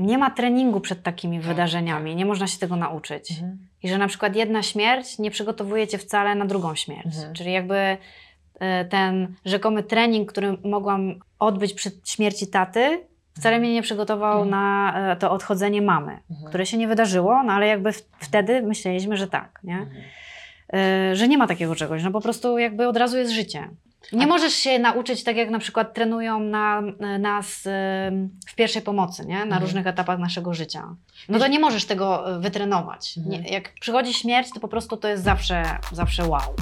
nie 0.00 0.18
ma 0.18 0.30
treningu 0.30 0.80
przed 0.80 1.02
takimi 1.02 1.38
Tak, 1.38 1.46
wydarzeniami, 1.46 2.16
nie 2.16 2.24
można 2.26 2.46
się 2.46 2.58
tego 2.58 2.76
nauczyć. 2.76 3.30
Mhm. 3.30 3.58
I 3.82 3.88
że 3.88 3.98
na 3.98 4.08
przykład 4.08 4.36
jedna 4.36 4.62
śmierć 4.62 5.18
nie 5.18 5.30
przygotowuje 5.30 5.88
cię 5.88 5.98
wcale 5.98 6.34
na 6.34 6.46
drugą 6.46 6.74
śmierć. 6.74 7.06
Mhm. 7.06 7.34
Czyli 7.34 7.52
jakby 7.52 7.96
e, 8.60 8.84
ten 8.84 9.34
rzekomy 9.44 9.82
trening, 9.82 10.32
który 10.32 10.56
mogłam 10.64 11.14
odbyć 11.38 11.74
przed 11.74 12.08
śmierci 12.08 12.46
taty, 12.46 13.06
wcale 13.38 13.58
mnie 13.58 13.72
nie 13.74 13.82
przygotował 13.82 14.32
Mhm. 14.42 14.50
na 14.50 14.94
e, 15.12 15.16
to 15.16 15.30
odchodzenie 15.30 15.82
mamy, 15.82 16.12
Mhm. 16.30 16.48
które 16.48 16.66
się 16.66 16.76
nie 16.76 16.88
wydarzyło, 16.88 17.42
no 17.42 17.52
ale 17.52 17.66
jakby 17.66 17.90
wtedy 18.18 18.62
myśleliśmy, 18.62 19.16
że 19.16 19.26
tak, 19.28 19.60
nie? 19.64 19.78
Mhm. 19.78 20.02
E, 20.72 21.16
że 21.16 21.28
nie 21.28 21.38
ma 21.38 21.46
takiego 21.46 21.74
czegoś, 21.74 22.02
no 22.04 22.10
po 22.10 22.20
prostu 22.20 22.58
jakby 22.58 22.88
od 22.88 22.96
razu 22.96 23.18
jest 23.18 23.32
życie. 23.32 23.68
Nie 24.12 24.26
możesz 24.26 24.52
się 24.54 24.78
nauczyć 24.78 25.24
tak, 25.24 25.36
jak 25.36 25.50
na 25.50 25.58
przykład 25.58 25.94
trenują 25.94 26.40
na, 26.40 26.82
nas 27.18 27.66
e, 27.66 27.70
w 28.48 28.54
pierwszej 28.54 28.82
pomocy, 28.82 29.26
nie? 29.26 29.36
na 29.36 29.42
Mhm. 29.42 29.62
różnych 29.62 29.86
etapach 29.86 30.18
naszego 30.18 30.54
życia. 30.54 30.94
No 31.28 31.38
to 31.38 31.46
nie 31.46 31.58
możesz 31.60 31.84
tego 31.84 32.36
e, 32.36 32.40
wytrenować. 32.40 33.14
Mhm. 33.18 33.42
Nie, 33.42 33.50
jak 33.50 33.72
przychodzi 33.80 34.14
śmierć, 34.14 34.48
to 34.54 34.60
po 34.60 34.68
prostu 34.68 34.96
to 34.96 35.08
jest 35.08 35.24
zawsze, 35.24 35.62
zawsze 35.92 36.24
wow. 36.28 36.54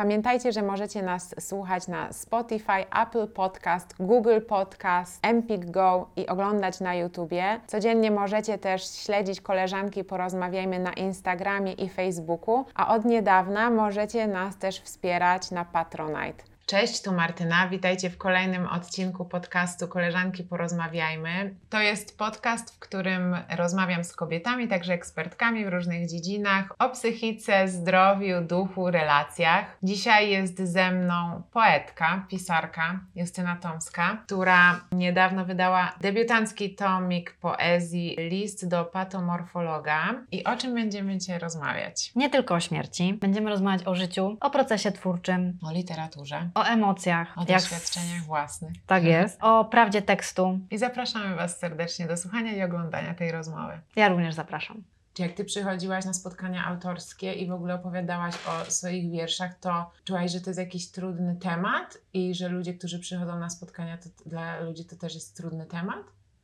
Pamiętajcie, 0.00 0.52
że 0.52 0.62
możecie 0.62 1.02
nas 1.02 1.34
słuchać 1.40 1.88
na 1.88 2.12
Spotify, 2.12 2.86
Apple 3.02 3.26
Podcast, 3.26 3.94
Google 4.00 4.40
Podcast, 4.48 5.26
Empik 5.26 5.70
Go 5.70 6.06
i 6.16 6.26
oglądać 6.26 6.80
na 6.80 6.94
YouTubie. 6.94 7.60
Codziennie 7.66 8.10
możecie 8.10 8.58
też 8.58 8.90
śledzić 8.90 9.40
koleżanki 9.40 10.04
Porozmawiajmy 10.04 10.78
na 10.78 10.92
Instagramie 10.92 11.72
i 11.72 11.88
Facebooku, 11.88 12.64
a 12.74 12.94
od 12.94 13.04
niedawna 13.04 13.70
możecie 13.70 14.26
nas 14.26 14.56
też 14.56 14.80
wspierać 14.80 15.50
na 15.50 15.64
Patronite. 15.64 16.49
Cześć, 16.70 17.02
tu 17.02 17.12
Martyna. 17.12 17.68
Witajcie 17.68 18.10
w 18.10 18.18
kolejnym 18.18 18.66
odcinku 18.66 19.24
podcastu 19.24 19.88
Koleżanki 19.88 20.44
Porozmawiajmy. 20.44 21.54
To 21.70 21.80
jest 21.80 22.18
podcast, 22.18 22.74
w 22.74 22.78
którym 22.78 23.36
rozmawiam 23.56 24.04
z 24.04 24.16
kobietami, 24.16 24.68
także 24.68 24.92
ekspertkami 24.92 25.64
w 25.64 25.68
różnych 25.68 26.10
dziedzinach 26.10 26.74
o 26.78 26.88
psychice, 26.88 27.68
zdrowiu, 27.68 28.40
duchu, 28.40 28.90
relacjach. 28.90 29.78
Dzisiaj 29.82 30.30
jest 30.30 30.58
ze 30.58 30.92
mną 30.92 31.42
poetka, 31.52 32.26
pisarka 32.28 33.00
Justyna 33.14 33.56
Tomska, 33.56 34.22
która 34.26 34.80
niedawno 34.92 35.44
wydała 35.44 35.92
debiutancki 36.00 36.74
tomik 36.74 37.36
poezji 37.40 38.16
List 38.18 38.68
do 38.68 38.84
patomorfologa. 38.84 40.14
I 40.32 40.44
o 40.44 40.56
czym 40.56 40.74
będziemy 40.74 41.18
dzisiaj 41.18 41.38
rozmawiać? 41.38 42.12
Nie 42.16 42.30
tylko 42.30 42.54
o 42.54 42.60
śmierci. 42.60 43.14
Będziemy 43.14 43.50
rozmawiać 43.50 43.86
o 43.86 43.94
życiu, 43.94 44.36
o 44.40 44.50
procesie 44.50 44.92
twórczym, 44.92 45.58
O 45.62 45.72
literaturze, 45.72 46.50
o 46.60 46.66
emocjach. 46.66 47.38
o 47.38 47.44
doświadczeniach 47.44 48.22
własnych. 48.22 48.72
Tak 48.86 49.04
jest. 49.14 49.38
O 49.42 49.64
prawdzie 49.64 50.02
tekstu. 50.02 50.58
I 50.70 50.78
zapraszamy 50.78 51.36
Was 51.36 51.58
serdecznie 51.58 52.06
do 52.06 52.16
słuchania 52.16 52.52
i 52.52 52.62
oglądania 52.62 53.14
tej 53.14 53.32
rozmowy. 53.32 53.80
Ja 53.96 54.08
również 54.08 54.34
zapraszam. 54.34 54.82
Czy 55.14 55.22
jak 55.22 55.32
Ty 55.32 55.44
przychodziłaś 55.44 56.04
na 56.04 56.12
spotkania 56.12 56.66
autorskie 56.66 57.32
i 57.32 57.46
w 57.48 57.52
ogóle 57.52 57.74
opowiadałaś 57.74 58.34
o 58.46 58.70
swoich 58.70 59.10
wierszach, 59.10 59.58
to 59.58 59.90
czułaś, 60.04 60.32
że 60.32 60.40
to 60.40 60.50
jest 60.50 60.60
jakiś 60.60 60.90
trudny 60.90 61.36
temat 61.36 61.98
i 62.12 62.34
że 62.34 62.48
ludzie, 62.48 62.74
którzy 62.74 62.98
przychodzą 62.98 63.38
na 63.38 63.50
spotkania, 63.50 63.98
to 63.98 64.08
dla 64.26 64.60
ludzi 64.60 64.84
to 64.84 64.96
też 64.96 65.14
jest 65.14 65.36
trudny 65.36 65.66
temat? 65.66 65.98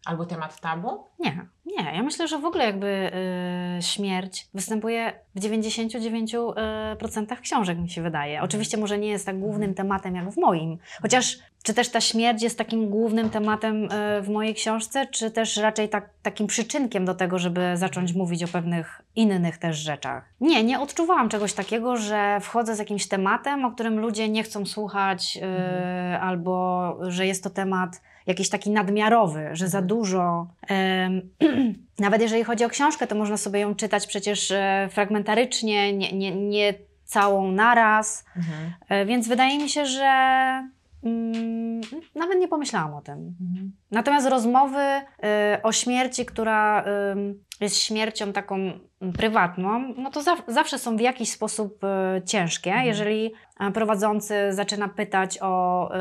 Albo 0.07 0.27
temat 0.27 0.61
tabu? 0.61 1.05
Nie, 1.19 1.47
nie. 1.67 1.95
Ja 1.95 2.03
myślę, 2.03 2.29
że 2.29 2.39
w 2.39 2.45
ogóle 2.45 2.65
jakby 2.65 3.11
y, 3.79 3.83
śmierć 3.83 4.49
występuje 4.55 5.12
w 5.35 5.41
99% 5.41 7.37
książek, 7.41 7.79
mi 7.79 7.91
się 7.91 8.03
wydaje. 8.03 8.43
Oczywiście 8.43 8.77
może 8.77 8.99
nie 8.99 9.09
jest 9.09 9.27
tak 9.27 9.39
głównym 9.41 9.75
tematem 9.75 10.15
jak 10.15 10.31
w 10.31 10.37
moim, 10.37 10.79
chociaż 11.03 11.39
czy 11.62 11.75
też 11.75 11.89
ta 11.89 12.01
śmierć 12.01 12.43
jest 12.43 12.59
takim 12.59 12.91
głównym 12.91 13.31
tematem 13.31 13.84
y, 13.84 13.89
w 14.23 14.29
mojej 14.29 14.55
książce, 14.55 15.07
czy 15.07 15.31
też 15.31 15.57
raczej 15.57 15.89
tak, 15.89 16.11
takim 16.23 16.47
przyczynkiem 16.47 17.05
do 17.05 17.15
tego, 17.15 17.39
żeby 17.39 17.77
zacząć 17.77 18.12
mówić 18.15 18.45
o 18.45 18.49
pewnych 18.49 19.03
innych 19.16 19.59
też 19.59 19.77
rzeczach. 19.77 20.25
Nie, 20.41 20.65
nie 20.65 20.81
odczuwałam 20.81 21.28
czegoś 21.28 21.53
takiego, 21.53 21.97
że 21.97 22.39
wchodzę 22.41 22.77
z 22.77 22.78
jakimś 22.78 23.09
tematem, 23.09 23.65
o 23.65 23.71
którym 23.72 23.99
ludzie 24.00 24.28
nie 24.28 24.43
chcą 24.43 24.66
słuchać, 24.66 25.39
y, 25.43 25.47
Mhm. 25.47 26.22
albo 26.22 26.97
że 27.09 27.27
jest 27.27 27.45
to 27.45 27.50
temat 27.50 28.00
jakiś 28.26 28.48
taki 28.48 28.70
nadmiarowy, 28.70 29.48
że 29.53 29.69
za 29.69 29.78
Mhm. 29.78 29.87
dużo. 29.88 30.47
Nawet 31.98 32.22
jeżeli 32.22 32.44
chodzi 32.44 32.64
o 32.64 32.69
książkę, 32.69 33.06
to 33.06 33.14
można 33.14 33.37
sobie 33.37 33.60
ją 33.60 33.75
czytać 33.75 34.06
przecież 34.06 34.50
e, 34.50 34.88
fragmentarycznie, 34.91 35.92
nie, 35.92 36.12
nie, 36.12 36.36
nie 36.36 36.75
całą 37.04 37.53
naraz. 37.53 38.25
Mhm. 38.36 38.72
E, 38.88 39.06
Więc 39.06 39.28
wydaje 39.28 39.59
mi 39.59 39.69
się, 39.69 39.86
że 39.86 40.04
mm, 41.04 41.81
nawet 42.15 42.38
nie 42.38 42.48
pomyślałam 42.48 42.94
o 42.94 43.00
tym. 43.03 43.34
Mhm. 43.41 43.72
Natomiast 43.91 44.28
rozmowy 44.28 44.78
y, 44.81 45.62
o 45.62 45.72
śmierci, 45.72 46.26
która 46.26 46.84
ym, 47.12 47.44
jest 47.60 47.76
śmiercią 47.82 48.32
taką 48.32 48.56
prywatną, 49.19 49.94
no 49.98 50.10
to 50.10 50.20
zaw- 50.20 50.42
zawsze 50.48 50.78
są 50.78 50.97
w 50.97 51.00
jakiś 51.00 51.31
sposób 51.31 51.84
y, 51.84 52.22
ciężkie, 52.26 52.70
Mhm. 52.70 52.88
jeżeli 52.88 53.32
prowadzący 53.75 54.34
zaczyna 54.50 54.88
pytać 54.88 55.38
o 55.42 55.88
y, 55.94 55.97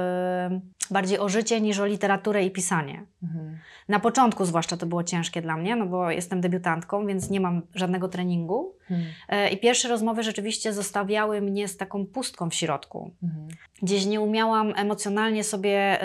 bardziej 0.92 1.20
o 1.20 1.30
życie 1.30 1.62
niż 1.62 1.80
o 1.80 1.86
literaturę 1.86 2.44
i 2.44 2.52
pisanie. 2.52 3.06
Mhm. 3.24 3.58
Na 3.88 4.00
początku 4.00 4.46
zwłaszcza 4.46 4.78
to 4.78 4.86
było 4.86 5.04
ciężkie 5.04 5.42
dla 5.42 5.58
mnie, 5.58 5.76
no 5.76 5.86
bo 5.86 6.12
jestem 6.12 6.42
debiutantką, 6.42 7.08
więc 7.08 7.30
nie 7.30 7.40
mam 7.40 7.62
żadnego 7.76 8.08
treningu. 8.08 8.74
Mhm. 8.92 9.10
E, 9.30 9.50
I 9.50 9.58
pierwsze 9.58 9.90
rozmowy 9.90 10.24
rzeczywiście 10.24 10.74
zostawiały 10.74 11.42
mnie 11.42 11.68
z 11.68 11.78
taką 11.78 12.06
pustką 12.06 12.50
w 12.50 12.54
środku. 12.54 13.12
Mhm. 13.24 13.48
Gdzieś 13.82 14.06
nie 14.06 14.22
umiałam 14.22 14.74
emocjonalnie 14.76 15.44
sobie 15.44 16.00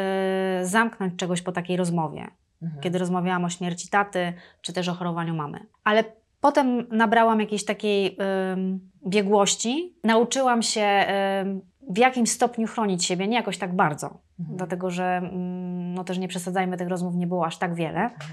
y, 0.60 0.66
zamknąć 0.66 1.16
czegoś 1.16 1.42
po 1.42 1.52
takiej 1.52 1.76
rozmowie 1.76 2.30
Mhm. 2.62 2.82
kiedy 2.82 2.98
rozmawiałam 2.98 3.44
o 3.44 3.50
śmierci 3.50 3.88
taty, 3.88 4.32
czy 4.60 4.72
też 4.72 4.88
o 4.88 4.94
chorowaniu 4.94 5.34
mamy. 5.34 5.66
Ale 5.84 6.04
potem 6.40 6.86
nabrałam 6.90 7.40
jakiejś 7.40 7.64
takiej 7.64 8.16
ym, 8.52 8.90
biegłości. 9.06 9.94
Nauczyłam 10.04 10.62
się 10.62 11.06
ym, 11.42 11.60
w 11.90 11.98
jakimś 11.98 12.30
stopniu 12.30 12.66
chronić 12.66 13.04
siebie, 13.04 13.28
nie 13.28 13.36
jakoś 13.36 13.58
tak 13.58 13.74
bardzo, 13.74 14.06
Mhm. 14.40 14.56
dlatego 14.56 14.90
że 14.90 15.04
mm, 15.04 15.94
no 15.94 16.04
też 16.04 16.18
nie 16.18 16.28
przesadzajmy, 16.28 16.76
tych 16.76 16.88
rozmów 16.88 17.14
nie 17.14 17.26
było 17.26 17.46
aż 17.46 17.58
tak 17.58 17.74
wiele. 17.74 18.00
Mhm. 18.02 18.30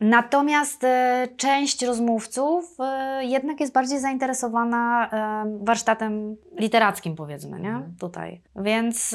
Natomiast 0.00 0.84
e, 0.84 1.28
część 1.36 1.82
rozmówców 1.82 2.76
e, 2.80 3.24
jednak 3.24 3.60
jest 3.60 3.72
bardziej 3.72 4.00
zainteresowana 4.00 5.10
e, 5.10 5.58
warsztatem 5.64 6.36
literackim, 6.58 7.16
powiedzmy, 7.16 7.60
nie? 7.60 7.68
Mhm. 7.68 7.94
Tutaj. 8.00 8.40
Więc 8.56 9.14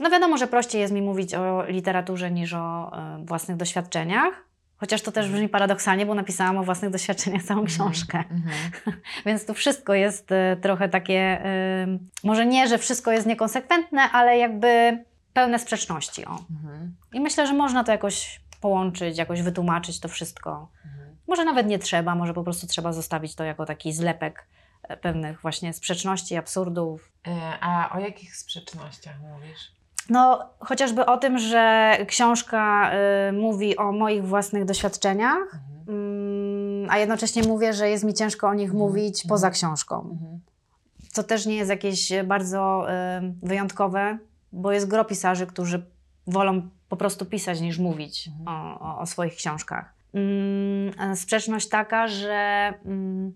no 0.00 0.10
wiadomo, 0.10 0.36
że 0.36 0.46
prościej 0.46 0.80
jest 0.80 0.94
mi 0.94 1.02
mówić 1.02 1.34
o 1.34 1.64
literaturze 1.68 2.30
niż 2.30 2.54
o 2.54 2.92
e, 2.96 3.24
własnych 3.24 3.56
doświadczeniach. 3.56 4.49
Chociaż 4.80 5.02
to 5.02 5.12
też 5.12 5.30
brzmi 5.30 5.48
paradoksalnie, 5.48 6.06
bo 6.06 6.14
napisałam 6.14 6.58
o 6.58 6.64
własnych 6.64 6.90
doświadczeniach 6.90 7.42
całą 7.42 7.64
książkę. 7.64 8.18
Mhm. 8.18 8.54
Więc 9.26 9.46
tu 9.46 9.54
wszystko 9.54 9.94
jest 9.94 10.32
e, 10.32 10.56
trochę 10.56 10.88
takie, 10.88 11.44
e, 11.44 11.86
może 12.24 12.46
nie, 12.46 12.68
że 12.68 12.78
wszystko 12.78 13.12
jest 13.12 13.26
niekonsekwentne, 13.26 14.00
ale 14.00 14.38
jakby 14.38 14.98
pełne 15.32 15.58
sprzeczności. 15.58 16.26
O. 16.26 16.38
Mhm. 16.50 16.96
I 17.12 17.20
myślę, 17.20 17.46
że 17.46 17.52
można 17.52 17.84
to 17.84 17.92
jakoś 17.92 18.40
połączyć, 18.60 19.18
jakoś 19.18 19.42
wytłumaczyć 19.42 20.00
to 20.00 20.08
wszystko. 20.08 20.68
Mhm. 20.86 21.16
Może 21.26 21.44
nawet 21.44 21.66
nie 21.66 21.78
trzeba, 21.78 22.14
może 22.14 22.34
po 22.34 22.44
prostu 22.44 22.66
trzeba 22.66 22.92
zostawić 22.92 23.34
to 23.34 23.44
jako 23.44 23.66
taki 23.66 23.92
zlepek 23.92 24.46
e, 24.82 24.96
pewnych 24.96 25.40
właśnie 25.40 25.72
sprzeczności, 25.72 26.36
absurdów. 26.36 27.12
E, 27.26 27.58
A 27.60 27.96
o 27.96 28.00
jakich 28.00 28.36
sprzecznościach 28.36 29.20
mówisz? 29.20 29.79
No, 30.10 30.50
chociażby 30.58 31.06
o 31.06 31.16
tym, 31.16 31.38
że 31.38 31.96
książka 32.06 32.90
y, 33.28 33.32
mówi 33.32 33.76
o 33.76 33.92
moich 33.92 34.26
własnych 34.26 34.64
doświadczeniach, 34.64 35.38
Mhm. 35.54 35.88
mm, 35.88 36.90
a 36.90 36.98
jednocześnie 36.98 37.42
mówię, 37.42 37.72
że 37.72 37.90
jest 37.90 38.04
mi 38.04 38.14
ciężko 38.14 38.48
o 38.48 38.54
nich 38.54 38.70
Mhm. 38.70 38.78
mówić 38.78 39.18
Mhm. 39.18 39.28
poza 39.28 39.50
książką. 39.50 39.96
Mhm. 40.00 40.40
Co 41.12 41.22
też 41.22 41.46
nie 41.46 41.56
jest 41.56 41.70
jakieś 41.70 42.12
bardzo 42.24 42.86
y, 42.90 42.92
wyjątkowe, 43.42 44.18
bo 44.52 44.72
jest 44.72 44.88
gro 44.88 45.04
pisarzy, 45.04 45.46
którzy 45.46 45.86
wolą 46.26 46.62
po 46.88 46.96
prostu 46.96 47.26
pisać 47.26 47.60
niż 47.60 47.78
mówić 47.78 48.28
Mhm. 48.28 48.48
o, 48.48 48.80
o, 48.80 48.98
o 48.98 49.06
swoich 49.06 49.34
książkach. 49.34 49.92
Mm, 50.14 51.16
sprzeczność 51.16 51.68
taka, 51.68 52.08
że 52.08 52.72
mm, 52.84 53.32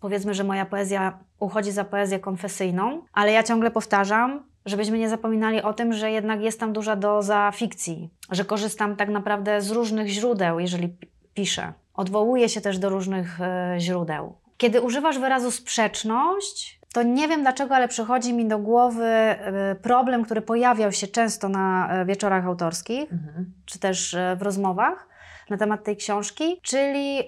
powiedzmy, 0.00 0.34
że 0.34 0.44
moja 0.44 0.66
poezja 0.66 1.18
uchodzi 1.40 1.72
za 1.72 1.84
poezję 1.84 2.18
konfesyjną, 2.18 3.02
ale 3.12 3.32
ja 3.32 3.42
ciągle 3.42 3.70
powtarzam, 3.70 4.42
żebyśmy 4.66 4.98
nie 4.98 5.08
zapominali 5.08 5.62
o 5.62 5.72
tym, 5.72 5.92
że 5.92 6.10
jednak 6.10 6.40
jest 6.40 6.60
tam 6.60 6.72
duża 6.72 6.96
doza 6.96 7.50
fikcji, 7.54 8.10
że 8.30 8.44
korzystam 8.44 8.96
tak 8.96 9.08
naprawdę 9.08 9.60
z 9.60 9.70
różnych 9.70 10.08
źródeł, 10.08 10.58
jeżeli 10.58 10.88
pi- 10.88 11.08
piszę. 11.34 11.72
Odwołuję 11.94 12.48
się 12.48 12.60
też 12.60 12.78
do 12.78 12.88
różnych 12.88 13.40
e, 13.40 13.74
źródeł. 13.78 14.34
Kiedy 14.56 14.80
używasz 14.80 15.18
wyrazu 15.18 15.50
sprzeczność, 15.50 16.80
to 16.92 17.02
nie 17.02 17.28
wiem 17.28 17.42
dlaczego, 17.42 17.74
ale 17.74 17.88
przychodzi 17.88 18.32
mi 18.34 18.48
do 18.48 18.58
głowy 18.58 19.04
e, 19.04 19.74
problem, 19.82 20.24
który 20.24 20.42
pojawiał 20.42 20.92
się 20.92 21.06
często 21.06 21.48
na 21.48 21.88
e, 21.92 22.04
wieczorach 22.04 22.46
autorskich, 22.46 23.12
Mhm. 23.12 23.52
czy 23.64 23.78
też 23.78 24.16
w 24.36 24.42
rozmowach 24.42 25.08
na 25.50 25.56
temat 25.56 25.84
tej 25.84 25.96
książki, 25.96 26.60
czyli 26.62 27.20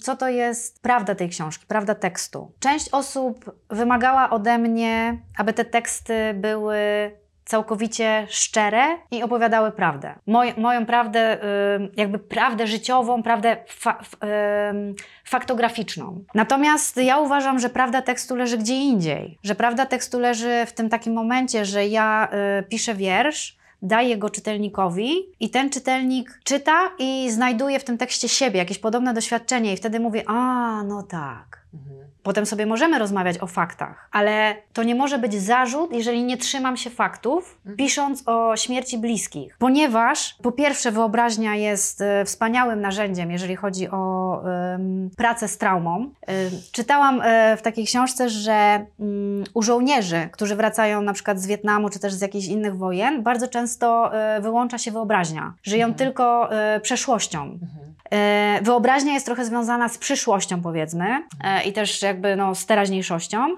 co 0.00 0.16
to 0.16 0.28
jest 0.28 0.82
prawda 0.82 1.14
tej 1.14 1.28
książki, 1.28 1.66
prawda 1.68 1.94
tekstu. 1.94 2.52
Część 2.60 2.88
osób 2.88 3.52
wymagała 3.70 4.30
ode 4.30 4.58
mnie, 4.58 5.18
aby 5.38 5.52
te 5.52 5.64
teksty 5.64 6.34
były 6.34 6.78
całkowicie 7.48 8.26
szczere 8.28 8.98
i 9.10 9.22
opowiadały 9.22 9.72
prawdę. 9.72 10.14
Moj, 10.26 10.54
moją 10.56 10.86
prawdę, 10.86 11.38
jakby 11.96 12.18
prawdę 12.18 12.66
życiową, 12.66 13.22
prawdę 13.22 13.56
fa, 13.68 13.98
f, 14.00 14.16
faktograficzną. 15.24 16.24
Natomiast 16.34 16.96
ja 16.96 17.18
uważam, 17.18 17.58
że 17.58 17.68
prawda 17.68 18.02
tekstu 18.02 18.36
leży 18.36 18.58
gdzie 18.58 18.74
indziej. 18.74 19.38
Że 19.42 19.54
prawda 19.54 19.86
tekstu 19.86 20.18
leży 20.18 20.66
w 20.66 20.72
tym 20.72 20.88
takim 20.88 21.12
momencie, 21.12 21.64
że 21.64 21.86
ja 21.86 22.28
y, 22.60 22.62
piszę 22.62 22.94
wiersz, 22.94 23.57
daję 23.82 24.18
go 24.18 24.30
czytelnikowi 24.30 25.12
i 25.40 25.50
ten 25.50 25.70
czytelnik 25.70 26.40
czyta 26.44 26.90
i 26.98 27.30
znajduje 27.30 27.78
w 27.78 27.84
tym 27.84 27.98
tekście 27.98 28.28
siebie, 28.28 28.58
jakieś 28.58 28.78
podobne 28.78 29.14
doświadczenie 29.14 29.72
i 29.72 29.76
wtedy 29.76 30.00
mówi, 30.00 30.20
a 30.26 30.82
no 30.82 31.02
tak. 31.02 31.62
Potem 32.28 32.46
sobie 32.46 32.66
możemy 32.66 32.98
rozmawiać 32.98 33.38
o 33.38 33.46
faktach, 33.46 34.08
ale 34.12 34.56
to 34.72 34.82
nie 34.82 34.94
może 34.94 35.18
być 35.18 35.34
zarzut, 35.34 35.92
jeżeli 35.92 36.24
nie 36.24 36.36
trzymam 36.36 36.76
się 36.76 36.90
faktów, 36.90 37.58
pisząc 37.76 38.22
o 38.26 38.56
śmierci 38.56 38.98
bliskich. 38.98 39.56
Ponieważ, 39.58 40.36
po 40.42 40.52
pierwsze, 40.52 40.92
wyobraźnia 40.92 41.54
jest 41.54 42.00
e, 42.00 42.24
wspaniałym 42.24 42.80
narzędziem, 42.80 43.30
jeżeli 43.30 43.56
chodzi 43.56 43.88
o 43.88 44.18
pracę 45.16 45.48
z 45.48 45.58
traumą. 45.58 46.10
E, 46.26 46.34
czytałam 46.72 47.20
e, 47.24 47.56
w 47.56 47.62
takiej 47.62 47.86
książce, 47.86 48.28
że 48.28 48.86
mm, 49.00 49.44
u 49.54 49.62
żołnierzy, 49.62 50.28
którzy 50.32 50.56
wracają 50.56 51.02
na 51.02 51.12
przykład 51.12 51.40
z 51.40 51.46
Wietnamu 51.46 51.88
czy 51.90 51.98
też 51.98 52.14
z 52.14 52.20
jakichś 52.20 52.46
innych 52.46 52.76
wojen, 52.76 53.22
bardzo 53.22 53.48
często 53.48 54.10
wyłącza 54.40 54.78
się 54.78 54.90
wyobraźnia. 54.90 55.54
Żyją 55.62 55.94
tylko 55.94 56.52
e, 56.52 56.80
przeszłością. 56.80 57.44
E, 57.44 57.97
Wyobraźnia 58.62 59.12
jest 59.12 59.26
trochę 59.26 59.44
związana 59.44 59.88
z 59.88 59.98
przyszłością, 59.98 60.62
powiedzmy, 60.62 61.22
e, 61.44 61.62
i 61.62 61.72
też 61.72 62.02
jakby 62.02 62.36
no, 62.36 62.54
z 62.54 62.66
teraźniejszością, 62.66 63.46
e, 63.46 63.56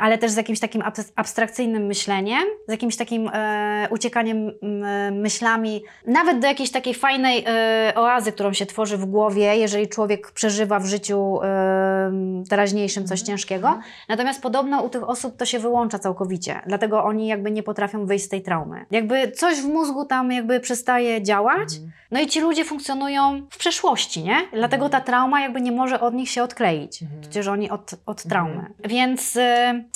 ale 0.00 0.18
też 0.18 0.30
z 0.30 0.36
jakimś 0.36 0.60
takim 0.60 0.82
abs- 0.82 1.12
abstrakcyjnym 1.16 1.86
myśleniem, 1.86 2.42
z 2.68 2.70
jakimś 2.70 2.96
takim 2.96 3.30
e, 3.34 3.88
uciekaniem 3.90 4.52
m, 4.62 5.20
myślami, 5.20 5.82
nawet 6.06 6.38
do 6.38 6.46
jakiejś 6.46 6.70
takiej 6.70 6.94
fajnej 6.94 7.44
e, 7.46 7.92
oazy, 7.96 8.32
którą 8.32 8.52
się 8.52 8.66
tworzy 8.66 8.96
w 8.96 9.04
głowie, 9.04 9.56
jeżeli 9.56 9.88
człowiek 9.88 10.32
przeżywa 10.32 10.78
w 10.78 10.86
życiu 10.86 11.42
e, 11.42 12.12
teraźniejszym 12.50 13.06
coś 13.06 13.20
ciężkiego. 13.20 13.78
Natomiast 14.08 14.42
podobno 14.42 14.82
u 14.82 14.88
tych 14.88 15.08
osób 15.08 15.36
to 15.36 15.46
się 15.46 15.58
wyłącza 15.58 15.98
całkowicie, 15.98 16.60
dlatego 16.66 17.04
oni 17.04 17.26
jakby 17.26 17.50
nie 17.50 17.62
potrafią 17.62 18.06
wyjść 18.06 18.24
z 18.24 18.28
tej 18.28 18.42
traumy. 18.42 18.86
Jakby 18.90 19.32
coś 19.32 19.56
w 19.56 19.68
mózgu 19.68 20.04
tam 20.04 20.32
jakby 20.32 20.60
przestaje 20.60 21.22
działać, 21.22 21.68
no 22.10 22.20
i 22.20 22.26
ci 22.26 22.40
ludzie 22.40 22.64
funkcjonują 22.64 23.46
w 23.50 23.58
przeszłości, 23.58 24.22
nie? 24.22 24.36
Dlatego 24.52 24.88
ta 24.88 25.00
trauma 25.00 25.40
jakby 25.40 25.60
nie 25.60 25.72
może 25.72 26.00
od 26.00 26.14
nich 26.14 26.30
się 26.30 26.42
odkleić. 26.42 27.00
Przecież 27.20 27.46
oni 27.48 27.70
od, 27.70 27.90
od 28.06 28.22
traumy. 28.22 28.66
Więc 28.84 29.38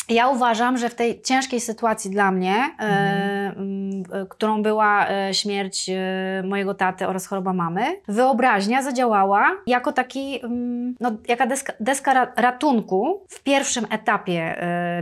ja 0.08 0.28
uważam, 0.28 0.78
że 0.78 0.88
w 0.88 0.94
tej 0.94 1.22
ciężkiej 1.22 1.60
sytuacji 1.60 2.10
dla 2.10 2.30
mnie, 2.30 2.54
mm, 2.78 4.02
y, 4.22 4.26
którą 4.28 4.62
była 4.62 5.06
y, 5.30 5.34
śmierć 5.34 5.88
y, 5.88 6.46
mojego 6.46 6.74
taty 6.74 7.06
oraz 7.08 7.26
choroba 7.26 7.52
mamy, 7.52 8.00
wyobraźnia 8.08 8.82
zadziałała 8.82 9.50
jako 9.66 9.92
taki, 9.92 10.40
no, 11.00 11.10
jaka 11.28 11.46
deska, 11.46 11.72
deska 11.80 12.14
ra- 12.14 12.32
ratunku 12.36 13.24
w 13.28 13.42
pierwszym 13.42 13.86
etapie 13.90 14.56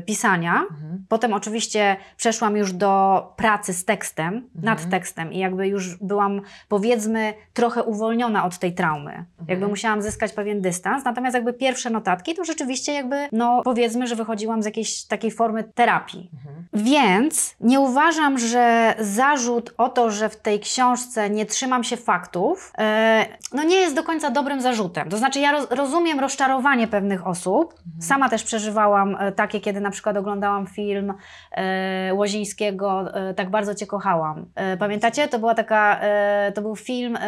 pisania. 0.07 0.63
Potem 1.09 1.33
oczywiście 1.33 1.97
przeszłam 2.17 2.57
już 2.57 2.73
do 2.73 3.23
pracy 3.37 3.73
z 3.73 3.85
tekstem, 3.85 4.49
nad 4.63 4.91
tekstem 4.91 5.33
i 5.33 5.39
jakby 5.39 5.69
już 5.69 5.97
byłam 5.97 6.41
powiedzmy 6.69 7.35
trochę 7.55 7.83
uwolniona 7.83 8.45
od 8.45 8.59
tej 8.59 8.75
traumy. 8.75 9.25
Jakby 9.49 9.69
musiałam 9.69 10.03
zyskać 10.03 10.33
pewien 10.33 10.61
dystans, 10.61 11.05
natomiast 11.05 11.35
jakby 11.35 11.53
pierwsze 11.53 11.91
notatki 11.91 12.35
to 12.35 12.45
rzeczywiście 12.45 12.93
jakby, 12.93 13.29
no 13.33 13.63
powiedzmy, 13.65 14.07
że 14.07 14.17
wychodziłam 14.17 14.56
z 14.63 14.67
jakiejś 14.67 15.05
takiej 15.05 15.31
formy 15.31 15.65
terapii. 15.65 16.31
Więc 16.73 17.57
nie 17.61 17.81
uważam, 17.81 18.39
że 18.39 18.95
zarzut 18.99 19.75
o 19.79 19.89
to, 19.89 20.11
że 20.11 20.29
w 20.29 20.37
tej 20.37 20.61
książce 20.61 21.31
nie 21.31 21.47
trzymam 21.47 21.85
się 21.85 21.97
faktów, 21.97 22.73
e, 22.79 23.27
no 23.53 23.63
nie 23.63 23.77
jest 23.77 23.97
do 23.97 24.03
końca 24.03 24.31
dobrym 24.31 24.61
zarzutem. 24.61 25.09
To 25.09 25.17
znaczy 25.17 25.41
ja 25.41 25.53
roz, 25.53 25.67
rozumiem 25.71 26.21
rozczarowanie 26.21 26.89
pewnych 26.89 27.27
osób. 27.27 27.75
Sama 28.01 28.29
też 28.29 28.45
przeżywałam 28.45 29.17
e, 29.21 29.33
takie, 29.33 29.61
kiedy 29.61 29.81
na 29.81 29.91
przykład 29.91 30.17
oglądałam 30.17 30.67
film 30.67 31.15
e, 31.53 32.15
Łozińskiego 32.15 33.15
e, 33.15 33.35
Tak 33.35 33.51
bardzo 33.51 33.75
Cię 33.75 33.87
kochałam. 33.87 34.47
E, 34.55 34.77
pamiętacie? 34.77 35.29
To 35.29 35.39
była 35.39 35.55
taka, 35.55 36.01
e, 36.01 36.53
to 36.55 36.63
był 36.63 36.77
film 36.77 37.19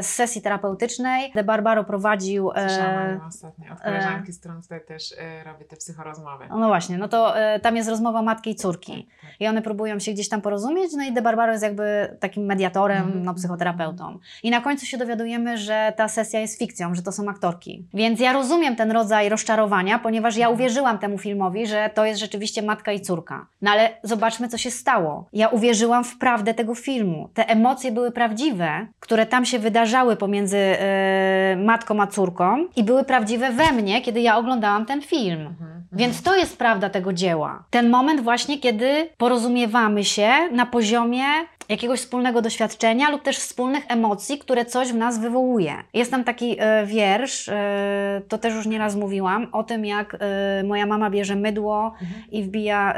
z 0.00 0.06
sesji 0.06 0.42
terapeutycznej. 0.42 1.32
De 1.34 1.44
Barbaro 1.44 1.84
prowadził... 1.84 2.50
Słyszałam 2.68 3.20
ostatnio 3.28 3.72
od 3.72 3.80
koleżanki, 3.80 4.32
z 4.32 4.40
którą 4.40 4.62
tutaj 4.62 4.80
też 4.86 5.14
robię 5.44 5.64
te 5.64 5.76
psychorozmowy. 5.76 6.44
no 6.50 6.68
właśnie, 6.74 6.98
no 6.98 7.08
to 7.08 7.38
e, 7.38 7.60
tam 7.60 7.76
jest 7.76 7.88
rozmowa 7.88 8.22
matki 8.22 8.50
i 8.50 8.54
córki. 8.54 9.06
I 9.40 9.46
one 9.48 9.62
próbują 9.62 9.98
się 9.98 10.12
gdzieś 10.12 10.28
tam 10.28 10.40
porozumieć, 10.40 10.92
no 10.96 11.04
i 11.04 11.12
De 11.12 11.22
Barbaro 11.22 11.52
jest 11.52 11.64
jakby 11.64 12.16
takim 12.20 12.44
mediatorem, 12.44 13.02
Mhm. 13.02 13.24
no, 13.24 13.34
psychoterapeutą. 13.34 14.18
I 14.42 14.50
na 14.50 14.60
końcu 14.60 14.86
się 14.86 14.98
dowiadujemy, 14.98 15.58
że 15.58 15.92
ta 15.96 16.08
sesja 16.08 16.40
jest 16.40 16.58
fikcją, 16.58 16.94
że 16.94 17.02
to 17.02 17.12
są 17.12 17.28
aktorki. 17.28 17.84
Więc 17.94 18.20
ja 18.20 18.32
rozumiem 18.32 18.76
ten 18.76 18.90
rodzaj 18.92 19.28
rozczarowania, 19.28 19.98
ponieważ 19.98 20.36
ja 20.36 20.48
uwierzyłam 20.48 20.98
temu 20.98 21.18
filmowi, 21.18 21.66
że 21.66 21.90
to 21.94 22.04
jest 22.04 22.20
rzeczywiście 22.20 22.62
matka 22.62 22.92
i 22.92 23.00
córka. 23.00 23.46
No 23.62 23.70
ale 23.70 23.88
zobaczmy, 24.02 24.48
co 24.48 24.58
się 24.58 24.70
stało. 24.70 25.28
Ja 25.32 25.48
uwierzyłam 25.48 26.04
w 26.04 26.18
prawdę 26.18 26.54
tego 26.54 26.74
filmu. 26.74 27.28
Te 27.34 27.48
emocje 27.48 27.92
były 27.92 28.10
prawdziwe, 28.12 28.86
które 29.00 29.26
tam 29.26 29.44
się 29.46 29.58
wydarzały 29.58 30.16
pomiędzy 30.16 30.58
e, 30.58 31.56
matką 31.64 32.00
a 32.02 32.06
córką 32.06 32.66
i 32.76 32.84
były 32.84 33.04
prawdziwe 33.04 33.50
we 33.50 33.72
mnie, 33.72 34.02
kiedy 34.02 34.20
ja 34.20 34.36
oglądałam 34.36 34.86
ten 34.86 35.02
film. 35.02 35.54
Więc 35.94 36.22
to 36.22 36.36
jest 36.36 36.58
prawda 36.58 36.90
tego 36.90 37.12
dzieła. 37.12 37.64
Ten 37.70 37.90
moment 37.90 38.20
właśnie, 38.20 38.58
kiedy 38.58 39.08
porozumiewamy 39.16 40.04
się 40.04 40.30
na 40.52 40.66
poziomie 40.66 41.24
jakiegoś 41.68 42.00
wspólnego 42.00 42.42
doświadczenia 42.42 43.10
lub 43.10 43.22
też 43.22 43.38
wspólnych 43.38 43.84
emocji, 43.88 44.38
które 44.38 44.64
coś 44.64 44.88
w 44.88 44.94
nas 44.94 45.18
wywołuje. 45.18 45.74
Jest 45.94 46.10
tam 46.10 46.24
taki 46.24 46.56
e, 46.58 46.86
wiersz, 46.86 47.48
e, 47.48 48.22
to 48.28 48.38
też 48.38 48.54
już 48.54 48.66
nieraz 48.66 48.96
mówiłam, 48.96 49.48
o 49.52 49.62
tym 49.62 49.84
jak 49.84 50.16
e, 50.20 50.62
moja 50.64 50.86
mama 50.86 51.10
bierze 51.10 51.36
mydło 51.36 51.94
i 52.30 52.42
wbija 52.42 52.92
e, 52.92 52.94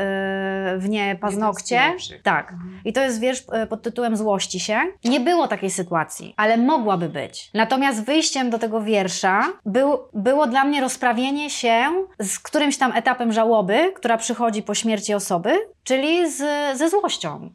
w 0.79 0.89
nie 0.89 1.17
paznokcie. 1.21 1.81
Tak. 2.23 2.55
I 2.85 2.93
to 2.93 3.01
jest 3.01 3.21
wiersz 3.21 3.43
e, 3.53 3.67
pod 3.67 3.83
tytułem 3.83 4.17
Złości 4.17 4.61
się. 4.61 4.81
Nie 5.05 5.21
było 5.21 5.49
takiej 5.49 5.71
sytuacji, 5.71 6.35
ale 6.37 6.57
mogłaby 6.57 7.09
być. 7.09 7.51
Natomiast 7.55 8.05
wyjściem 8.05 8.51
do 8.51 8.59
tego 8.59 8.81
wiersza 8.81 9.45
był, 9.67 9.99
było 10.13 10.47
dla 10.47 10.65
mnie 10.65 10.81
rozprawienie 10.81 11.51
się 11.51 11.85
z 12.21 12.39
którymś 12.39 12.79
tam 12.79 12.93
etapem 12.93 13.33
żałoby, 13.33 13.93
która 13.97 14.17
przychodzi 14.17 14.63
po 14.63 14.75
śmierci 14.75 15.15
osoby, 15.15 15.51
czyli 15.85 16.31
z, 16.31 16.39
ze 16.79 16.91
złością. 16.91 17.51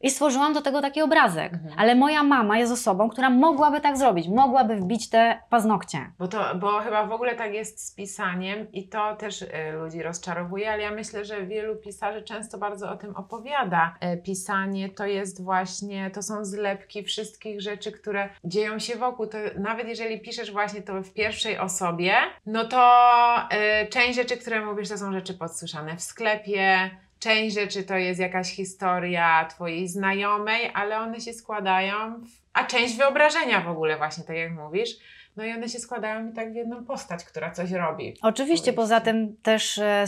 I 0.00 0.10
stworzyłam 0.10 0.52
do 0.52 0.62
tego 0.62 0.80
taki 0.82 1.02
obrazek. 1.02 1.52
Ale 1.76 1.94
moja 1.94 2.22
mama 2.22 2.58
jest 2.58 2.72
osobą, 2.72 3.08
która 3.08 3.30
mogłaby 3.30 3.80
tak 3.80 3.96
zrobić. 3.96 4.28
Mogłaby 4.28 4.76
wbić 4.76 5.10
te 5.10 5.42
paznokcie. 5.50 6.12
Bo, 6.18 6.28
to, 6.28 6.54
bo 6.54 6.80
chyba 6.80 7.06
w 7.06 7.12
ogóle 7.12 7.34
tak 7.34 7.54
jest 7.54 7.86
z 7.86 7.94
pisaniem 7.94 8.72
i 8.72 8.88
to 8.88 9.16
też 9.16 9.42
y, 9.42 9.48
ludzi 9.72 10.02
rozczarowuje, 10.02 10.72
ale 10.72 10.82
ja 10.82 10.90
myślę, 10.90 11.24
że 11.24 11.46
wielu 11.46 11.76
pisarzy 11.76 12.22
często 12.22 12.58
bardzo 12.58 12.90
o 12.90 12.96
tym 12.96 13.16
opowiada. 13.16 13.94
E, 14.00 14.16
pisanie 14.16 14.88
to 14.88 15.06
jest 15.06 15.44
właśnie, 15.44 16.10
to 16.10 16.22
są 16.22 16.44
zlepki 16.44 17.04
wszystkich 17.04 17.60
rzeczy, 17.60 17.92
które 17.92 18.28
dzieją 18.44 18.78
się 18.78 18.96
wokół. 18.96 19.26
To 19.26 19.38
nawet 19.58 19.88
jeżeli 19.88 20.20
piszesz 20.20 20.52
właśnie 20.52 20.82
to 20.82 21.02
w 21.02 21.12
pierwszej 21.12 21.58
osobie, 21.58 22.14
no 22.46 22.64
to 22.64 23.02
e, 23.50 23.86
część 23.86 24.14
rzeczy, 24.14 24.36
które 24.36 24.66
mówisz, 24.66 24.88
to 24.88 24.98
są 24.98 25.12
rzeczy 25.12 25.34
podsłyszane 25.34 25.96
w 25.96 26.02
sklepie, 26.02 26.90
Część 27.18 27.54
rzeczy 27.54 27.82
to 27.82 27.96
jest 27.96 28.20
jakaś 28.20 28.54
historia 28.54 29.44
Twojej 29.44 29.88
znajomej, 29.88 30.70
ale 30.74 30.98
one 30.98 31.20
się 31.20 31.32
składają, 31.32 32.20
w, 32.20 32.28
a 32.52 32.64
część 32.64 32.96
wyobrażenia 32.96 33.60
w 33.60 33.68
ogóle, 33.68 33.96
właśnie 33.96 34.24
tak 34.24 34.36
jak 34.36 34.52
mówisz. 34.52 34.90
No 35.38 35.44
i 35.44 35.52
one 35.52 35.68
się 35.68 35.78
składają 35.78 36.28
i 36.28 36.32
tak 36.32 36.52
w 36.52 36.54
jedną 36.54 36.84
postać, 36.84 37.24
która 37.24 37.50
coś 37.50 37.70
robi. 37.70 38.14
Oczywiście, 38.22 38.72
poza 38.72 39.00
tym 39.00 39.36
też 39.42 39.78
e, 39.78 40.04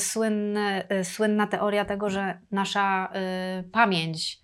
e, 0.88 1.04
słynna 1.04 1.46
teoria 1.46 1.84
tego, 1.84 2.10
że 2.10 2.38
nasza 2.52 3.08
e, 3.12 3.62
pamięć 3.72 4.40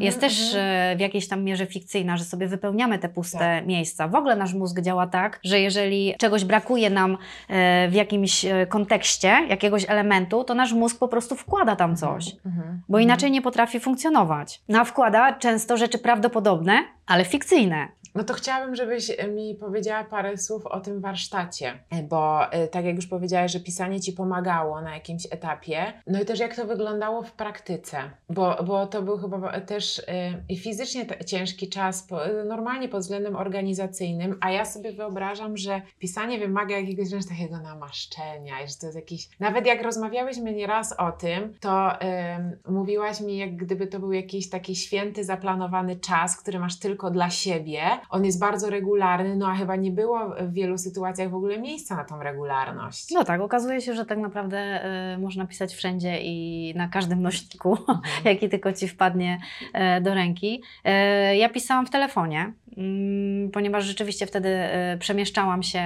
jest 0.00 0.20
też 0.20 0.54
e, 0.54 0.94
w 0.96 1.00
jakiejś 1.00 1.28
tam 1.28 1.44
mierze 1.44 1.66
fikcyjna, 1.66 2.16
że 2.16 2.24
sobie 2.24 2.48
wypełniamy 2.48 2.98
te 2.98 3.08
puste 3.08 3.38
Tak. 3.38 3.66
miejsca. 3.66 4.08
W 4.08 4.14
ogóle 4.14 4.36
nasz 4.36 4.54
mózg 4.54 4.80
działa 4.80 5.06
tak, 5.06 5.40
że 5.44 5.60
jeżeli 5.60 6.14
czegoś 6.18 6.44
brakuje 6.44 6.90
nam 6.90 7.18
e, 7.48 7.88
w 7.88 7.94
jakimś 7.94 8.44
e, 8.44 8.66
kontekście, 8.66 9.28
jakiegoś 9.48 9.84
elementu, 9.88 10.44
to 10.44 10.54
nasz 10.54 10.72
mózg 10.72 10.98
po 10.98 11.08
prostu 11.08 11.36
wkłada 11.36 11.76
tam 11.76 11.96
coś, 11.96 12.32
Mhm. 12.46 12.82
bo 12.88 12.98
inaczej 12.98 13.30
nie 13.30 13.42
potrafi 13.42 13.80
funkcjonować. 13.80 14.62
No 14.68 14.80
a 14.80 14.84
wkłada 14.84 15.32
często 15.32 15.76
rzeczy 15.76 15.98
prawdopodobne, 15.98 16.78
ale 17.06 17.24
fikcyjne. 17.24 17.88
No 18.14 18.24
to 18.24 18.34
chciałabym, 18.34 18.76
żebyś 18.76 19.12
mi 19.34 19.54
powiedziała 19.54 20.04
parę 20.04 20.38
słów 20.38 20.66
o 20.66 20.80
tym 20.80 21.00
warsztacie, 21.00 21.78
bo 22.08 22.52
e, 22.52 22.68
tak 22.68 22.84
jak 22.84 22.96
już 22.96 23.06
powiedziałaś, 23.06 23.52
że 23.52 23.60
pisanie 23.60 24.00
Ci 24.00 24.12
pomagało 24.12 24.80
na 24.80 24.94
jakimś 24.94 25.26
etapie, 25.30 25.92
no 26.06 26.22
i 26.22 26.24
też 26.24 26.38
jak 26.40 26.56
to 26.56 26.66
wyglądało 26.66 27.22
w 27.22 27.32
praktyce, 27.32 27.96
bo, 28.30 28.64
bo 28.66 28.86
to 28.86 29.02
był 29.02 29.18
chyba 29.18 29.60
też 29.60 30.02
e, 30.08 30.42
i 30.48 30.58
fizycznie 30.58 31.06
ciężki 31.26 31.68
czas, 31.68 32.06
e, 32.12 32.44
normalnie 32.44 32.88
pod 32.88 33.00
względem 33.00 33.36
organizacyjnym, 33.36 34.38
a 34.40 34.50
ja 34.50 34.64
sobie 34.64 34.92
wyobrażam, 34.92 35.56
że 35.56 35.82
pisanie 35.98 36.38
wymaga 36.38 36.78
jakiegoś 36.78 37.08
wręcz 37.08 37.28
takiego 37.28 37.60
namaszczenia 37.60 38.62
i 38.64 38.68
że 38.68 38.74
to 38.80 38.86
jest 38.86 38.96
jakiś, 38.96 39.28
nawet 39.40 39.66
jak 39.66 39.82
rozmawiałyśmy 39.82 40.52
nieraz 40.52 40.92
o 40.92 41.12
tym, 41.12 41.54
to 41.60 42.00
em, 42.00 42.56
mówiłaś 42.68 43.20
mi, 43.20 43.36
jak 43.36 43.56
gdyby 43.56 43.86
to 43.86 43.98
był 44.00 44.12
jakiś 44.12 44.50
taki 44.50 44.76
święty, 44.76 45.24
zaplanowany 45.24 45.96
czas, 45.96 46.36
który 46.36 46.58
masz 46.58 46.78
tylko 46.78 47.10
dla 47.10 47.30
siebie. 47.30 47.80
On 48.10 48.24
jest 48.24 48.38
bardzo 48.38 48.70
regularny, 48.70 49.36
no 49.36 49.48
a 49.48 49.54
chyba 49.54 49.76
nie 49.76 49.90
było 49.90 50.34
w 50.40 50.52
wielu 50.52 50.78
sytuacjach 50.78 51.30
w 51.30 51.34
ogóle 51.34 51.58
miejsca 51.60 51.96
na 51.96 52.04
tą 52.04 52.22
regularność. 52.22 53.10
No 53.10 53.24
tak, 53.24 53.40
okazuje 53.40 53.80
się, 53.80 53.94
że 53.94 54.04
tak 54.06 54.18
naprawdę 54.18 54.84
y, 55.14 55.18
można 55.18 55.46
pisać 55.46 55.74
wszędzie 55.74 56.20
i 56.22 56.72
na 56.76 56.88
każdym 56.88 57.22
nośniku, 57.22 57.78
jaki 58.24 58.48
tylko 58.48 58.72
Ci 58.72 58.88
wpadnie 58.88 59.40
e, 59.72 60.00
do 60.00 60.14
ręki. 60.14 60.62
E, 60.84 61.36
ja 61.36 61.48
pisałam 61.48 61.86
w 61.86 61.90
telefonie, 61.90 62.52
mm, 62.76 63.50
ponieważ 63.50 63.84
rzeczywiście 63.84 64.26
wtedy 64.26 64.48
e, 64.48 64.96
przemieszczałam 64.98 65.62
się 65.62 65.82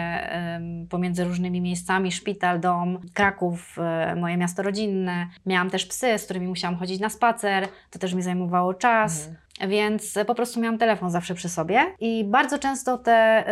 pomiędzy 0.90 1.24
różnymi 1.24 1.60
miejscami, 1.60 2.12
szpital, 2.12 2.60
dom, 2.60 2.98
Kraków, 3.14 3.76
moje 4.16 4.36
miasto 4.36 4.62
rodzinne. 4.62 5.26
Miałam 5.46 5.70
też 5.70 5.86
psy, 5.86 6.18
z 6.18 6.24
którymi 6.24 6.48
musiałam 6.48 6.76
chodzić 6.76 7.00
na 7.00 7.08
spacer, 7.08 7.68
to 7.90 7.98
też 7.98 8.14
mi 8.14 8.22
zajmowało 8.22 8.74
czas. 8.74 9.18
Mhm. 9.18 9.47
Więc 9.68 10.14
po 10.26 10.34
prostu 10.34 10.60
miałam 10.60 10.78
telefon 10.78 11.10
zawsze 11.10 11.34
przy 11.34 11.48
sobie 11.48 11.80
i 12.00 12.24
bardzo 12.24 12.58
często 12.58 12.98
te, 12.98 13.44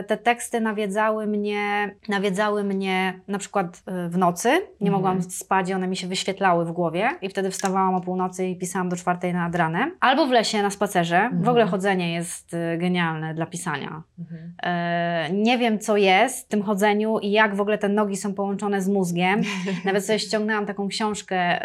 y, 0.00 0.04
te 0.04 0.16
teksty 0.16 0.60
nawiedzały 0.60 1.26
mnie, 1.26 1.94
nawiedzały 2.08 2.64
mnie 2.64 3.20
na 3.28 3.38
przykład 3.38 3.66
y, 4.06 4.08
w 4.08 4.18
nocy. 4.18 4.48
Nie 4.48 4.58
Mhm. 4.90 4.92
mogłam 4.92 5.22
spać 5.22 5.68
i 5.70 5.74
one 5.74 5.88
mi 5.88 5.96
się 5.96 6.06
wyświetlały 6.06 6.64
w 6.64 6.72
głowie 6.72 7.08
i 7.22 7.28
wtedy 7.28 7.50
wstawałam 7.50 7.94
o 7.94 8.00
północy 8.00 8.46
i 8.46 8.56
pisałam 8.56 8.88
do 8.88 8.96
czwartej 8.96 9.34
nad 9.34 9.54
ranem. 9.54 9.92
Albo 10.00 10.26
w 10.26 10.30
lesie 10.30 10.62
na 10.62 10.70
spacerze. 10.70 11.16
Mhm. 11.18 11.42
W 11.42 11.48
ogóle 11.48 11.66
chodzenie 11.66 12.14
jest 12.14 12.56
genialne 12.78 13.34
dla 13.34 13.46
pisania. 13.46 14.02
Mhm. 14.18 14.52
E, 14.62 15.28
nie 15.32 15.58
wiem, 15.58 15.78
co 15.78 15.96
jest 15.96 16.46
w 16.46 16.48
tym 16.48 16.62
chodzeniu 16.62 17.18
i 17.18 17.30
jak 17.30 17.54
w 17.54 17.60
ogóle 17.60 17.78
te 17.78 17.88
nogi 17.88 18.16
są 18.16 18.34
połączone 18.34 18.82
z 18.82 18.88
mózgiem. 18.88 19.40
Nawet 19.84 20.06
sobie 20.06 20.18
ściągnęłam 20.18 20.66
taką 20.66 20.88
książkę. 20.88 21.60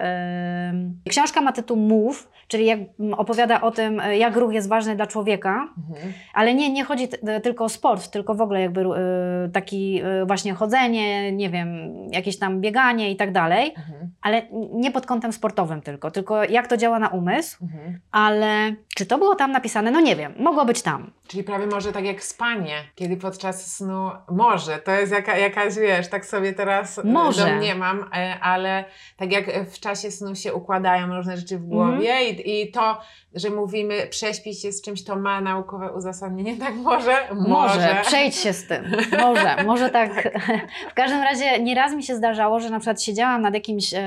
książka 1.10 1.42
ma 1.42 1.52
tytuł 1.52 1.78
Move, 1.78 2.30
czyli 2.48 2.66
jak, 2.66 2.80
opowiada 3.18 3.62
o 3.62 3.72
tym, 3.72 3.81
e, 3.82 4.18
jak 4.18 4.36
ruch 4.36 4.54
jest 4.54 4.70
ważny 4.70 4.96
dla 4.96 5.08
człowieka, 5.08 5.68
Mhm. 5.90 6.14
ale 6.34 6.54
nie, 6.54 6.70
nie 6.70 6.84
chodzi 6.84 7.08
t- 7.08 7.40
tylko 7.42 7.64
o 7.66 7.70
sport, 7.70 8.08
tylko 8.12 8.36
w 8.36 8.42
ogóle 8.42 8.62
jakby 8.62 8.82
e, 8.82 9.50
taki 9.54 10.02
e, 10.04 10.26
właśnie 10.26 10.54
chodzenie, 10.54 11.32
nie 11.32 11.50
wiem, 11.50 11.68
jakieś 12.12 12.40
tam 12.40 12.62
bieganie 12.62 13.12
i 13.12 13.16
tak 13.16 13.32
dalej, 13.32 13.74
Mhm. 13.78 14.12
ale 14.22 14.42
nie 14.74 14.92
pod 14.92 15.06
kątem 15.06 15.34
sportowym 15.34 15.82
tylko, 15.82 16.12
tylko 16.12 16.44
jak 16.44 16.68
to 16.68 16.78
działa 16.78 17.00
na 17.00 17.08
umysł, 17.08 17.58
Mhm. 17.64 18.00
ale 18.12 18.76
czy 18.96 19.06
to 19.06 19.18
było 19.18 19.36
tam 19.36 19.52
napisane? 19.52 19.92
No 19.92 20.02
nie 20.02 20.16
wiem, 20.16 20.34
mogło 20.40 20.66
być 20.66 20.82
tam. 20.82 21.12
Czyli 21.28 21.44
prawie 21.44 21.68
może 21.68 21.92
tak 21.92 22.06
jak 22.06 22.24
spanie, 22.24 22.76
kiedy 22.96 23.18
podczas 23.18 23.76
snu, 23.78 24.10
może, 24.32 24.78
to 24.78 24.92
jest 24.92 25.12
jaka, 25.12 25.38
jakaś, 25.38 25.76
wiesz, 25.76 26.08
tak 26.08 26.26
sobie 26.26 26.54
teraz 26.54 27.00
e, 27.00 27.04
Może. 27.04 27.46
domniemam, 27.46 28.06
e, 28.16 28.40
ale 28.42 28.86
tak 29.18 29.32
jak 29.32 29.70
w 29.70 29.80
czasie 29.80 30.12
snu 30.12 30.36
się 30.36 30.54
układają 30.54 31.16
różne 31.16 31.38
rzeczy 31.38 31.58
w 31.60 31.66
głowie 31.66 32.12
Mhm. 32.14 32.26
i, 32.46 32.62
i 32.62 32.72
to, 32.72 33.00
że 33.36 33.50
mówimy 33.50 34.08
prześpić 34.08 34.62
się 34.62 34.72
z 34.72 34.82
czymś, 34.82 35.04
to 35.04 35.16
ma 35.16 35.42
naukowe 35.42 35.92
uzasadnienie, 35.92 36.58
tak 36.58 36.76
może? 36.76 37.18
Może, 37.48 38.02
przejdź 38.02 38.36
się 38.36 38.54
z 38.54 38.68
tym. 38.68 38.96
Może, 39.20 39.64
może 39.66 39.90
tak. 39.90 40.40
W 40.92 40.94
każdym 40.94 41.22
razie 41.22 41.64
nieraz 41.64 41.94
mi 41.94 42.04
się 42.04 42.16
zdarzało, 42.16 42.60
że 42.60 42.70
na 42.70 42.80
przykład 42.80 43.04
siedziałam 43.04 43.42
nad 43.42 43.54
jakimś 43.54 43.94
e, 43.94 44.00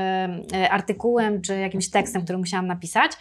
e, 0.55 0.71
artykułem 0.71 1.43
czy 1.43 1.59
jakimś 1.59 1.91
tekstem, 1.91 2.25
który 2.25 2.39
musiałam 2.39 2.67
napisać 2.67 3.13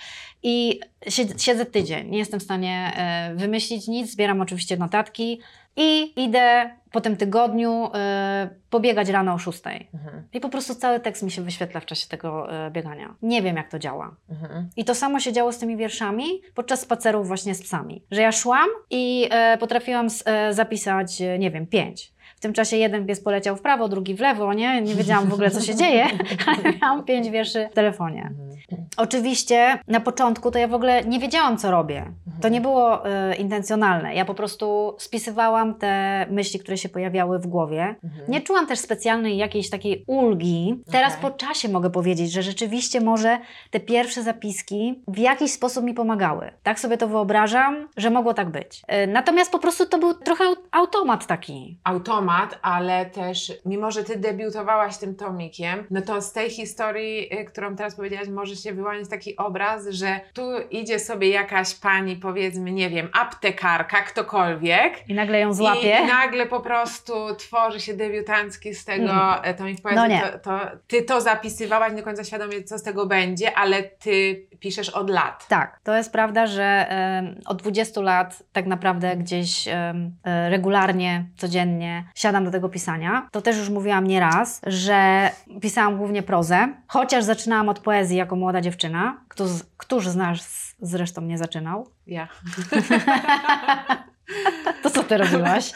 i 0.44 0.80
siedzę, 1.10 1.40
siedzę 1.40 1.66
tydzień. 1.66 2.10
Nie 2.10 2.18
jestem 2.18 2.40
w 2.40 2.44
stanie 2.44 2.92
e, 2.96 3.36
wymyślić 3.36 3.88
nic, 3.88 4.12
zbieram 4.12 4.42
oczywiście 4.42 4.78
notatki 4.78 5.42
i 5.76 6.14
idę 6.24 6.70
po 6.92 7.02
tym 7.02 7.18
tygodniu 7.18 7.90
e, 7.96 8.50
pobiegać 8.70 9.10
rano 9.10 9.34
o 9.34 9.38
6. 9.38 9.62
Mhm, 9.94 10.24
I 10.34 10.40
po 10.40 10.50
prostu 10.50 10.76
cały 10.76 11.00
tekst 11.00 11.24
mi 11.24 11.32
się 11.32 11.42
wyświetla 11.42 11.80
w 11.80 11.86
czasie 11.86 12.08
tego 12.08 12.54
e, 12.66 12.72
biegania. 12.72 13.16
Nie 13.22 13.42
wiem, 13.42 13.56
jak 13.56 13.70
to 13.70 13.80
działa. 13.80 14.16
mhm. 14.30 14.70
I 14.78 14.86
to 14.86 14.96
samo 14.96 15.20
się 15.20 15.34
działo 15.34 15.52
z 15.52 15.58
tymi 15.58 15.78
wierszami 15.78 16.26
podczas 16.56 16.80
spacerów 16.82 17.28
właśnie 17.28 17.56
z 17.56 17.62
psami. 17.64 18.04
Że 18.12 18.22
ja 18.22 18.32
szłam 18.32 18.68
i 18.90 19.28
e, 19.32 19.58
potrafiłam 19.58 20.06
s- 20.06 20.24
e, 20.26 20.54
zapisać, 20.54 21.22
e, 21.22 21.40
nie 21.40 21.52
wiem, 21.52 21.68
pięć. 21.68 22.14
W 22.36 22.40
tym 22.40 22.54
czasie 22.54 22.78
jeden 22.78 23.06
pies 23.06 23.22
poleciał 23.24 23.56
w 23.56 23.62
prawo, 23.62 23.90
drugi 23.90 24.16
w 24.16 24.20
lewo, 24.20 24.54
nie? 24.54 24.82
Nie 24.82 24.96
wiedziałam 24.96 25.28
w 25.30 25.34
ogóle, 25.34 25.52
co 25.52 25.62
się 25.62 25.76
dzieje, 25.76 26.06
ale 26.48 26.74
miałam 26.82 27.04
pięć 27.04 27.30
wierszy 27.30 27.68
w 27.72 27.76
telefonie. 27.76 28.22
Mhm. 28.22 28.54
Oczywiście 28.98 29.80
na 29.88 30.00
początku 30.00 30.52
to 30.52 30.60
ja 30.60 30.68
w 30.68 30.74
ogóle 30.74 31.04
nie 31.04 31.20
wiedziałam, 31.20 31.58
co 31.58 31.72
robię. 31.72 32.06
To 32.44 32.50
nie 32.50 32.62
było 32.62 33.06
e, 33.10 33.36
intencjonalne. 33.36 34.16
Ja 34.16 34.26
po 34.26 34.34
prostu 34.34 34.96
spisywałam 35.00 35.76
te 35.76 36.26
myśli, 36.30 36.60
które 36.60 36.78
się 36.78 36.90
pojawiały 36.90 37.40
w 37.40 37.48
głowie. 37.48 37.96
Mhm. 38.04 38.26
Nie 38.28 38.42
czułam 38.42 38.68
też 38.68 38.80
specjalnej 38.80 39.38
jakiejś 39.38 39.70
takiej 39.70 40.04
ulgi. 40.08 40.84
Teraz 40.92 41.14
Okej. 41.18 41.32
po 41.32 41.38
czasie 41.38 41.70
mogę 41.70 41.90
powiedzieć, 41.90 42.32
że 42.32 42.44
rzeczywiście 42.44 43.02
może 43.02 43.38
te 43.72 43.80
pierwsze 43.80 44.24
zapiski 44.24 45.04
w 45.08 45.18
jakiś 45.18 45.52
sposób 45.52 45.84
mi 45.86 45.94
pomagały. 45.94 46.52
Tak 46.64 46.80
sobie 46.80 46.98
to 46.98 47.08
wyobrażam, 47.08 47.88
że 47.98 48.10
mogło 48.10 48.34
tak 48.34 48.50
być. 48.50 48.82
E, 48.88 49.08
Natomiast 49.08 49.52
po 49.52 49.60
prostu 49.60 49.86
to 49.86 49.98
był 49.98 50.14
trochę 50.14 50.44
au- 50.44 50.56
automat 50.72 51.28
taki. 51.28 51.78
automat, 51.84 52.60
ale 52.62 53.06
też, 53.06 53.54
mimo 53.66 53.92
że 53.92 54.04
ty 54.04 54.18
debiutowałaś 54.20 54.98
tym 54.98 55.16
tomikiem, 55.16 55.84
no 55.92 56.02
to 56.02 56.22
z 56.22 56.32
tej 56.34 56.50
historii, 56.50 57.34
y, 57.40 57.46
którą 57.46 57.76
teraz 57.76 57.96
powiedziałaś, 57.96 58.28
może 58.30 58.56
się 58.56 58.74
wyłonić 58.74 59.10
taki 59.10 59.38
obraz, 59.38 59.88
że 59.88 60.20
tu 60.34 60.42
idzie 60.72 61.00
sobie 61.00 61.30
jakaś 61.30 61.76
pani, 61.76 62.16
powiedzmy, 62.16 62.33
nie 62.56 62.90
wiem, 62.90 63.10
aptekarka, 63.14 64.02
ktokolwiek. 64.02 65.10
I 65.10 65.14
nagle 65.14 65.40
ją 65.40 65.50
I, 65.50 65.54
złapię. 65.54 66.00
I 66.04 66.08
nagle 66.08 66.46
po 66.46 66.60
prostu 66.60 67.14
tworzy 67.36 67.80
się 67.80 67.94
debiutancki 67.94 68.74
z 68.76 68.86
tego 68.86 69.04
Mm. 69.04 69.40
mm. 69.44 69.56
tomik 69.56 69.78
No 69.78 69.90
poezji. 69.92 70.10
nie. 70.10 70.22
to, 70.22 70.40
to, 70.40 70.60
ty 70.88 71.02
to 71.02 71.22
zapisywałaś 71.22 71.92
nie 71.92 71.98
do 71.98 72.04
końca 72.04 72.24
świadomie, 72.24 72.64
co 72.64 72.78
z 72.78 72.84
tego 72.84 73.06
będzie, 73.06 73.58
ale 73.58 73.84
ty 73.84 74.48
piszesz 74.60 74.90
od 74.90 75.10
lat. 75.10 75.48
Tak, 75.48 75.80
to 75.84 75.96
jest 75.96 76.12
prawda, 76.12 76.48
że 76.48 76.64
em, 76.90 77.40
od 77.46 77.62
20 77.62 78.02
lat 78.02 78.44
tak 78.54 78.66
naprawdę 78.66 79.16
gdzieś 79.18 79.68
e, 79.68 79.94
regularnie, 80.50 81.26
codziennie 81.38 82.04
siadam 82.16 82.46
do 82.46 82.52
tego 82.52 82.70
pisania. 82.70 83.28
To 83.32 83.42
też 83.42 83.58
już 83.58 83.70
mówiłam 83.70 84.08
nieraz, 84.08 84.62
że 84.68 85.30
pisałam 85.62 85.98
głównie 85.98 86.24
prozę, 86.24 86.74
chociaż 86.88 87.24
zaczynałam 87.24 87.70
od 87.70 87.80
poezji 87.80 88.18
jako 88.18 88.36
młoda 88.36 88.62
dziewczyna. 88.62 89.18
Któż, 89.28 89.50
któż 89.78 90.08
z 90.08 90.16
nas 90.16 90.74
zresztą 90.82 91.22
nie 91.22 91.38
zaczynał? 91.38 91.88
Ja. 92.08 92.28
To 94.84 94.90
co 94.90 95.04
ty 95.04 95.18
robiłaś? 95.18 95.74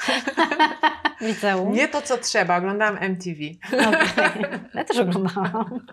Liceum? 1.21 1.71
Nie 1.71 1.87
to, 1.87 2.01
co 2.01 2.17
trzeba. 2.17 2.57
Oglądałam 2.57 2.97
MTV. 2.97 3.39
Okej. 3.87 4.43
Ja 4.73 4.83
też 4.83 4.97
oglądałam. 4.97 5.85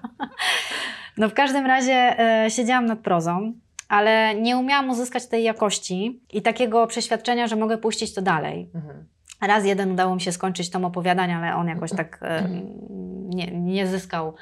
No 1.17 1.29
w 1.29 1.35
każdym 1.35 1.67
razie 1.67 2.19
e, 2.19 2.51
siedziałam 2.51 2.87
nad 2.87 2.99
prozą, 2.99 3.53
ale 3.89 4.35
nie 4.35 4.57
umiałam 4.57 4.91
uzyskać 4.91 5.27
tej 5.27 5.45
jakości 5.45 6.21
i 6.33 6.43
takiego 6.43 6.87
przeświadczenia, 6.87 7.47
że 7.47 7.57
mogę 7.57 7.79
puścić 7.79 8.15
to 8.15 8.23
dalej. 8.23 8.71
Mhm. 8.75 9.05
Raz 9.41 9.65
jeden 9.65 9.91
udało 9.93 10.15
mi 10.15 10.21
się 10.21 10.33
skończyć 10.33 10.71
tom 10.71 10.85
opowiadań, 10.85 11.33
ale 11.33 11.55
on 11.55 11.69
jakoś 11.69 11.91
tak 12.01 12.19
e, 12.23 12.49
nie, 13.29 13.47
nie 13.47 13.87
zyskał. 13.87 14.35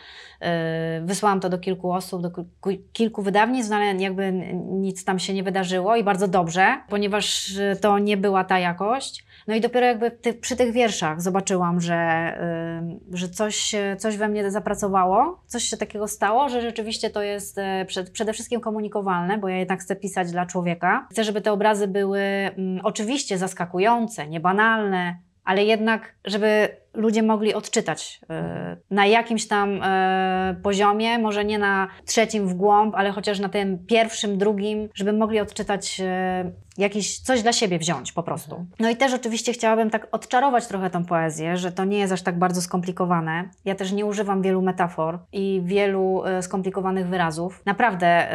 E, 0.43 1.01
wysłałam 1.05 1.41
to 1.41 1.49
do 1.49 1.59
kilku 1.59 1.93
osób, 1.93 2.23
do 2.23 2.31
ki- 2.31 2.83
kilku 2.93 3.23
wydawnictw, 3.23 3.71
no 3.71 3.77
ale 3.77 3.95
jakby 3.95 4.33
nic 4.71 5.05
tam 5.05 5.19
się 5.19 5.35
nie 5.35 5.43
wydarzyło 5.43 5.97
i 5.97 6.05
bardzo 6.05 6.29
dobrze, 6.29 6.77
ponieważ 6.89 7.53
to 7.81 7.99
nie 7.99 8.17
była 8.17 8.45
ta 8.45 8.59
jakość. 8.59 9.25
No 9.49 9.55
i 9.55 9.61
dopiero 9.61 9.87
jakby 9.87 10.11
ty, 10.11 10.35
przy 10.35 10.57
tych 10.57 10.73
wierszach 10.73 11.23
zobaczyłam, 11.23 11.81
że, 11.81 11.95
e, 11.95 12.99
że 13.13 13.29
coś, 13.29 13.75
coś 13.99 14.17
we 14.17 14.29
mnie 14.29 14.51
zapracowało, 14.51 15.41
coś 15.47 15.65
się 15.65 15.77
takiego 15.77 16.09
stało, 16.09 16.49
że 16.49 16.61
rzeczywiście 16.61 17.11
to 17.11 17.23
jest 17.23 17.59
e, 17.59 17.85
przed, 17.85 18.11
przede 18.11 18.33
wszystkim 18.33 18.61
komunikowalne, 18.61 19.39
bo 19.39 19.49
ja 19.49 19.57
jednak 19.57 19.81
chcę 19.81 19.97
pisać 19.97 20.33
dla 20.33 20.47
człowieka. 20.47 21.07
Chcę, 21.11 21.25
żeby 21.25 21.41
te 21.41 21.53
obrazy 21.53 21.89
były 21.89 22.21
mm, 22.21 22.81
oczywiście 22.85 23.39
zaskakujące, 23.39 24.27
niebanalne, 24.29 25.17
ale 25.45 25.65
jednak, 25.65 26.15
żeby 26.25 26.69
ludzie 26.95 27.23
mogli 27.23 27.55
odczytać 27.55 28.21
e, 28.31 28.77
na 28.91 29.07
jakimś 29.07 29.49
tam 29.49 29.83
e, 29.83 30.57
poziomie, 30.63 31.19
może 31.19 31.45
nie 31.45 31.59
na 31.59 31.89
trzecim 32.07 32.49
w 32.49 32.55
głąb, 32.55 32.95
ale 32.95 33.11
chociaż 33.11 33.41
na 33.41 33.49
tym 33.49 33.87
pierwszym, 33.87 34.39
drugim, 34.39 34.89
żeby 34.95 35.13
mogli 35.13 35.41
odczytać 35.41 36.01
e, 36.01 36.53
jakiś 36.79 37.19
coś 37.19 37.43
dla 37.43 37.53
siebie 37.53 37.79
wziąć 37.79 38.13
po 38.13 38.23
prostu. 38.23 38.67
No 38.81 38.91
i 38.91 38.97
też 38.97 39.15
oczywiście 39.15 39.53
chciałabym 39.53 39.91
tak 39.91 40.09
odczarować 40.13 40.67
trochę 40.67 40.91
tą 40.91 41.05
poezję, 41.05 41.57
że 41.57 41.73
to 41.73 41.85
nie 41.85 41.99
jest 41.99 42.13
aż 42.13 42.23
tak 42.23 42.39
bardzo 42.39 42.63
skomplikowane. 42.63 43.49
Ja 43.65 43.75
też 43.75 43.93
nie 43.93 44.07
używam 44.07 44.43
wielu 44.43 44.63
metafor 44.63 45.19
i 45.33 45.63
wielu 45.65 46.23
skomplikowanych 46.41 47.07
wyrazów. 47.07 47.63
Naprawdę 47.67 48.29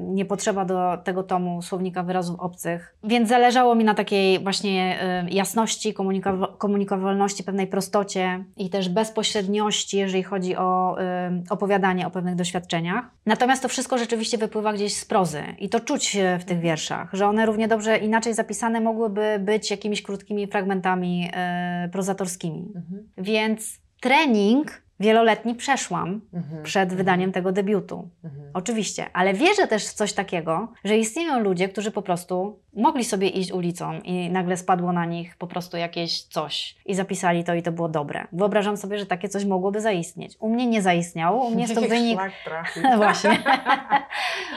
nie 0.00 0.24
potrzeba 0.24 0.64
do 0.64 0.98
tego 1.04 1.22
tomu 1.22 1.62
słownika 1.62 2.02
wyrazów 2.02 2.40
obcych, 2.40 2.94
więc 3.04 3.28
zależało 3.28 3.74
mi 3.74 3.84
na 3.84 3.94
takiej 3.94 4.38
właśnie 4.38 4.98
jasności, 5.30 5.94
komunikowa- 5.94 6.56
komunikowalności, 6.58 7.44
pewnej 7.44 7.66
prostocie 7.92 8.44
i 8.56 8.70
też 8.70 8.88
bezpośredniości, 8.88 9.98
jeżeli 9.98 10.22
chodzi 10.22 10.56
o 10.56 11.00
e, 11.00 11.42
opowiadanie 11.50 12.06
o 12.06 12.10
pewnych 12.10 12.34
doświadczeniach. 12.34 13.04
Natomiast 13.26 13.62
to 13.62 13.68
wszystko 13.68 13.98
rzeczywiście 13.98 14.38
wypływa 14.38 14.72
gdzieś 14.72 14.96
z 14.96 15.04
prozy 15.04 15.42
i 15.58 15.68
to 15.68 15.80
czuć 15.80 16.16
w 16.40 16.44
tych 16.44 16.60
wierszach, 16.60 17.10
że 17.12 17.26
one 17.26 17.46
równie 17.46 17.68
dobrze 17.68 17.98
inaczej 17.98 18.34
zapisane 18.34 18.80
mogłyby 18.80 19.38
być 19.40 19.70
jakimiś 19.70 20.02
krótkimi 20.02 20.46
fragmentami 20.46 21.30
e, 21.32 21.88
prozatorskimi. 21.92 22.72
Mhm. 22.76 23.08
Więc 23.18 23.78
trening 24.00 24.82
wieloletni 25.02 25.54
przeszłam 25.54 26.20
Mhm. 26.34 26.62
przed 26.62 26.94
wydaniem 26.94 27.32
tego 27.32 27.52
debiutu. 27.52 28.08
Mhm. 28.24 28.50
Oczywiście, 28.54 29.06
ale 29.12 29.34
wierzę 29.34 29.66
też 29.66 29.86
w 29.86 29.92
coś 29.92 30.12
takiego, 30.12 30.72
że 30.84 30.98
istnieją 30.98 31.40
ludzie, 31.40 31.68
którzy 31.68 31.90
po 31.90 32.02
prostu 32.02 32.58
mogli 32.74 33.04
sobie 33.04 33.28
iść 33.28 33.52
ulicą 33.52 33.98
i 34.04 34.30
nagle 34.30 34.56
spadło 34.56 34.92
na 34.92 35.04
nich 35.06 35.36
po 35.36 35.46
prostu 35.46 35.76
jakieś 35.76 36.22
coś 36.22 36.76
i 36.86 36.94
zapisali 36.94 37.44
to 37.44 37.54
i 37.54 37.62
to 37.62 37.72
było 37.72 37.88
dobre. 37.88 38.26
Wyobrażam 38.32 38.76
sobie, 38.76 38.98
że 38.98 39.06
takie 39.06 39.28
coś 39.28 39.44
mogłoby 39.44 39.80
zaistnieć. 39.80 40.36
U 40.40 40.48
mnie 40.48 40.66
nie 40.66 40.82
zaistniało, 40.82 41.46
u 41.46 41.50
mnie 41.50 41.62
jest 41.68 41.74
to 41.74 41.80
wynik. 41.80 42.18
Właśnie. 42.96 43.30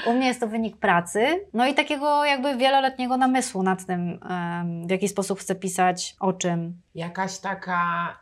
U 0.06 0.14
mnie 0.14 0.28
jest 0.28 0.40
to 0.40 0.48
wynik 0.48 0.78
pracy, 0.78 1.46
no 1.54 1.68
i 1.68 1.74
takiego 1.74 2.26
jakby 2.26 2.58
wieloletniego 2.58 3.18
namysłu 3.18 3.64
nad 3.64 3.86
tym, 3.86 4.20
w 4.88 4.92
jaki 4.92 5.08
sposób 5.08 5.40
chcę 5.40 5.56
pisać, 5.56 6.16
o 6.20 6.34
czym. 6.34 6.82
Jakaś 6.96 7.38
taka, 7.38 7.80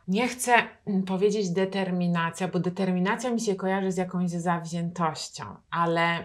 nie 0.08 0.28
chcę 0.28 0.54
mm, 0.88 1.04
powiedzieć 1.04 1.50
determinacja, 1.50 2.48
bo 2.48 2.60
determinacja 2.60 3.32
mi 3.32 3.42
się 3.42 3.56
kojarzy 3.56 3.92
z 3.92 3.98
jakąś 3.98 4.30
zawziętością, 4.30 5.44
ale 5.72 6.20
y, 6.20 6.24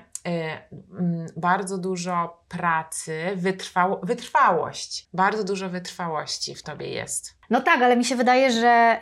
mm, 0.99 1.27
bardzo 1.37 1.79
dużo 1.79 2.43
pracy, 2.49 3.19
wytrwało, 3.37 4.01
wytrwałość, 4.03 5.09
bardzo 5.13 5.45
dużo 5.45 5.69
wytrwałości 5.69 6.55
w 6.55 6.63
tobie 6.63 6.89
jest. 6.89 7.39
No 7.51 7.61
tak, 7.61 7.83
ale 7.83 7.97
mi 7.97 8.05
się 8.05 8.17
wydaje, 8.17 8.53
że 8.53 8.99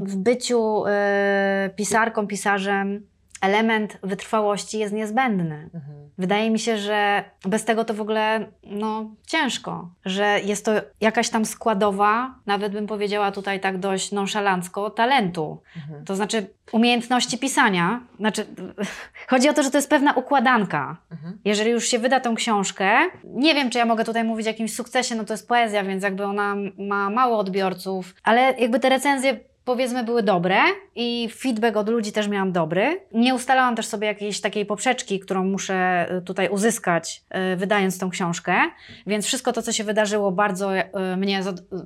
w 0.00 0.16
byciu 0.16 0.84
e, 0.86 1.70
pisarką, 1.76 2.26
pisarzem 2.26 3.06
element 3.40 3.98
wytrwałości 4.02 4.78
jest 4.78 4.92
niezbędny. 4.92 5.70
Mhm. 5.74 6.08
Wydaje 6.18 6.50
mi 6.50 6.58
się, 6.58 6.78
że 6.78 7.24
bez 7.44 7.64
tego 7.64 7.84
to 7.84 7.94
w 7.94 8.00
ogóle 8.00 8.46
no, 8.62 9.10
ciężko, 9.26 9.90
że 10.04 10.40
jest 10.44 10.64
to 10.64 10.72
jakaś 11.00 11.28
tam 11.28 11.44
składowa, 11.44 12.34
nawet 12.46 12.72
bym 12.72 12.86
powiedziała 12.86 13.32
tutaj 13.32 13.60
tak 13.60 13.78
dość 13.78 14.12
nonszalancko, 14.12 14.90
talentu. 14.90 15.62
Mhm. 15.76 16.04
To 16.04 16.16
znaczy 16.16 16.46
umiejętności 16.72 17.38
pisania. 17.38 18.00
Znaczy, 18.18 18.46
chodzi 19.30 19.48
o 19.48 19.52
to, 19.52 19.62
że 19.62 19.70
to 19.70 19.78
jest 19.78 19.90
pewna 19.90 20.12
układanka. 20.12 20.96
Mhm. 21.10 21.38
Jeżeli 21.44 21.70
już 21.70 21.88
się 21.88 21.98
wyda 21.98 22.20
tą 22.20 22.34
książkę, 22.34 22.90
nie 23.24 23.54
wiem, 23.54 23.70
czy 23.70 23.78
ja 23.78 23.84
mogę 23.84 24.04
tutaj 24.04 24.24
mówić 24.24 24.46
o 24.46 24.50
jakimś 24.50 24.74
sukcesie, 24.74 25.14
no 25.14 25.24
to 25.24 25.32
jest 25.32 25.48
poezja, 25.48 25.84
więc 25.84 26.02
jakby 26.02 26.24
ona 26.24 26.56
ma 26.78 27.10
mało 27.10 27.38
odbiorców, 27.38 28.14
ale 28.22 28.54
jakby 28.58 28.80
te 28.80 28.88
recenzje 28.88 29.40
powiedzmy 29.68 30.04
były 30.04 30.22
dobre 30.22 30.56
i 30.94 31.28
feedback 31.36 31.76
od 31.76 31.88
ludzi 31.88 32.12
też 32.12 32.28
miałam 32.28 32.52
dobry. 32.52 33.00
Nie 33.12 33.34
ustalałam 33.34 33.76
też 33.76 33.86
sobie 33.86 34.06
jakiejś 34.06 34.40
takiej 34.40 34.66
poprzeczki, 34.66 35.20
którą 35.20 35.44
muszę 35.44 36.08
y, 36.18 36.22
tutaj 36.22 36.48
uzyskać, 36.48 37.22
y, 37.52 37.56
wydając 37.56 37.98
tą 37.98 38.10
książkę, 38.10 38.56
więc 39.06 39.26
wszystko 39.26 39.52
to, 39.52 39.62
co 39.62 39.72
się 39.72 39.84
wydarzyło, 39.84 40.32
bardzo 40.32 40.76
y, 40.76 40.82
mnie 41.16 41.42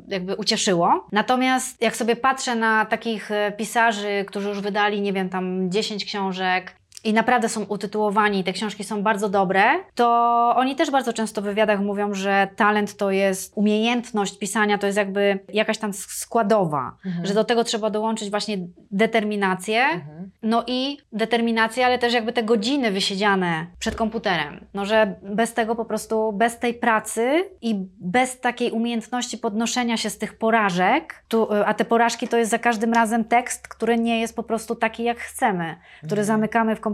jakby 0.09 0.35
ucieszyło. 0.35 1.07
Natomiast 1.13 1.83
jak 1.83 1.97
sobie 1.97 2.17
patrzę 2.17 2.55
na 2.55 2.85
takich 2.85 3.31
pisarzy, 3.57 4.25
którzy 4.29 4.49
już 4.49 4.61
wydali, 4.61 5.01
nie 5.01 5.13
wiem, 5.13 5.29
tam 5.29 5.71
10 5.71 6.05
książek, 6.05 6.82
i 7.05 7.13
naprawdę 7.13 7.49
są 7.49 7.63
utytułowani, 7.65 8.45
te 8.45 8.53
książki 8.53 8.85
są 8.85 9.03
bardzo 9.03 9.29
dobre, 9.29 9.63
to 9.95 10.09
oni 10.57 10.77
też 10.77 10.91
bardzo 10.91 11.13
często 11.13 11.43
w 11.43 11.45
wywiadach 11.45 11.81
mówią, 11.81 12.15
że 12.15 12.49
talent 12.57 12.97
to 12.97 13.11
jest 13.11 13.53
umiejętność 13.57 14.39
pisania, 14.39 14.79
to 14.79 14.87
jest 14.87 14.99
jakby 14.99 15.39
jakaś 15.53 15.79
tam 15.79 15.93
składowa, 15.93 16.97
Mhm. 17.07 17.27
że 17.27 17.35
do 17.35 17.45
tego 17.45 17.65
trzeba 17.65 17.91
dołączyć 17.91 18.31
właśnie 18.31 18.59
determinację, 18.91 19.83
Mhm. 19.85 20.31
no 20.43 20.65
i 20.67 20.99
determinację, 21.13 21.87
ale 21.87 21.99
też 21.99 22.13
jakby 22.13 22.33
te 22.33 22.43
godziny 22.43 22.91
wysiedziane 22.91 23.67
przed 23.79 23.95
komputerem. 23.95 24.65
No, 24.75 24.85
że 24.87 25.15
bez 25.23 25.55
tego 25.55 25.75
po 25.77 25.85
prostu, 25.85 26.33
bez 26.33 26.59
tej 26.59 26.75
pracy 26.75 27.45
i 27.63 27.75
bez 28.01 28.41
takiej 28.41 28.71
umiejętności 28.71 29.39
podnoszenia 29.39 29.97
się 29.97 30.11
z 30.11 30.19
tych 30.19 30.39
porażek, 30.39 31.25
tu, 31.29 31.49
a 31.67 31.75
te 31.75 31.85
porażki 31.85 32.29
to 32.29 32.37
jest 32.37 32.51
za 32.51 32.59
każdym 32.59 32.93
razem 32.93 33.25
tekst, 33.25 33.69
który 33.69 33.99
nie 33.99 34.21
jest 34.21 34.37
po 34.37 34.43
prostu 34.43 34.75
taki, 34.75 35.05
jak 35.05 35.19
chcemy, 35.19 35.77
który 35.99 36.21
Mhm. 36.21 36.27
zamykamy 36.27 36.77
w 36.77 36.81
komputerze 36.81 36.92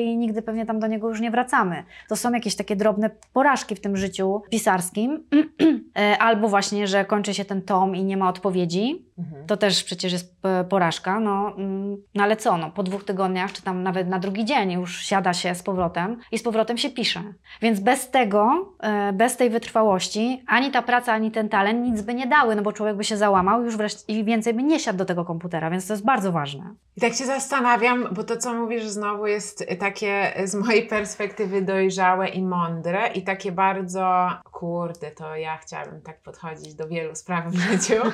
i 0.00 0.16
nigdy 0.16 0.42
pewnie 0.42 0.66
tam 0.66 0.80
do 0.80 0.86
niego 0.86 1.08
już 1.08 1.20
nie 1.20 1.30
wracamy. 1.30 1.84
To 2.08 2.16
są 2.16 2.32
jakieś 2.32 2.56
takie 2.56 2.76
drobne 2.76 3.10
porażki 3.32 3.74
w 3.74 3.80
tym 3.80 3.96
życiu 3.96 4.42
pisarskim, 4.50 5.24
E, 5.98 6.18
albo 6.18 6.48
właśnie, 6.48 6.86
że 6.86 7.04
kończy 7.04 7.34
się 7.34 7.44
ten 7.44 7.62
tom 7.62 7.96
i 7.96 8.04
nie 8.04 8.16
ma 8.16 8.28
odpowiedzi. 8.28 9.04
Mhm. 9.18 9.46
To 9.46 9.56
też 9.56 9.84
przecież 9.84 10.12
jest 10.12 10.34
e, 10.44 10.64
porażka, 10.64 11.20
no, 11.20 11.54
mm, 11.56 11.96
no 12.14 12.24
ale 12.24 12.36
co, 12.36 12.58
no, 12.58 12.70
po 12.70 12.82
dwóch 12.82 13.04
tygodniach, 13.04 13.52
czy 13.52 13.62
tam 13.62 13.82
nawet 13.82 14.08
na 14.08 14.18
drugi 14.18 14.44
dzień 14.44 14.72
już 14.72 14.98
siada 14.98 15.32
się 15.32 15.54
z 15.54 15.62
powrotem 15.62 16.20
i 16.32 16.38
z 16.38 16.42
powrotem 16.42 16.78
się 16.78 16.90
pisze. 16.90 17.22
Więc 17.62 17.80
bez 17.80 18.10
tego, 18.10 18.72
e, 18.80 19.12
bez 19.12 19.36
tej 19.36 19.50
wytrwałości, 19.50 20.44
ani 20.46 20.70
ta 20.70 20.82
praca, 20.82 21.12
ani 21.12 21.30
ten 21.30 21.48
talent 21.48 21.86
nic 21.86 22.02
by 22.02 22.14
nie 22.14 22.26
dały, 22.26 22.56
no 22.56 22.62
bo 22.62 22.72
człowiek 22.72 22.96
by 22.96 23.04
się 23.04 23.16
załamał 23.16 23.64
już 23.64 23.76
wreszcie, 23.76 24.02
i 24.08 24.24
więcej 24.24 24.54
by 24.54 24.62
nie 24.62 24.80
siadł 24.80 24.98
do 24.98 25.04
tego 25.04 25.24
komputera, 25.24 25.70
więc 25.70 25.86
to 25.86 25.92
jest 25.92 26.04
bardzo 26.04 26.32
ważne. 26.32 26.74
I 26.96 27.00
tak 27.00 27.14
się 27.14 27.26
zastanawiam, 27.26 28.08
bo 28.12 28.24
to, 28.24 28.36
co 28.36 28.54
mówisz, 28.54 28.84
znowu 28.84 29.26
jest 29.26 29.66
takie 29.80 30.32
z 30.44 30.54
mojej 30.54 30.86
perspektywy 30.86 31.62
dojrzałe 31.62 32.28
i 32.28 32.42
mądre, 32.42 33.08
i 33.08 33.22
takie 33.22 33.52
bardzo, 33.52 34.30
kurde, 34.52 35.10
to 35.10 35.36
ja 35.36 35.56
chciałabym 35.56 36.02
tak 36.02 36.22
podchodzić 36.22 36.74
do 36.74 36.88
wielu 36.88 37.14
spraw 37.14 37.46
w 37.46 37.58
życiu. 37.58 38.02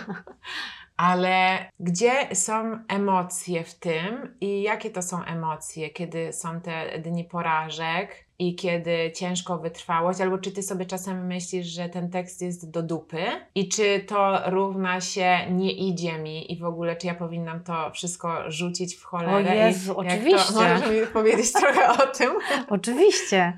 Ale 0.98 1.70
gdzie 1.80 2.34
są 2.34 2.84
emocje 2.88 3.64
w 3.64 3.74
tym 3.74 4.36
i 4.40 4.62
jakie 4.62 4.90
to 4.90 5.02
są 5.02 5.24
emocje, 5.24 5.90
kiedy 5.90 6.32
są 6.32 6.60
te 6.60 6.98
dni 6.98 7.24
porażek 7.24 8.27
i 8.38 8.54
kiedy 8.54 9.12
ciężko 9.14 9.58
wytrwałość, 9.58 10.20
albo 10.20 10.38
czy 10.38 10.52
ty 10.52 10.62
sobie 10.62 10.86
czasem 10.86 11.26
myślisz, 11.26 11.66
że 11.66 11.88
ten 11.88 12.10
tekst 12.10 12.42
jest 12.42 12.70
do 12.70 12.82
dupy 12.82 13.24
i 13.54 13.68
czy 13.68 14.00
to 14.00 14.50
równa 14.50 15.00
się 15.00 15.38
nie 15.50 15.72
idzie 15.72 16.18
mi 16.18 16.52
i 16.52 16.56
w 16.56 16.64
ogóle 16.64 16.96
czy 16.96 17.06
ja 17.06 17.14
powinnam 17.14 17.64
to 17.64 17.90
wszystko 17.90 18.50
rzucić 18.50 18.96
w 18.96 19.04
cholerę? 19.04 19.50
O 19.50 19.54
Jezu, 19.54 19.96
oczywiście. 19.96 20.52
To, 20.52 20.60
możesz 20.60 20.90
mi 20.90 21.06
powiedzieć 21.12 21.52
trochę 21.52 21.88
o 21.88 22.06
tym? 22.06 22.30
Oczywiście. 22.68 23.52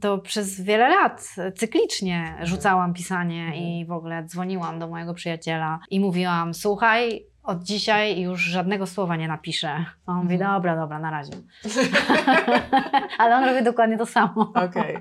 To 0.00 0.18
przez 0.18 0.60
wiele 0.60 0.88
lat 0.88 1.34
cyklicznie 1.56 2.38
rzucałam 2.42 2.94
pisanie 2.94 3.52
i 3.56 3.86
w 3.86 3.92
ogóle 3.92 4.24
dzwoniłam 4.24 4.78
do 4.78 4.88
mojego 4.88 5.14
przyjaciela 5.14 5.80
i 5.90 6.00
mówiłam: 6.00 6.54
Słuchaj, 6.54 7.26
od 7.44 7.62
dzisiaj 7.62 8.20
już 8.20 8.40
żadnego 8.40 8.86
słowa 8.86 9.16
nie 9.16 9.28
napiszę. 9.28 9.84
A 10.06 10.12
on 10.12 10.22
mówi: 10.22 10.34
Mhm. 10.34 10.52
Dobra, 10.52 10.76
dobra, 10.76 10.98
na 10.98 11.10
razie. 11.10 11.32
Ale 13.18 13.36
on 13.36 13.44
robi 13.44 13.64
dokładnie 13.64 13.98
to 13.98 14.06
samo. 14.06 14.52
Okej. 14.54 14.98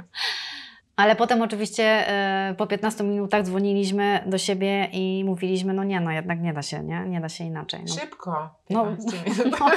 Ale 0.95 1.15
potem 1.15 1.41
oczywiście 1.41 1.84
e, 1.84 2.56
po 2.58 2.67
15 2.67 3.03
minutach 3.03 3.43
dzwoniliśmy 3.43 4.23
do 4.25 4.38
siebie 4.38 4.89
i 4.91 5.23
mówiliśmy: 5.25 5.73
No 5.73 5.84
nie, 5.84 5.99
no 5.99 6.12
jednak 6.12 6.41
nie 6.41 6.53
da 6.53 6.62
się, 6.62 6.84
nie? 6.84 6.99
Nie 6.99 7.21
da 7.21 7.29
się 7.29 7.43
inaczej. 7.43 7.82
No. 7.88 7.93
Szybko. 7.93 8.49
No, 8.69 8.86
15 8.86 9.45
minut. 9.45 9.60
no. 9.60 9.67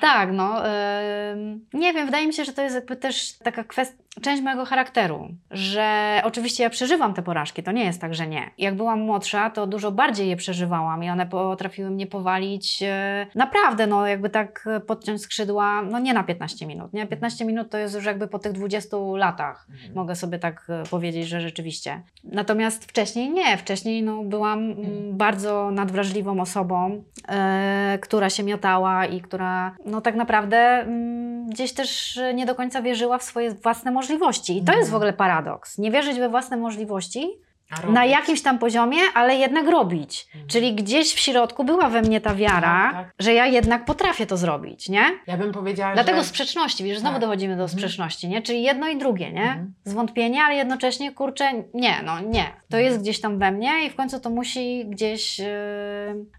Tak, 0.00 0.32
no. 0.32 0.62
ym, 1.32 1.66
nie 1.72 1.92
wiem, 1.92 2.06
wydaje 2.06 2.26
mi 2.26 2.32
się, 2.32 2.44
że 2.44 2.52
to 2.52 2.62
jest 2.62 2.74
jakby 2.74 2.96
też 2.96 3.32
taka 3.32 3.64
kwestia, 3.64 4.08
część 4.20 4.42
mojego 4.42 4.64
charakteru, 4.64 5.28
że 5.50 6.20
oczywiście 6.24 6.62
ja 6.62 6.70
przeżywam 6.70 7.14
te 7.14 7.22
porażki, 7.22 7.62
to 7.62 7.72
nie 7.72 7.84
jest 7.84 8.00
tak, 8.00 8.14
że 8.14 8.26
nie. 8.26 8.50
Jak 8.58 8.74
byłam 8.74 9.00
młodsza, 9.00 9.50
to 9.50 9.66
dużo 9.66 9.92
bardziej 9.92 10.28
je 10.28 10.36
przeżywałam 10.36 11.04
i 11.04 11.10
one 11.10 11.26
potrafiły 11.26 11.90
mnie 11.90 12.06
powalić 12.06 12.82
e, 12.82 13.26
naprawdę, 13.34 13.86
no 13.86 14.06
jakby 14.06 14.30
tak 14.30 14.68
podciąć 14.86 15.22
skrzydła, 15.22 15.82
no 15.82 15.98
nie 15.98 16.14
na 16.14 16.24
15 16.24 16.66
minut, 16.66 16.92
nie? 16.92 17.06
15 17.06 17.44
minut 17.44 17.70
to 17.70 17.78
jest 17.78 17.94
już 17.94 18.04
jakby 18.04 18.28
po 18.28 18.38
tych 18.38 18.52
20 18.52 18.96
latach. 19.16 19.66
Mogę 19.94 20.16
sobie 20.16 20.38
tak 20.38 20.66
e, 20.68 20.82
powiedzieć, 20.90 21.28
że 21.28 21.40
rzeczywiście. 21.40 22.02
Natomiast 22.24 22.84
wcześniej 22.84 23.30
nie. 23.30 23.56
Wcześniej 23.56 24.02
no, 24.02 24.22
byłam 24.22 24.58
mm, 24.58 25.16
bardzo 25.16 25.70
nadwrażliwą 25.70 26.40
osobą, 26.40 27.04
e, 27.28 27.98
która 28.02 28.30
się 28.30 28.42
miotała 28.42 29.06
i 29.06 29.20
która 29.20 29.76
no, 29.88 30.00
tak 30.00 30.14
naprawdę 30.14 30.56
mm, 30.58 31.46
gdzieś 31.50 31.72
też 31.72 32.20
nie 32.34 32.46
do 32.46 32.54
końca 32.54 32.82
wierzyła 32.82 33.18
w 33.18 33.22
swoje 33.22 33.50
własne 33.50 33.90
możliwości. 33.90 34.58
I 34.58 34.64
to 34.64 34.72
jest 34.72 34.90
w 34.90 34.94
ogóle 34.94 35.12
paradoks. 35.12 35.78
Nie 35.78 35.90
wierzyć 35.90 36.18
we 36.18 36.28
własne 36.28 36.56
możliwości 36.56 37.28
na 37.88 38.04
jakimś 38.04 38.42
tam 38.42 38.58
poziomie, 38.58 38.98
ale 39.14 39.36
jednak 39.36 39.66
robić. 39.68 40.26
Mhm. 40.26 40.48
Czyli 40.48 40.74
gdzieś 40.74 41.14
w 41.14 41.18
środku 41.18 41.64
była 41.64 41.88
we 41.88 42.02
mnie 42.02 42.20
ta 42.20 42.34
wiara, 42.34 42.60
Tak, 42.60 42.92
tak. 42.92 43.14
że 43.18 43.34
ja 43.34 43.46
jednak 43.46 43.84
potrafię 43.84 44.26
to 44.26 44.36
zrobić, 44.36 44.88
nie? 44.88 45.04
Ja 45.26 45.36
bym 45.36 45.52
powiedziała, 45.52 45.94
Dlatego 45.94 46.18
że... 46.18 46.24
sprzeczności, 46.24 46.84
wiesz, 46.84 46.98
znowu 46.98 47.14
Tak. 47.14 47.20
dochodzimy 47.20 47.56
do 47.56 47.62
Mhm. 47.62 47.78
sprzeczności, 47.78 48.28
nie? 48.28 48.42
Czyli 48.42 48.62
jedno 48.62 48.88
i 48.88 48.96
drugie, 48.98 49.32
nie? 49.32 49.42
Mhm. 49.42 49.74
Zwątpienie, 49.84 50.42
ale 50.42 50.54
jednocześnie, 50.54 51.12
kurczę, 51.12 51.50
nie, 51.74 51.94
no 52.04 52.20
nie. 52.20 52.44
To 52.44 52.76
Mhm. 52.76 52.84
jest 52.84 53.00
gdzieś 53.00 53.20
tam 53.20 53.38
we 53.38 53.52
mnie 53.52 53.86
i 53.86 53.90
w 53.90 53.96
końcu 53.96 54.20
to 54.20 54.30
musi 54.30 54.86
gdzieś 54.86 55.38
yy, 55.38 55.46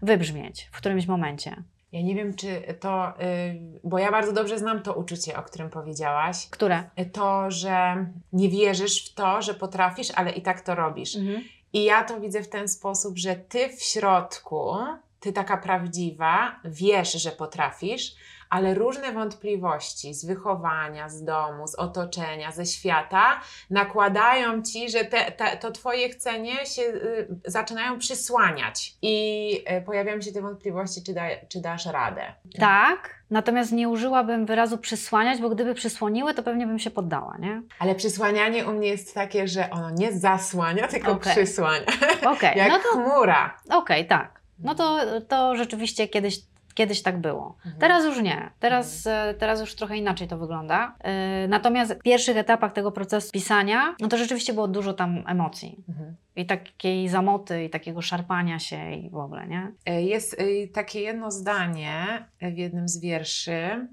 wybrzmieć 0.02 0.68
w 0.72 0.76
którymś 0.76 1.06
momencie. 1.06 1.56
Ja 1.92 2.02
nie 2.02 2.14
wiem, 2.14 2.34
czy 2.34 2.62
to... 2.80 3.08
y, 3.08 3.80
bo 3.84 3.98
ja 3.98 4.10
bardzo 4.10 4.32
dobrze 4.32 4.58
znam 4.58 4.82
to 4.82 4.94
uczucie, 4.94 5.36
o 5.36 5.42
którym 5.42 5.70
powiedziałaś. 5.70 6.46
Które? 6.50 6.90
To, 7.12 7.50
że 7.50 8.06
nie 8.32 8.48
wierzysz 8.48 9.10
w 9.10 9.14
to, 9.14 9.42
że 9.42 9.54
potrafisz, 9.54 10.10
ale 10.10 10.30
i 10.30 10.42
tak 10.42 10.60
to 10.60 10.74
robisz. 10.74 11.16
Mhm. 11.16 11.42
I 11.72 11.84
ja 11.84 12.04
to 12.04 12.20
widzę 12.20 12.42
w 12.42 12.48
ten 12.48 12.68
sposób, 12.68 13.18
że 13.18 13.36
ty 13.36 13.68
w 13.68 13.82
środku, 13.82 14.74
ty 15.20 15.32
taka 15.32 15.56
prawdziwa, 15.56 16.60
wiesz, 16.64 17.12
że 17.12 17.30
potrafisz, 17.30 18.14
ale 18.50 18.74
różne 18.74 19.12
wątpliwości 19.12 20.14
z 20.14 20.24
wychowania, 20.24 21.08
z 21.08 21.24
domu, 21.24 21.66
z 21.66 21.74
otoczenia, 21.74 22.52
ze 22.52 22.66
świata 22.66 23.40
nakładają 23.70 24.62
ci, 24.62 24.90
że 24.90 25.04
te, 25.04 25.32
te, 25.32 25.56
to 25.56 25.70
twoje 25.70 26.08
chcenie 26.08 26.66
się 26.66 26.82
y, 26.82 27.28
zaczynają 27.44 27.98
przysłaniać 27.98 28.94
i 29.02 29.52
y, 29.78 29.82
pojawiają 29.82 30.20
się 30.20 30.32
te 30.32 30.42
wątpliwości, 30.42 31.02
czy, 31.02 31.14
da, 31.14 31.22
czy 31.48 31.60
dasz 31.60 31.86
radę. 31.86 32.22
Tak, 32.58 33.14
natomiast 33.30 33.72
nie 33.72 33.88
użyłabym 33.88 34.46
wyrazu 34.46 34.78
przysłaniać, 34.78 35.40
bo 35.40 35.50
gdyby 35.50 35.74
przysłoniły, 35.74 36.34
to 36.34 36.42
pewnie 36.42 36.66
bym 36.66 36.78
się 36.78 36.90
poddała, 36.90 37.36
nie? 37.38 37.62
Ale 37.78 37.94
przysłanianie 37.94 38.66
u 38.66 38.72
mnie 38.72 38.88
jest 38.88 39.14
takie, 39.14 39.48
że 39.48 39.70
ono 39.70 39.90
nie 39.90 40.12
zasłania, 40.12 40.88
tylko 40.88 41.12
Okej. 41.12 41.32
przysłania. 41.32 41.86
Okej, 42.26 42.58
Jak 42.58 42.68
no 42.68 42.78
to 42.78 42.88
chmura. 42.88 43.58
okej, 43.70 44.06
tak. 44.06 44.40
No 44.58 44.74
to, 44.74 44.98
to 45.28 45.56
rzeczywiście 45.56 46.08
kiedyś, 46.08 46.38
kiedyś 46.80 47.02
tak 47.02 47.20
było. 47.20 47.56
Mhm. 47.56 47.80
Teraz 47.80 48.04
już 48.04 48.22
nie. 48.22 48.50
Teraz, 48.60 49.06
e, 49.06 49.34
teraz 49.38 49.60
już 49.60 49.74
trochę 49.74 49.96
inaczej 49.96 50.28
to 50.28 50.38
wygląda. 50.38 50.94
E, 51.00 51.48
Natomiast 51.48 51.92
w 51.94 52.02
pierwszych 52.02 52.36
etapach 52.36 52.72
tego 52.72 52.92
procesu 52.92 53.30
pisania, 53.32 53.94
no 54.00 54.08
to 54.08 54.16
rzeczywiście 54.18 54.52
było 54.52 54.68
dużo 54.68 54.92
tam 54.92 55.24
emocji. 55.26 55.84
Mhm. 55.88 56.16
I 56.36 56.46
takiej 56.46 57.08
zamoty, 57.08 57.64
i 57.64 57.70
takiego 57.70 58.02
szarpania 58.02 58.58
się 58.58 58.92
i 58.92 59.10
w 59.10 59.16
ogóle, 59.16 59.46
nie? 59.46 59.72
E, 59.86 60.02
Jest 60.02 60.36
takie 60.72 61.00
jedno 61.00 61.30
zdanie 61.30 62.26
w 62.42 62.58
jednym 62.58 62.88
z 62.88 63.00
wierszy. 63.00 63.86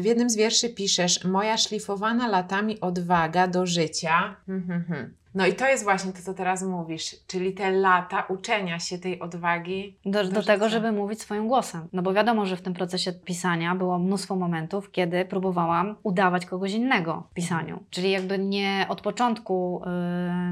W 0.00 0.04
jednym 0.04 0.30
z 0.30 0.36
wierszy 0.36 0.68
piszesz: 0.74 1.24
Moja 1.24 1.56
szlifowana 1.56 2.28
latami 2.28 2.80
odwaga 2.80 3.46
do 3.48 3.66
życia. 3.66 4.36
Hmm, 4.46 4.66
hmm, 4.66 4.84
hmm. 4.84 5.14
No 5.34 5.46
i 5.46 5.54
to 5.54 5.68
jest 5.68 5.84
właśnie 5.84 6.12
to, 6.12 6.18
co 6.22 6.34
teraz 6.34 6.62
mówisz, 6.62 7.16
czyli 7.26 7.52
te 7.52 7.70
lata 7.70 8.24
uczenia 8.28 8.78
się 8.78 8.98
tej 8.98 9.20
odwagi. 9.20 9.96
Do, 10.06 10.24
Do 10.24 10.42
do 10.42 10.46
tego, 10.46 10.68
żeby 10.68 10.92
mówić 10.92 11.20
swoim 11.20 11.48
głosem. 11.48 11.88
No 11.92 12.02
bo 12.02 12.12
wiadomo, 12.12 12.46
że 12.46 12.56
w 12.56 12.62
tym 12.62 12.74
procesie 12.74 13.12
pisania 13.12 13.74
było 13.74 13.98
mnóstwo 13.98 14.36
momentów, 14.36 14.90
kiedy 14.90 15.24
próbowałam 15.24 15.96
udawać 16.02 16.46
kogoś 16.46 16.72
innego 16.72 17.26
w 17.30 17.34
pisaniu. 17.34 17.82
Czyli 17.90 18.10
jakby 18.10 18.38
nie 18.38 18.86
od 18.88 19.00
początku 19.00 19.82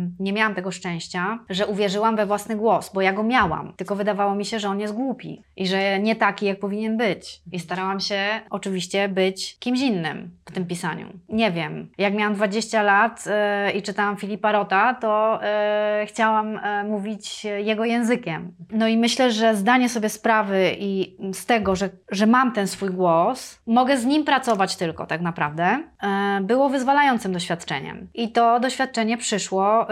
yy, 0.01 0.11
nie 0.21 0.33
miałam 0.33 0.55
tego 0.55 0.71
szczęścia, 0.71 1.39
że 1.51 1.67
uwierzyłam 1.67 2.17
we 2.17 2.27
własny 2.27 2.57
głos, 2.57 2.91
bo 2.95 3.01
ja 3.01 3.13
go 3.13 3.23
miałam. 3.23 3.73
Tylko 3.77 3.97
wydawało 3.97 4.35
mi 4.35 4.45
się, 4.45 4.59
że 4.59 4.69
on 4.69 4.81
jest 4.81 4.95
głupi 4.95 5.43
i 5.57 5.67
że 5.67 5.99
nie 6.01 6.17
taki, 6.17 6.47
jak 6.47 6.59
powinien 6.61 6.97
być. 6.97 7.43
I 7.53 7.61
starałam 7.61 8.01
się 8.01 8.41
oczywiście 8.51 9.09
być 9.09 9.59
kimś 9.59 9.81
innym 9.81 10.31
w 10.45 10.53
tym 10.53 10.67
pisaniu. 10.67 11.07
Nie 11.29 11.53
wiem, 11.53 11.89
jak 11.99 12.15
miałam 12.15 12.35
20 12.35 12.83
lat 12.83 13.25
yy, 13.27 13.73
i 13.73 13.83
czytałam 13.83 14.17
Filipa 14.17 14.53
Rota, 14.53 14.70
to 15.01 15.41
yy, 16.01 16.07
chciałam 16.07 16.53
yy, 16.53 16.85
mówić 16.85 17.45
jego 17.45 17.85
językiem. 17.85 18.53
No 18.71 18.89
i 18.89 18.97
myślę, 18.97 19.33
że 19.33 19.57
zdanie 19.57 19.89
sobie 19.89 20.09
sprawy 20.09 20.77
i 20.79 21.17
z 21.33 21.47
tego, 21.47 21.77
że, 21.77 21.89
że 22.11 22.27
mam 22.27 22.53
ten 22.53 22.67
swój 22.67 22.91
głos, 22.91 23.61
mogę 23.67 23.97
z 23.97 24.05
nim 24.05 24.25
pracować 24.25 24.77
tylko 24.77 25.07
tak 25.07 25.21
naprawdę, 25.21 25.79
yy, 26.03 26.09
było 26.41 26.69
wyzwalającym 26.69 27.33
doświadczeniem. 27.33 28.09
I 28.15 28.33
to 28.33 28.61
doświadczenie 28.61 29.17
przyszło 29.17 29.81
yy, 29.81 29.87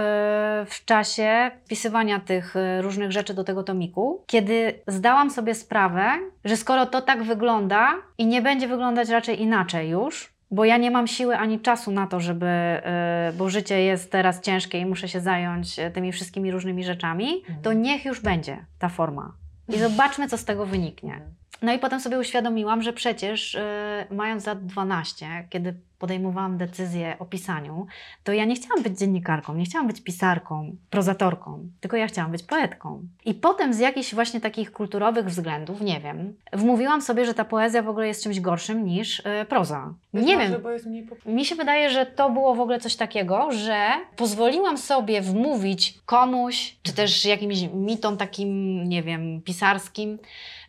w 0.67 0.85
czasie 0.85 1.51
wpisywania 1.65 2.21
tych 2.21 2.55
yy, 2.55 2.83
różnych 2.83 3.13
rzeczy 3.13 3.35
do 3.35 3.45
tego 3.45 3.63
tomiku, 3.63 4.25
kiedy 4.27 4.83
zdałam 4.87 5.31
sobie 5.31 5.55
sprawę, 5.55 6.11
że 6.45 6.57
skoro 6.57 6.87
to 6.87 7.03
tak 7.03 7.23
wygląda 7.23 7.95
i 8.19 8.27
nie 8.27 8.43
będzie 8.43 8.69
wyglądać 8.69 9.09
raczej 9.09 9.43
inaczej 9.43 9.91
już, 9.91 10.38
bo 10.51 10.65
ja 10.65 10.77
nie 10.77 10.91
mam 10.91 11.07
siły 11.07 11.37
ani 11.37 11.61
czasu 11.61 11.91
na 11.91 12.07
to, 12.07 12.21
żeby, 12.21 12.47
yy, 12.47 13.33
bo 13.33 13.51
życie 13.51 13.83
jest 13.83 14.13
teraz 14.13 14.41
ciężkie 14.41 14.79
i 14.79 14.87
muszę 14.87 15.09
się 15.09 15.21
zająć 15.21 15.79
e, 15.79 15.91
tymi 15.91 16.13
wszystkimi 16.13 16.51
różnymi 16.51 16.85
rzeczami, 16.85 17.43
to 17.63 17.73
niech 17.73 18.05
już 18.05 18.21
będzie 18.21 18.65
ta 18.79 18.89
forma. 18.89 19.33
I 19.69 19.79
zobaczmy, 19.79 20.29
co 20.29 20.39
z 20.39 20.45
tego 20.45 20.67
wyniknie. 20.67 21.21
No 21.63 21.73
i 21.73 21.79
potem 21.79 22.01
sobie 22.01 22.19
uświadomiłam, 22.19 22.83
że 22.83 22.93
przecież 22.93 23.55
yy, 23.55 24.17
mając 24.17 24.47
lat 24.47 24.67
12, 24.67 25.27
kiedy 25.51 25.75
podejmowałam 25.99 26.57
decyzję 26.57 27.17
o 27.19 27.25
pisaniu, 27.25 27.87
to 28.25 28.33
ja 28.33 28.45
nie 28.45 28.55
chciałam 28.55 28.83
być 28.83 28.99
dziennikarką, 28.99 29.55
nie 29.55 29.65
chciałam 29.65 29.87
być 29.87 30.01
pisarką, 30.01 30.77
prozatorką, 30.91 31.69
tylko 31.81 31.97
ja 31.97 32.07
chciałam 32.07 32.33
być 32.33 32.43
poetką. 32.43 33.03
I 33.25 33.35
potem 33.35 33.75
z 33.75 33.79
jakichś 33.79 34.15
właśnie 34.15 34.41
takich 34.41 34.73
kulturowych 34.73 35.27
względów, 35.27 35.81
nie 35.81 36.01
wiem, 36.01 36.35
wmówiłam 36.53 37.03
sobie, 37.03 37.25
że 37.25 37.35
ta 37.35 37.45
poezja 37.45 37.83
w 37.83 37.89
ogóle 37.89 38.07
jest 38.07 38.23
czymś 38.23 38.41
gorszym 38.41 38.85
niż 38.85 39.23
yy, 39.25 39.45
proza. 39.45 39.95
Być 40.15 40.27
Nie 40.27 40.37
może, 40.37 40.51
wiem, 40.51 40.63
Bo 40.63 40.71
jest 40.71 40.87
mniej 40.87 41.07
mi 41.27 41.45
się 41.45 41.55
wydaje, 41.55 41.91
że 41.91 42.07
to 42.07 42.31
było 42.31 42.55
w 42.55 42.61
ogóle 42.61 42.81
coś 42.81 42.97
takiego, 42.97 43.53
że 43.53 43.89
pozwoliłam 44.17 44.79
sobie 44.79 45.21
wmówić 45.21 45.99
komuś, 46.07 46.77
czy 46.83 46.93
też 46.93 47.25
jakimś 47.25 47.59
mitom 47.75 48.17
takim, 48.17 48.85
nie 48.89 49.03
wiem, 49.03 49.43
pisarskim, 49.43 50.19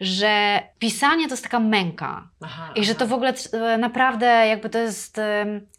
że 0.02 0.62
pisanie 0.80 1.28
to 1.28 1.34
jest 1.34 1.44
taka 1.44 1.60
męka. 1.60 2.28
Aha, 2.42 2.74
I 2.76 2.86
że 2.86 2.92
aha. 2.92 3.00
to 3.00 3.08
w 3.08 3.14
ogóle 3.14 3.34
e, 3.54 3.78
naprawdę 3.78 4.26
jakby 4.26 4.70
to 4.70 4.80
jest 4.80 5.19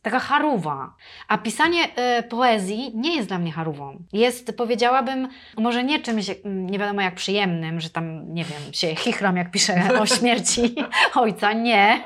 taka 0.03 0.18
charuwa. 0.18 0.94
A 1.29 1.38
pisanie 1.38 1.94
e, 1.96 2.22
poezji 2.22 2.92
nie 2.94 3.16
jest 3.16 3.29
dla 3.29 3.38
mnie 3.38 3.53
harówą. 3.53 4.03
Jest, 4.12 4.57
powiedziałabym, 4.57 5.29
może 5.59 5.85
nie 5.85 6.00
czymś 6.00 6.31
mm, 6.31 6.70
nie 6.70 6.79
wiadomo 6.79 7.00
jak 7.00 7.14
przyjemnym, 7.14 7.81
że 7.81 7.90
tam, 7.90 8.35
nie 8.35 8.44
wiem, 8.44 8.72
się 8.72 8.94
chichram 8.94 9.37
jak 9.37 9.50
piszę 9.50 10.00
o 10.00 10.07
śmierci 10.07 10.74
ojca. 11.14 11.53
Nie. 11.53 12.05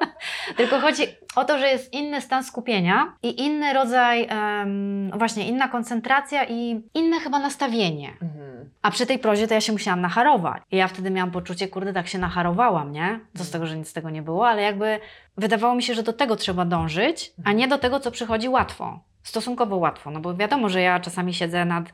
Tylko 0.56 0.80
chodzi 0.80 1.02
o 1.36 1.44
to, 1.44 1.58
że 1.58 1.68
jest 1.68 1.92
inny 1.92 2.20
stan 2.20 2.44
skupienia 2.44 3.12
i 3.22 3.42
inny 3.42 3.72
rodzaj, 3.72 4.26
em, 4.28 5.10
właśnie 5.14 5.48
inna 5.48 5.68
koncentracja 5.68 6.44
i 6.44 6.82
inne 6.94 7.20
chyba 7.20 7.38
nastawienie. 7.38 8.10
Mhm. 8.22 8.70
A 8.82 8.90
przy 8.90 9.06
tej 9.06 9.18
prozie 9.18 9.48
to 9.48 9.54
ja 9.54 9.60
się 9.60 9.72
musiałam 9.72 10.00
nacharować. 10.00 10.62
I 10.70 10.76
ja 10.76 10.88
wtedy 10.88 11.10
miałam 11.10 11.30
poczucie, 11.30 11.68
kurde, 11.68 11.92
tak 11.92 12.08
się 12.08 12.18
nacharowałam, 12.18 12.92
nie? 12.92 13.20
Co 13.36 13.44
z 13.44 13.50
tego, 13.50 13.66
że 13.66 13.76
nic 13.76 13.88
z 13.88 13.92
tego 13.92 14.10
nie 14.10 14.22
było, 14.22 14.48
ale 14.48 14.62
jakby 14.62 15.00
wydawało 15.36 15.74
mi 15.74 15.82
się, 15.82 15.94
że 15.94 16.02
do 16.02 16.12
tego 16.12 16.36
trzeba 16.36 16.64
dążyć, 16.64 17.32
a 17.44 17.52
nie 17.52 17.68
do 17.68 17.78
tego, 17.78 18.00
co 18.00 18.10
przychodzi 18.10 18.48
łatwo. 18.48 19.00
Stosunkowo 19.22 19.76
łatwo, 19.76 20.10
no 20.10 20.20
bo 20.20 20.34
wiadomo, 20.34 20.68
że 20.68 20.80
ja 20.80 21.00
czasami 21.00 21.34
siedzę 21.34 21.64
nad 21.64 21.84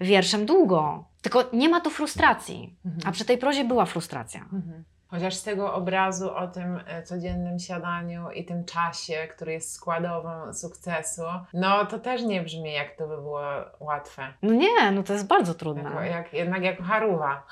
wierszem 0.00 0.46
długo, 0.46 1.04
tylko 1.22 1.44
nie 1.52 1.68
ma 1.68 1.80
tu 1.80 1.90
frustracji. 1.90 2.76
Mhm. 2.84 3.02
A 3.06 3.12
przy 3.12 3.24
tej 3.24 3.38
prozie 3.38 3.64
była 3.64 3.84
frustracja. 3.84 4.40
Mhm. 4.40 4.84
Chociaż 5.10 5.34
z 5.34 5.42
tego 5.42 5.74
obrazu 5.74 6.34
o 6.34 6.46
tym 6.46 6.80
e, 6.86 7.02
codziennym 7.02 7.58
siadaniu 7.58 8.30
i 8.30 8.44
tym 8.44 8.64
czasie, 8.64 9.28
który 9.30 9.52
jest 9.52 9.72
składową 9.72 10.54
sukcesu, 10.54 11.22
no 11.54 11.86
to 11.86 11.98
też 11.98 12.22
nie 12.22 12.42
brzmi 12.42 12.72
jak 12.72 12.96
to 12.96 13.08
by 13.08 13.16
było 13.16 13.40
łatwe. 13.80 14.32
No 14.42 14.54
nie, 14.54 14.90
no 14.92 15.02
to 15.02 15.12
jest 15.12 15.26
bardzo 15.26 15.54
trudne. 15.54 15.82
Jako, 15.82 16.02
jak, 16.02 16.32
jednak 16.32 16.62
jak 16.62 16.82
haruwa. 16.82 17.46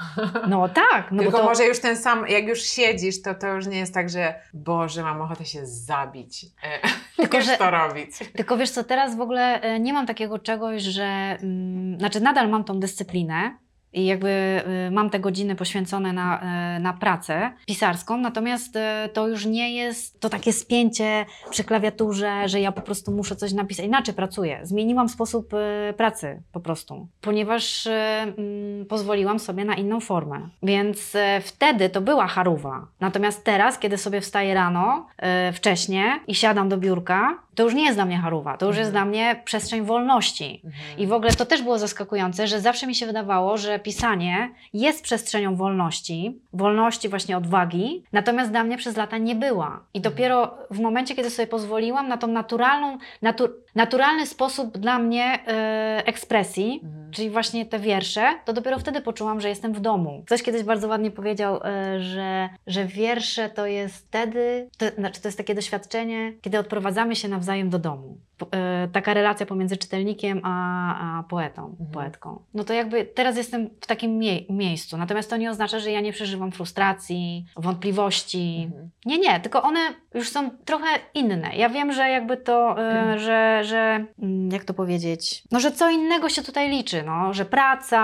No 0.48 0.68
tak, 0.92 1.12
no 1.12 1.22
Tylko 1.22 1.38
bo 1.38 1.38
to... 1.38 1.44
może 1.44 1.64
już 1.64 1.80
ten 1.80 1.96
sam, 1.96 2.28
jak 2.28 2.44
już 2.44 2.62
siedzisz, 2.62 3.22
to 3.22 3.34
to 3.34 3.46
już 3.46 3.66
nie 3.66 3.78
jest 3.78 3.94
tak, 3.94 4.10
że 4.10 4.34
Boże, 4.54 5.02
mam 5.02 5.20
ochotę 5.20 5.44
się 5.44 5.66
zabić. 5.66 6.46
E, 6.62 6.80
Tylko, 7.16 7.40
że- 7.40 7.56
to 7.56 7.70
robić. 7.70 8.10
Tylko 8.36 8.56
wiesz 8.56 8.70
co, 8.70 8.84
teraz 8.84 9.16
w 9.16 9.20
ogóle 9.20 9.60
e, 9.60 9.80
nie 9.80 9.92
mam 9.92 10.06
takiego 10.06 10.38
czegoś, 10.38 10.82
że. 10.82 11.04
Mm, 11.42 11.98
znaczy, 11.98 12.20
nadal 12.20 12.48
mam 12.48 12.64
tą 12.64 12.80
dyscyplinę. 12.80 13.65
I 13.92 14.06
jakby 14.06 14.62
y, 14.88 14.90
mam 14.90 15.10
te 15.10 15.20
godziny 15.20 15.54
poświęcone 15.54 16.12
na, 16.12 16.40
e, 16.40 16.80
na 16.80 16.92
pracę 16.92 17.52
pisarską, 17.66 18.16
natomiast 18.16 18.76
e, 18.76 19.08
to 19.12 19.28
już 19.28 19.46
nie 19.46 19.74
jest 19.74 20.20
to 20.20 20.28
takie 20.28 20.52
spięcie 20.52 21.26
przy 21.50 21.64
klawiaturze, 21.64 22.48
że 22.48 22.60
ja 22.60 22.72
po 22.72 22.80
prostu 22.80 23.12
muszę 23.12 23.36
coś 23.36 23.52
napisać. 23.52 23.86
Inaczej 23.86 24.14
pracuję. 24.14 24.60
Zmieniłam 24.62 25.08
sposób 25.08 25.52
pracy 25.96 26.42
po 26.52 26.60
prostu, 26.60 27.08
ponieważ 27.20 27.86
mm, 27.86 28.86
pozwoliłam 28.86 29.38
sobie 29.38 29.64
na 29.64 29.74
inną 29.74 30.00
formę. 30.00 30.48
Więc 30.62 31.12
wtedy 31.42 31.90
to 31.90 32.00
była 32.00 32.26
charuwa. 32.26 32.86
Natomiast 33.00 33.44
teraz, 33.44 33.78
kiedy 33.78 33.98
sobie 33.98 34.20
wstaję 34.20 34.54
rano, 34.54 35.06
e, 35.18 35.52
wcześnie 35.52 36.20
i 36.26 36.34
siadam 36.34 36.68
do 36.68 36.76
biurka, 36.76 37.38
to 37.56 37.62
już 37.62 37.74
nie 37.74 37.84
jest 37.84 37.96
dla 37.96 38.04
mnie 38.04 38.18
charuwa, 38.18 38.56
to 38.56 38.66
już 38.66 38.76
jest 38.76 38.88
Mhm. 38.88 39.04
dla 39.04 39.10
mnie 39.10 39.42
przestrzeń 39.44 39.82
wolności. 39.82 40.60
Mhm. 40.64 40.98
I 40.98 41.06
w 41.06 41.12
ogóle 41.12 41.32
to 41.32 41.46
też 41.46 41.62
było 41.62 41.78
zaskakujące, 41.78 42.46
że 42.46 42.60
zawsze 42.60 42.86
mi 42.86 42.94
się 42.94 43.06
wydawało, 43.06 43.56
że 43.56 43.78
pisanie 43.78 44.50
jest 44.72 45.02
przestrzenią 45.02 45.56
wolności, 45.56 46.38
wolności 46.52 47.08
właśnie 47.08 47.36
odwagi, 47.36 48.02
natomiast 48.12 48.50
dla 48.50 48.64
mnie 48.64 48.76
przez 48.76 48.96
lata 48.96 49.18
nie 49.18 49.34
była. 49.34 49.80
I 49.94 50.00
dopiero 50.00 50.58
w 50.70 50.80
momencie, 50.80 51.14
kiedy 51.14 51.30
sobie 51.30 51.46
pozwoliłam 51.46 52.08
na 52.08 52.16
tą 52.16 52.26
naturalną, 52.26 52.98
natu, 53.22 53.48
naturalny 53.74 54.26
sposób 54.26 54.78
dla 54.78 54.98
mnie 54.98 55.38
e, 55.46 56.02
ekspresji, 56.06 56.80
Mhm. 56.84 57.10
czyli 57.12 57.30
właśnie 57.30 57.66
te 57.66 57.78
wiersze, 57.78 58.22
to 58.44 58.52
dopiero 58.52 58.78
wtedy 58.78 59.00
poczułam, 59.00 59.40
że 59.40 59.48
jestem 59.48 59.72
w 59.72 59.80
domu. 59.80 60.22
Ktoś 60.26 60.42
kiedyś 60.42 60.62
bardzo 60.62 60.88
ładnie 60.88 61.10
powiedział, 61.10 61.60
e, 61.64 62.00
że, 62.00 62.48
że 62.66 62.84
wiersze 62.84 63.50
to 63.50 63.66
jest 63.66 63.96
wtedy, 64.08 64.68
to, 64.78 64.86
znaczy 64.98 65.20
to 65.22 65.28
jest 65.28 65.38
takie 65.38 65.54
doświadczenie, 65.54 66.32
kiedy 66.42 66.58
odprowadzamy 66.58 67.16
się 67.16 67.28
nawzajem 67.46 67.70
do 67.70 67.78
domu. 67.78 68.18
E, 68.54 68.88
Taka 68.92 69.14
relacja 69.14 69.46
pomiędzy 69.46 69.76
czytelnikiem 69.76 70.40
a, 70.44 71.18
a 71.18 71.22
poetą, 71.22 71.66
Mhm. 71.70 71.90
poetką. 71.90 72.38
No 72.54 72.64
to 72.64 72.72
jakby 72.74 73.04
teraz 73.04 73.36
jestem 73.36 73.68
w 73.80 73.86
takim 73.86 74.18
mie- 74.18 74.44
miejscu, 74.50 74.96
natomiast 74.96 75.30
to 75.30 75.36
nie 75.36 75.50
oznacza, 75.50 75.78
że 75.78 75.90
ja 75.90 76.00
nie 76.00 76.12
przeżywam 76.12 76.52
frustracji, 76.52 77.46
wątpliwości. 77.56 78.62
Mhm. 78.66 78.90
Nie, 79.06 79.18
nie, 79.18 79.40
tylko 79.40 79.62
one 79.62 79.80
już 80.14 80.28
są 80.28 80.50
trochę 80.64 80.86
inne. 81.14 81.56
Ja 81.56 81.68
wiem, 81.68 81.92
że 81.92 82.08
jakby 82.10 82.36
to, 82.36 82.76
e, 82.82 83.18
że, 83.18 83.60
że 83.64 84.04
mm, 84.22 84.50
jak 84.52 84.64
to 84.64 84.74
powiedzieć, 84.74 85.42
no 85.52 85.60
że 85.60 85.72
co 85.72 85.90
innego 85.90 86.28
się 86.28 86.42
tutaj 86.42 86.70
liczy, 86.70 87.02
no, 87.02 87.32
że 87.34 87.44
praca, 87.44 88.02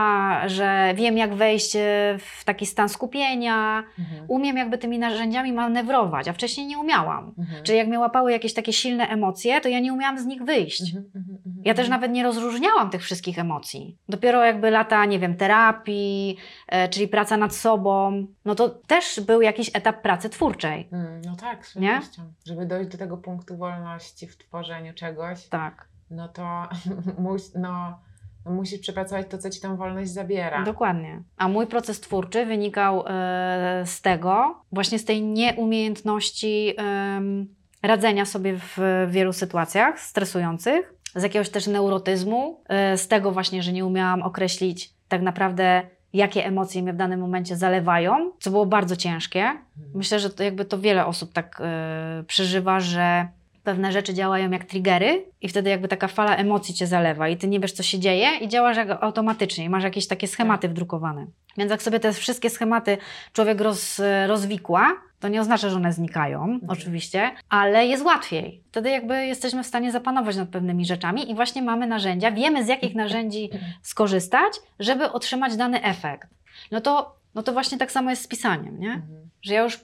że 0.49 0.93
wiem 0.97 1.17
jak 1.19 1.35
wejść 1.35 1.77
e, 1.77 1.81
w 2.19 2.45
taki 2.45 2.67
stan 2.67 2.89
skupienia, 2.89 3.83
Mhm. 3.99 4.25
umiem 4.29 4.57
jakby 4.57 4.79
tymi 4.79 4.99
narzędziami 4.99 5.53
manewrować, 5.53 6.29
a 6.29 6.33
wcześniej 6.33 6.67
nie 6.67 6.79
umiałam. 6.79 7.35
Mhm. 7.39 7.63
Czyli 7.65 7.79
jak 7.79 7.89
mnie 7.89 7.99
łapały 8.01 8.33
jakieś 8.33 8.55
takie 8.55 8.73
silne 8.73 9.09
emocje, 9.09 9.32
to 9.61 9.69
ja 9.69 9.81
nie 9.81 9.93
umiałam 9.93 10.19
z 10.19 10.27
nich 10.27 10.43
wyjść. 10.45 10.81
Mhm, 10.83 11.05
mhm, 11.17 11.37
mhm, 11.47 11.63
Ja 11.65 11.75
też 11.75 11.89
nawet 11.89 12.13
nie 12.13 12.23
rozróżniałam 12.23 12.91
tych 12.91 13.03
wszystkich 13.03 13.39
emocji. 13.39 13.97
Dopiero 14.09 14.45
jakby 14.45 14.71
lata, 14.71 15.05
nie 15.05 15.19
wiem, 15.19 15.37
terapii, 15.37 16.37
e, 16.69 16.89
czyli 16.89 17.09
praca 17.09 17.37
nad 17.37 17.55
sobą, 17.55 18.27
no 18.45 18.55
to 18.55 18.69
też 18.69 19.21
był 19.27 19.43
jakiś 19.43 19.71
etap 19.75 20.03
pracy 20.03 20.29
twórczej. 20.31 20.89
Mm, 20.93 21.23
No 21.25 21.37
tak, 21.37 21.67
z 21.67 21.75
pewnością. 21.75 22.23
Żeby 22.47 22.67
dojść 22.67 22.91
do 22.91 22.99
tego 22.99 23.17
punktu 23.17 23.57
wolności 23.57 24.27
w 24.27 24.37
tworzeniu 24.37 24.95
czegoś, 24.95 25.49
Tak, 25.49 25.89
no 26.11 26.29
to 26.29 26.43
no, 27.55 27.99
no 28.45 28.53
musisz 28.53 28.81
przepracować 28.81 29.27
to, 29.29 29.39
co 29.39 29.51
ci 29.51 29.61
tą 29.61 29.77
wolność 29.77 30.11
zabiera. 30.11 30.63
dokładnie. 30.65 31.23
A 31.37 31.49
mój 31.49 31.67
proces 31.67 32.01
twórczy 32.01 32.47
wynikał 32.47 33.05
e, 33.07 33.83
z 33.87 34.01
tego, 34.01 34.63
właśnie 34.73 34.99
z 34.99 35.05
tej 35.05 35.23
nieumiejętności 35.23 36.75
em, 36.77 37.55
radzenia 37.83 38.25
sobie 38.25 38.57
w 38.59 38.79
wielu 39.11 39.33
sytuacjach 39.33 40.01
stresujących, 40.01 40.95
z 41.15 41.23
jakiegoś 41.23 41.51
też 41.51 41.67
neurotyzmu, 41.67 42.63
e, 42.69 42.99
z 42.99 43.09
tego 43.09 43.33
właśnie, 43.33 43.63
że 43.63 43.73
nie 43.73 43.87
umiałam 43.87 44.23
określić 44.23 44.91
tak 45.09 45.23
naprawdę, 45.23 45.83
jakie 46.13 46.47
emocje 46.47 46.83
mnie 46.83 46.93
w 46.93 46.97
danym 46.97 47.21
momencie 47.21 47.57
zalewają, 47.57 48.33
co 48.41 48.51
było 48.51 48.67
bardzo 48.67 48.97
ciężkie. 48.97 49.41
Mhm. 49.41 49.63
Myślę, 49.95 50.21
że 50.21 50.31
to 50.31 50.43
jakby 50.43 50.65
to 50.65 50.79
wiele 50.79 51.07
osób 51.07 51.33
tak 51.33 51.61
e, 51.61 52.25
przeżywa, 52.27 52.81
że 52.81 53.29
pewne 53.65 53.93
rzeczy 53.93 54.15
działają 54.15 54.51
jak 54.51 54.65
triggery 54.65 55.25
i 55.41 55.49
wtedy 55.49 55.71
jakby 55.71 55.89
taka 55.89 56.09
fala 56.09 56.37
emocji 56.37 56.75
cię 56.75 56.87
zalewa 56.87 57.29
i 57.29 57.37
ty 57.37 57.49
nie 57.49 57.61
wiesz, 57.61 57.73
co 57.73 57.83
się 57.83 57.99
dzieje 57.99 58.29
i 58.41 58.49
działasz 58.49 58.77
jak 58.77 58.91
automatycznie 58.91 59.65
i 59.65 59.69
masz 59.69 59.85
jakieś 59.85 60.07
takie 60.07 60.29
schematy 60.29 60.69
wdrukowane. 60.69 61.27
Więc 61.57 61.71
jak 61.71 61.83
sobie 61.83 62.01
te 62.01 62.13
wszystkie 62.13 62.51
schematy 62.51 62.99
człowiek 63.33 63.61
roz, 63.61 64.01
rozwikła, 64.27 64.93
to 65.21 65.29
nie 65.29 65.41
oznacza, 65.41 65.71
że 65.71 65.77
one 65.77 65.93
znikają, 65.93 66.59
oczywiście, 66.69 67.31
ale 67.49 67.87
jest 67.87 68.05
łatwiej. 68.05 68.63
Wtedy 68.71 68.91
jakby 68.91 69.27
jesteśmy 69.27 69.63
w 69.63 69.67
stanie 69.67 69.93
zapanować 69.93 70.37
nad 70.37 70.49
pewnymi 70.49 70.87
rzeczami 70.87 71.31
i 71.31 71.35
właśnie 71.35 71.63
mamy 71.63 71.87
narzędzia, 71.87 72.33
wiemy 72.33 72.65
z 72.65 72.69
jakich 72.69 72.95
narzędzi 72.95 73.51
skorzystać, 73.83 74.53
żeby 74.79 75.13
otrzymać 75.13 75.57
dany 75.57 75.83
efekt. 75.83 76.29
No 76.71 76.81
to, 76.81 77.17
no 77.35 77.43
to 77.43 77.53
właśnie 77.53 77.79
tak 77.79 77.93
samo 77.93 78.11
jest 78.11 78.23
z 78.23 78.29
pisaniem, 78.29 78.81
nie? 78.81 78.93
Mhm. 78.93 79.29
że 79.43 79.55
ja 79.55 79.63
już 79.63 79.81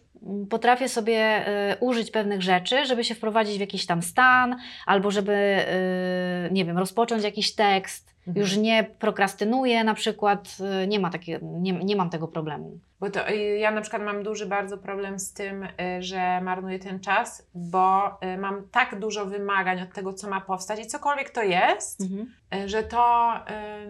potrafię 0.50 0.88
sobie 0.88 1.48
y, 1.72 1.76
użyć 1.80 2.10
pewnych 2.10 2.42
rzeczy, 2.42 2.86
żeby 2.86 3.04
się 3.04 3.14
wprowadzić 3.14 3.56
w 3.56 3.60
jakiś 3.60 3.86
tam 3.86 4.02
stan, 4.02 4.56
albo 4.86 5.10
żeby, 5.10 5.32
y, 6.48 6.52
nie 6.52 6.64
wiem, 6.64 6.78
rozpocząć 6.78 7.24
jakiś 7.24 7.54
tekst. 7.54 8.17
Mhm. 8.28 8.36
Już 8.36 8.56
nie 8.56 8.84
prokrastynuję 8.98 9.84
na 9.84 9.94
przykład, 9.94 10.56
y, 10.84 10.86
nie, 10.86 11.00
ma 11.00 11.10
takie, 11.10 11.38
nie, 11.42 11.72
nie 11.72 11.96
mam 11.96 12.10
tego 12.10 12.28
problemu. 12.28 12.78
Bo 13.00 13.10
to 13.10 13.28
y, 13.30 13.36
ja 13.36 13.70
na 13.70 13.80
przykład 13.80 14.02
mam 14.02 14.22
duży 14.22 14.46
bardzo 14.46 14.78
problem 14.78 15.18
z 15.18 15.32
tym, 15.32 15.62
y, 15.62 15.68
że 16.00 16.40
marnuję 16.40 16.78
ten 16.78 17.00
czas, 17.00 17.46
bo 17.54 18.18
mam 18.38 18.68
tak 18.72 18.98
dużo 18.98 19.26
wymagań 19.26 19.82
od 19.82 19.92
tego, 19.92 20.12
co 20.12 20.30
ma 20.30 20.40
powstać 20.40 20.80
i 20.80 20.86
cokolwiek 20.86 21.30
to 21.30 21.42
jest, 21.42 22.00
y, 22.54 22.68
że 22.68 22.82
to 22.82 23.32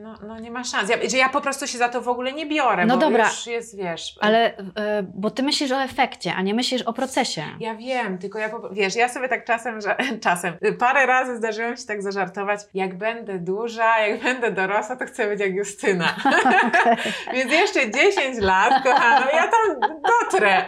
no, 0.03 0.15
no 0.29 0.41
nie 0.41 0.51
ma 0.51 0.65
szans. 0.65 0.91
Ja, 0.91 0.97
że 1.11 1.17
ja 1.17 1.29
po 1.29 1.41
prostu 1.41 1.67
się 1.67 1.79
za 1.79 1.89
to 1.89 2.01
w 2.03 2.09
ogóle 2.09 2.33
nie 2.33 2.47
biorę, 2.47 2.87
No 2.87 2.95
bo 2.95 3.01
dobra. 3.01 3.25
już 3.25 3.47
jest, 3.47 3.77
wiesz... 3.77 4.19
Ale, 4.21 4.53
bo 5.15 5.31
ty 5.31 5.43
myślisz 5.43 5.73
o 5.73 5.83
efekcie, 5.83 6.35
a 6.35 6.43
nie 6.43 6.55
myślisz 6.55 6.83
o 6.83 6.93
procesie. 6.93 7.43
Ja 7.61 7.75
wiem, 7.75 8.19
tylko 8.19 8.39
ja, 8.39 8.51
wiesz, 8.73 8.97
ja 8.97 9.09
sobie 9.09 9.29
tak 9.29 9.45
czasem, 9.45 9.81
że 9.81 9.97
czasem, 10.25 10.55
parę 10.79 11.07
razy 11.07 11.37
zdarzyło 11.37 11.71
mi 11.71 11.77
się 11.77 11.87
tak 11.87 12.03
zażartować, 12.03 12.61
jak 12.75 12.99
będę 12.99 13.39
duża, 13.39 13.99
jak 13.99 14.21
będę 14.29 14.53
dorosła, 14.53 14.97
to 14.97 15.05
chcę 15.07 15.29
być 15.29 15.41
jak 15.41 15.55
Justyna. 15.55 16.17
Więc 17.35 17.53
jeszcze 17.53 17.91
10 17.91 18.39
lat, 18.41 18.83
kochana, 18.85 19.27
ja 19.31 19.49
tam 19.49 19.81
dotrę. 20.03 20.65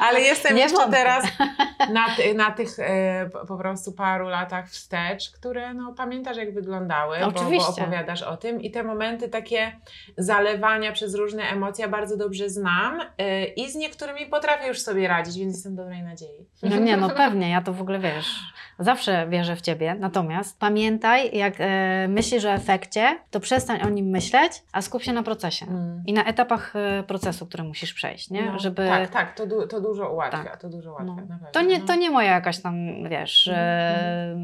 Ale 0.00 0.20
jestem 0.20 0.56
Nie 0.56 0.62
jeszcze 0.62 0.76
wątpię. 0.78 0.96
teraz 0.96 1.24
na, 1.92 2.06
ty, 2.16 2.34
na 2.34 2.50
tych 2.50 2.68
e, 2.78 3.30
po- 3.48 3.56
prostu 3.58 3.92
paru 3.92 4.28
latach 4.28 4.68
wstecz, 4.68 5.30
które 5.30 5.74
no, 5.74 5.94
pamiętasz 5.96 6.36
jak 6.36 6.54
wyglądały, 6.54 7.18
bo, 7.20 7.30
bo 7.30 7.40
Oczywiście. 7.40 7.82
opowiadasz 7.82 8.22
o 8.22 8.36
tym 8.36 8.62
i 8.62 8.70
te 8.70 8.82
momenty 8.82 9.28
takie 9.28 9.80
zalewania 10.18 10.92
przez 10.92 11.14
różne 11.14 11.42
emocje 11.42 11.84
ja 11.84 11.88
bardzo 11.88 12.16
dobrze 12.16 12.50
znam 12.50 13.00
e, 13.18 13.44
i 13.44 13.70
z 13.70 13.74
niektórymi 13.74 14.26
potrafię 14.26 14.68
już 14.68 14.80
sobie 14.80 15.08
radzić, 15.08 15.38
więc 15.38 15.54
jestem 15.54 15.76
dobrej 15.76 16.02
nadziei. 16.02 16.46
No 16.62 16.76
nie, 16.76 16.96
no 16.96 17.10
pewnie, 17.10 17.50
ja 17.50 17.62
to 17.62 17.72
w 17.72 17.80
ogóle 17.80 17.98
wiesz. 17.98 18.26
Zawsze 18.78 19.26
wierzę 19.28 19.56
w 19.56 19.60
ciebie. 19.60 19.96
Natomiast 20.00 20.58
pamiętaj, 20.58 21.36
jak 21.36 21.54
e, 21.58 22.06
myślisz 22.08 22.44
o 22.44 22.50
efekcie, 22.52 23.18
to 23.30 23.40
przestań 23.40 23.82
o 23.82 23.88
nim 23.88 24.06
myśleć, 24.06 24.52
a 24.72 24.82
skup 24.82 25.02
się 25.02 25.12
na 25.12 25.22
procesie. 25.22 25.66
Mm. 25.66 26.02
I 26.06 26.12
na 26.12 26.24
etapach 26.24 26.76
e, 26.76 27.02
procesu, 27.02 27.46
które 27.46 27.64
musisz 27.64 27.94
przejść, 27.94 28.30
nie? 28.30 28.46
No, 28.46 28.58
Żeby... 28.58 28.86
Tak, 28.88 29.10
tak, 29.10 29.34
to, 29.34 29.46
du- 29.46 29.66
to 29.66 29.80
dużo 29.80 30.12
ułatwia, 30.12 30.44
Tak. 30.44 30.60
to 30.60 30.68
dużo 30.68 30.90
ułatwia, 30.90 31.14
No. 31.28 31.38
To 31.52 31.62
nie, 31.62 31.78
no. 31.78 31.86
to 31.86 31.94
nie 31.94 32.10
moja 32.10 32.30
jakaś 32.32 32.60
tam, 32.62 32.74
wiesz, 33.10 33.48
e, 33.48 34.36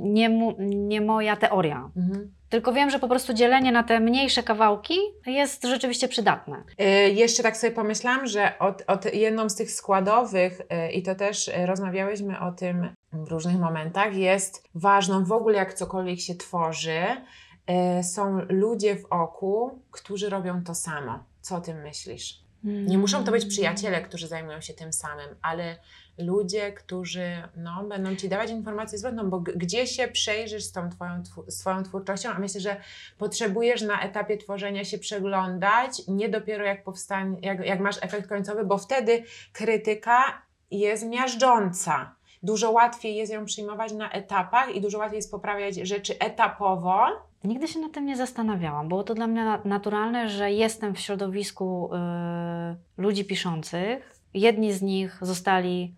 nie, 0.00 0.28
nie 0.58 1.00
moja 1.00 1.36
teoria. 1.36 1.90
Mhm. 1.96 2.37
Tylko 2.48 2.72
wiem, 2.72 2.90
że 2.90 2.98
po 2.98 3.08
prostu 3.08 3.34
dzielenie 3.34 3.72
na 3.72 3.82
te 3.82 4.00
mniejsze 4.00 4.42
kawałki 4.42 4.94
jest 5.26 5.64
rzeczywiście 5.64 6.08
przydatne. 6.08 6.64
Y, 6.80 6.84
Jeszcze 7.10 7.42
tak 7.42 7.56
sobie 7.56 7.72
pomyślałam, 7.72 8.26
że 8.26 8.58
od, 8.58 8.82
od 8.86 9.14
jedną 9.14 9.48
z 9.48 9.54
tych 9.54 9.70
składowych, 9.70 10.60
y, 10.60 10.92
i 10.92 11.02
to 11.02 11.14
też 11.14 11.48
y, 11.48 11.66
rozmawiałyśmy 11.66 12.40
o 12.40 12.52
tym 12.52 12.94
w 13.12 13.28
różnych 13.28 13.58
momentach, 13.58 14.16
jest 14.16 14.68
ważną 14.74 15.24
w 15.24 15.32
ogóle, 15.32 15.58
jak 15.58 15.74
cokolwiek 15.74 16.20
się 16.20 16.34
tworzy, 16.34 17.02
są 18.02 18.38
ludzie 18.48 18.96
w 18.96 19.04
oku, 19.10 19.82
którzy 19.90 20.30
robią 20.30 20.64
to 20.64 20.74
samo. 20.74 21.24
Co 21.40 21.56
o 21.56 21.60
tym 21.60 21.82
myślisz? 21.82 22.40
Nie 22.64 22.98
muszą 22.98 23.24
to 23.24 23.32
być 23.32 23.46
przyjaciele, 23.46 24.02
którzy 24.02 24.28
zajmują 24.28 24.60
się 24.60 24.74
tym 24.74 24.92
samym, 24.92 25.28
ale 25.42 25.78
ludzie, 26.18 26.72
którzy 26.72 27.26
no, 27.56 27.84
będą 27.84 28.16
ci 28.16 28.28
dawać 28.28 28.50
informację 28.50 28.98
zwrotną, 28.98 29.30
bo 29.30 29.40
gdzie 29.40 29.86
się 29.86 30.08
przejrzysz 30.08 30.64
z 30.64 30.72
tą 30.72 30.90
twoją, 30.90 31.22
twu- 31.22 31.50
swoją 31.50 31.82
twórczością, 31.82 32.30
a 32.30 32.38
myślę, 32.38 32.60
że 32.60 32.76
potrzebujesz 33.18 33.82
na 33.82 34.00
etapie 34.00 34.36
tworzenia 34.36 34.84
się 34.84 34.98
przeglądać, 34.98 36.02
nie 36.08 36.28
dopiero 36.28 36.64
jak 36.64 36.84
powstanie, 36.84 37.36
jak, 37.42 37.66
jak 37.66 37.80
masz 37.80 37.96
efekt 38.02 38.28
końcowy, 38.28 38.64
bo 38.64 38.78
wtedy 38.78 39.24
krytyka 39.52 40.42
jest 40.70 41.06
miażdżąca. 41.06 42.14
Dużo 42.42 42.70
łatwiej 42.70 43.16
jest 43.16 43.32
ją 43.32 43.44
przyjmować 43.44 43.92
na 43.92 44.10
etapach 44.10 44.74
i 44.74 44.80
dużo 44.80 44.98
łatwiej 44.98 45.16
jest 45.16 45.30
poprawiać 45.30 45.74
rzeczy 45.74 46.18
etapowo. 46.18 47.06
Nigdy 47.44 47.68
się 47.68 47.80
nad 47.80 47.92
tym 47.92 48.06
nie 48.06 48.16
zastanawiałam. 48.16 48.88
Było 48.88 49.04
to 49.04 49.14
dla 49.14 49.26
mnie 49.26 49.44
na- 49.44 49.60
naturalne, 49.64 50.28
że 50.28 50.52
jestem 50.52 50.94
w 50.94 51.00
środowisku 51.00 51.90
y, 51.94 51.98
ludzi 53.02 53.24
piszących. 53.24 54.12
Jedni 54.34 54.72
z 54.72 54.82
nich 54.82 55.18
zostali 55.20 55.94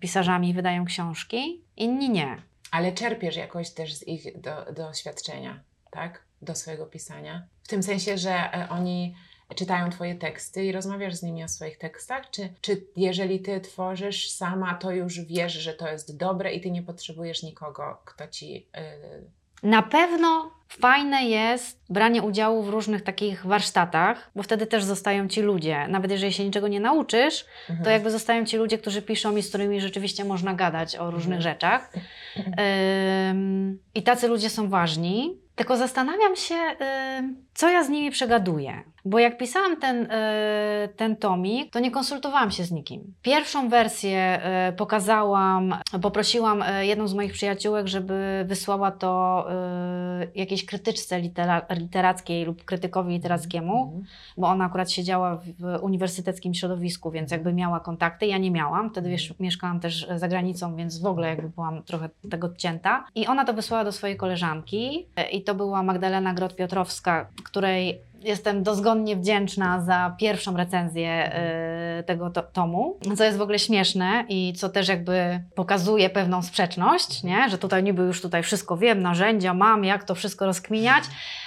pisarzami, 0.00 0.54
wydają 0.54 0.84
książki, 0.84 1.62
inni 1.76 2.10
nie. 2.10 2.42
Ale 2.70 2.92
czerpiesz 2.92 3.36
jakoś 3.36 3.70
też 3.70 3.94
z 3.94 4.08
ich 4.08 4.40
do, 4.40 4.72
doświadczenia, 4.72 5.60
tak? 5.90 6.22
Do 6.42 6.54
swojego 6.54 6.86
pisania. 6.86 7.46
W 7.62 7.68
tym 7.68 7.82
sensie, 7.82 8.18
że 8.18 8.32
e, 8.32 8.68
oni 8.70 9.14
czytają 9.54 9.90
Twoje 9.90 10.14
teksty 10.14 10.64
i 10.64 10.72
rozmawiasz 10.72 11.14
z 11.14 11.22
nimi 11.22 11.44
o 11.44 11.48
swoich 11.48 11.78
tekstach? 11.78 12.30
Czy, 12.30 12.54
czy 12.60 12.86
jeżeli 12.96 13.40
Ty 13.40 13.60
tworzysz 13.60 14.30
sama, 14.30 14.74
to 14.74 14.90
już 14.90 15.20
wiesz, 15.20 15.52
że 15.52 15.74
to 15.74 15.88
jest 15.88 16.16
dobre 16.16 16.52
i 16.52 16.60
Ty 16.60 16.70
nie 16.70 16.82
potrzebujesz 16.82 17.42
nikogo, 17.42 18.02
kto 18.04 18.28
Ci 18.28 18.66
y, 18.76 19.66
Na 19.68 19.82
pewno 19.82 20.57
fajne 20.68 21.24
jest 21.24 21.80
branie 21.90 22.22
udziału 22.22 22.62
w 22.62 22.68
różnych 22.68 23.02
takich 23.02 23.46
warsztatach, 23.46 24.30
bo 24.36 24.42
wtedy 24.42 24.66
też 24.66 24.84
zostają 24.84 25.28
ci 25.28 25.42
ludzie. 25.42 25.88
Nawet 25.88 26.10
jeżeli 26.10 26.32
się 26.32 26.44
niczego 26.44 26.68
nie 26.68 26.80
nauczysz, 26.80 27.44
Mhm. 27.70 27.84
to 27.84 27.90
jakby 27.90 28.10
zostają 28.10 28.44
ci 28.44 28.56
ludzie, 28.56 28.78
którzy 28.78 29.02
piszą 29.02 29.36
i 29.36 29.42
z 29.42 29.48
którymi 29.48 29.80
rzeczywiście 29.80 30.24
można 30.24 30.54
gadać 30.54 30.96
o 30.96 31.10
różnych 31.10 31.40
rzeczach. 31.42 31.92
Ym, 33.30 33.78
I 33.94 34.02
tacy 34.02 34.28
ludzie 34.28 34.50
są 34.50 34.68
ważni. 34.68 35.40
Tylko 35.54 35.76
zastanawiam 35.76 36.36
się, 36.36 36.54
co 37.54 37.68
ja 37.68 37.84
z 37.84 37.88
nimi 37.88 38.10
przegaduję. 38.10 38.82
Bo 39.04 39.18
jak 39.18 39.38
pisałam 39.38 39.76
ten, 39.76 40.02
y, 40.02 40.08
ten 40.96 41.16
tomik, 41.16 41.72
to 41.72 41.80
nie 41.80 41.90
konsultowałam 41.90 42.50
się 42.50 42.64
z 42.64 42.70
nikim. 42.70 43.14
Pierwszą 43.22 43.68
wersję 43.68 44.40
y, 44.70 44.72
pokazałam, 44.72 45.74
poprosiłam 46.02 46.62
y, 46.62 46.86
jedną 46.86 47.08
z 47.08 47.14
moich 47.14 47.32
przyjaciółek, 47.32 47.86
żeby 47.86 48.44
wysłała 48.48 48.90
to 48.90 49.18
jakiejś 50.34 50.66
krytyczce 50.66 51.20
litera- 51.20 51.78
literackiej 51.78 52.44
lub 52.44 52.64
krytykowi 52.64 53.12
literackiemu 53.12 54.02
bo 54.36 54.48
ona 54.48 54.64
akurat 54.64 54.90
siedziała 54.90 55.36
w 55.36 55.78
uniwersyteckim 55.82 56.54
środowisku, 56.54 57.10
więc 57.10 57.30
jakby 57.30 57.52
miała 57.52 57.80
kontakty, 57.80 58.26
ja 58.26 58.38
nie 58.38 58.50
miałam. 58.50 58.90
Wtedy 58.90 59.10
wiesz, 59.10 59.34
mieszkałam 59.40 59.80
też 59.80 60.06
za 60.16 60.28
granicą, 60.28 60.76
więc 60.76 61.00
w 61.00 61.06
ogóle 61.06 61.28
jakby 61.28 61.48
byłam 61.48 61.82
trochę 61.82 62.08
tego 62.30 62.46
odcięta. 62.46 63.04
I 63.14 63.26
ona 63.26 63.44
to 63.44 63.54
wysłała 63.54 63.84
do 63.84 63.92
swojej 63.92 64.16
koleżanki 64.16 65.06
e, 65.16 65.30
i 65.30 65.42
to 65.42 65.54
była 65.54 65.82
Magdalena 65.82 66.34
Grot-Piotrowska, 66.34 67.26
której 67.44 68.00
jestem 68.22 68.62
dozgonnie 68.62 69.16
wdzięczna 69.16 69.80
za 69.80 70.14
pierwszą 70.18 70.56
recenzję 70.56 71.08
e, 71.08 72.02
tego 72.02 72.30
to, 72.30 72.42
tomu, 72.42 72.98
co 73.16 73.24
jest 73.24 73.38
w 73.38 73.42
ogóle 73.42 73.58
śmieszne 73.58 74.24
i 74.28 74.52
co 74.52 74.68
też 74.68 74.88
jakby 74.88 75.40
pokazuje 75.54 76.10
pewną 76.10 76.42
sprzeczność, 76.42 77.22
nie? 77.22 77.48
że 77.48 77.58
tutaj 77.58 77.82
niby 77.82 78.02
już 78.02 78.22
tutaj 78.22 78.42
wszystko 78.42 78.76
wiem, 78.76 79.02
narzędzia 79.02 79.54
mam, 79.54 79.84
jak 79.84 80.04
to 80.04 80.14
wszystko 80.14 80.46
rozkminiać, 80.46 81.04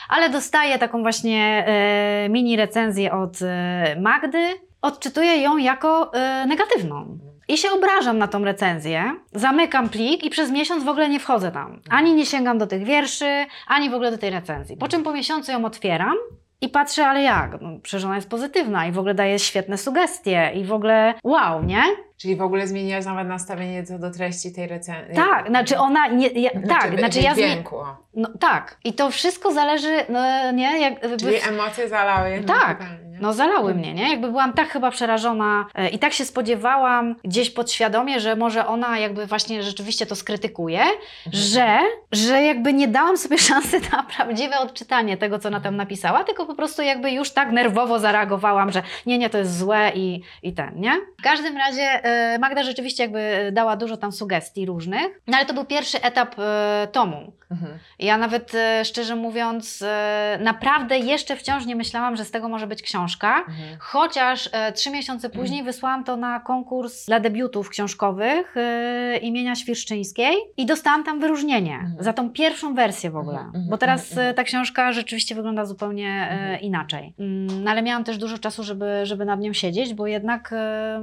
ale 0.09 0.29
dostaję 0.29 0.79
taką 0.79 1.01
właśnie 1.01 1.65
e, 1.67 2.29
mini 2.29 2.55
recenzję 2.55 3.11
od 3.11 3.41
e, 3.41 3.95
Magdy. 4.01 4.47
Odczytuję 4.81 5.37
ją 5.37 5.57
jako 5.57 6.11
negatywną. 6.47 7.17
I 7.47 7.57
się 7.57 7.71
obrażam 7.71 8.17
na 8.17 8.27
tą 8.27 8.43
recenzję, 8.43 9.15
zamykam 9.33 9.89
plik 9.89 10.23
i 10.23 10.29
przez 10.29 10.51
miesiąc 10.51 10.83
w 10.83 10.87
ogóle 10.87 11.09
nie 11.09 11.19
wchodzę 11.19 11.51
tam. 11.51 11.81
Ani 11.89 12.13
nie 12.13 12.25
sięgam 12.25 12.57
do 12.57 12.67
tych 12.67 12.83
wierszy, 12.83 13.45
ani 13.67 13.89
w 13.89 13.93
ogóle 13.93 14.11
do 14.11 14.17
tej 14.17 14.29
recenzji. 14.29 14.77
Po 14.77 14.87
czym 14.87 15.03
po 15.03 15.13
miesiącu 15.13 15.51
ją 15.51 15.65
otwieram 15.65 16.15
i 16.61 16.69
patrzę, 16.69 17.07
ale 17.07 17.21
jak? 17.21 17.61
No, 17.61 17.69
przecież 17.83 18.05
ona 18.05 18.15
jest 18.15 18.29
pozytywna 18.29 18.85
i 18.85 18.91
w 18.91 18.99
ogóle 18.99 19.13
daje 19.13 19.39
świetne 19.39 19.77
sugestie 19.77 20.51
i 20.55 20.65
w 20.65 20.73
ogóle 20.73 21.13
wow, 21.23 21.63
nie? 21.63 21.83
Czyli 22.21 22.35
w 22.35 22.41
ogóle 22.41 22.67
zmieniłaś 22.67 23.05
nawet 23.05 23.27
nastawienie 23.27 23.83
co 23.83 23.99
do 23.99 24.11
treści 24.11 24.51
tej 24.53 24.67
recenzji. 24.67 25.15
Tak, 25.15 25.47
znaczy 25.47 25.77
ona, 25.77 26.07
nie, 26.07 26.27
ja, 26.27 26.49
tak, 26.69 26.99
znaczy 26.99 27.19
ja 27.19 27.31
zmie- 27.33 27.35
dźwięku. 27.35 27.75
no, 28.13 28.29
tak. 28.39 28.77
I 28.83 28.93
to 28.93 29.11
wszystko 29.11 29.51
zależy, 29.51 30.05
no, 30.09 30.51
nie? 30.51 30.79
Jak, 30.79 31.01
jakby 31.01 31.17
Czyli 31.17 31.35
emocje 31.49 31.89
zalały 31.89 32.43
Tak. 32.47 32.83
No 33.21 33.33
zalały 33.33 33.73
mnie, 33.75 33.93
nie? 33.93 34.09
Jakby 34.09 34.27
byłam 34.27 34.53
tak 34.53 34.69
chyba 34.69 34.91
przerażona 34.91 35.65
e, 35.75 35.89
i 35.89 35.99
tak 35.99 36.13
się 36.13 36.25
spodziewałam 36.25 37.15
gdzieś 37.23 37.49
podświadomie, 37.49 38.19
że 38.19 38.35
może 38.35 38.67
ona 38.67 38.99
jakby 38.99 39.25
właśnie 39.25 39.63
rzeczywiście 39.63 40.05
to 40.05 40.15
skrytykuje, 40.15 40.79
Mhm. 40.81 40.99
że, 41.31 41.79
że 42.11 42.43
jakby 42.43 42.73
nie 42.73 42.87
dałam 42.87 43.17
sobie 43.17 43.37
szansy 43.49 43.79
na 43.91 44.03
prawdziwe 44.03 44.59
odczytanie 44.59 45.17
tego, 45.17 45.39
co 45.39 45.47
ona 45.47 45.61
tam 45.61 45.75
napisała, 45.75 46.23
tylko 46.23 46.45
po 46.45 46.55
prostu 46.55 46.81
jakby 46.81 47.11
już 47.11 47.31
tak 47.31 47.51
nerwowo 47.51 47.99
zareagowałam, 47.99 48.71
że 48.71 48.83
nie, 49.05 49.17
nie, 49.17 49.29
to 49.29 49.37
jest 49.37 49.57
złe 49.57 49.91
i, 49.95 50.21
i 50.43 50.53
ten, 50.53 50.71
nie? 50.75 50.93
W 51.19 51.23
każdym 51.23 51.57
razie 51.57 51.81
e, 52.03 52.10
Magda 52.39 52.63
rzeczywiście 52.63 53.03
jakby 53.03 53.49
dała 53.53 53.75
dużo 53.75 53.97
tam 53.97 54.11
sugestii 54.11 54.65
różnych, 54.65 55.21
no 55.27 55.37
ale 55.37 55.45
to 55.45 55.53
był 55.53 55.65
pierwszy 55.65 56.01
etap 56.01 56.35
e, 56.39 56.87
tomu. 56.91 57.33
Mhm. 57.51 57.79
Ja 57.99 58.17
nawet 58.17 58.55
e, 58.55 58.85
szczerze 58.85 59.15
mówiąc, 59.15 59.81
e, 59.81 60.37
naprawdę 60.41 60.97
jeszcze 60.99 61.35
wciąż 61.35 61.65
nie 61.65 61.75
myślałam, 61.75 62.15
że 62.15 62.25
z 62.25 62.31
tego 62.31 62.49
może 62.49 62.67
być 62.67 62.81
książka. 62.81 63.37
Mhm. 63.37 63.77
Chociaż 63.79 64.49
e, 64.51 64.71
trzy 64.71 64.89
miesiące 64.91 65.29
później 65.29 65.63
wysłałam 65.63 66.03
to 66.03 66.17
na 66.17 66.39
konkurs 66.39 67.05
dla 67.05 67.19
debiutów 67.19 67.69
książkowych 67.69 68.57
e, 68.57 69.17
imienia 69.17 69.55
Świerszczyńskiej 69.55 70.35
i 70.57 70.65
dostałam 70.65 71.03
tam 71.03 71.19
wyróżnienie 71.19 71.73
Mhm. 71.75 72.03
za 72.03 72.13
tą 72.13 72.29
pierwszą 72.29 72.73
wersję 72.73 73.11
w 73.11 73.17
ogóle. 73.17 73.37
Mhm, 73.37 73.55
mhm, 73.55 73.69
Bo 73.69 73.77
teraz 73.77 74.11
mhm, 74.11 74.27
e, 74.27 74.33
ta 74.33 74.43
książka 74.43 74.91
rzeczywiście 74.91 75.35
wygląda 75.35 75.65
zupełnie 75.65 76.09
e, 76.09 76.31
Mhm. 76.31 76.61
inaczej. 76.61 77.13
Mm, 77.19 77.63
No 77.63 77.71
ale 77.71 77.81
miałam 77.81 78.03
też 78.03 78.17
dużo 78.17 78.37
czasu, 78.37 78.63
żeby, 78.63 78.99
żeby 79.03 79.25
nad 79.25 79.39
nią 79.39 79.53
siedzieć, 79.53 79.93
bo 79.93 80.07
jednak 80.07 80.53
e, 80.53 81.01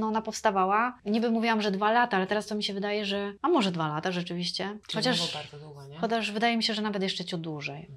no, 0.00 0.10
ona 0.12 0.22
powstawała. 0.22 0.98
Niby 1.04 1.30
mówiłam, 1.30 1.62
że 1.62 1.70
dwa 1.70 1.92
lata, 1.92 2.16
ale 2.16 2.26
teraz 2.26 2.46
to 2.46 2.54
mi 2.54 2.64
się 2.64 2.74
wydaje, 2.74 3.04
że 3.04 3.32
a 3.42 3.48
może 3.48 3.70
dwa 3.72 3.88
lata 3.88 4.12
rzeczywiście. 4.12 4.78
Chociaż 4.94 5.16
było 5.18 5.28
bardzo 5.34 5.58
długo? 5.58 5.80
Chociaż 6.00 6.30
wydaje 6.30 6.56
mi 6.56 6.62
się, 6.62 6.74
że 6.74 6.82
nawet 6.82 7.02
jeszcze 7.02 7.24
ciut 7.24 7.40
dłużej. 7.40 7.88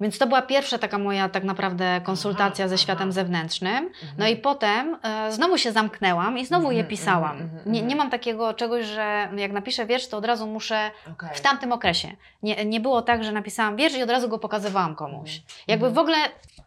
Więc 0.00 0.18
to 0.18 0.26
była 0.26 0.42
pierwsza 0.42 0.78
taka 0.78 0.98
moja 0.98 1.28
tak 1.28 1.44
naprawdę 1.44 2.00
konsultacja 2.04 2.64
Aha, 2.64 2.68
ze 2.68 2.78
światem 2.78 3.02
aha. 3.08 3.12
zewnętrznym. 3.12 3.76
Mhm. 3.76 4.12
No 4.18 4.28
i 4.28 4.36
potem 4.36 4.96
e, 5.02 5.32
znowu 5.32 5.58
się 5.58 5.72
zamknęłam 5.72 6.38
i 6.38 6.46
znowu 6.46 6.64
je 6.70 6.78
Mhm, 6.78 6.90
pisałam. 6.90 7.30
mhm, 7.32 7.50
mhm, 7.50 7.72
Nie, 7.72 7.78
mhm. 7.80 7.88
nie 7.88 7.96
mam 7.96 8.10
takiego 8.10 8.54
czegoś, 8.54 8.86
że 8.86 9.28
jak 9.36 9.52
napiszę 9.52 9.86
wiersz, 9.86 10.08
to 10.08 10.16
od 10.16 10.24
razu 10.24 10.46
muszę 10.46 10.90
Okej. 11.12 11.28
w 11.34 11.40
tamtym 11.40 11.72
okresie. 11.72 12.08
Nie, 12.42 12.64
nie 12.64 12.80
było 12.80 13.02
tak, 13.02 13.24
że 13.24 13.32
napisałam 13.32 13.76
wiersz 13.76 13.94
i 13.96 14.02
od 14.02 14.10
razu 14.10 14.28
go 14.28 14.38
pokazywałam 14.38 14.94
komuś. 14.94 15.30
Mhm. 15.36 15.54
Jakby 15.68 15.86
Mhm. 15.86 15.94
w 15.94 15.98
ogóle, 15.98 16.16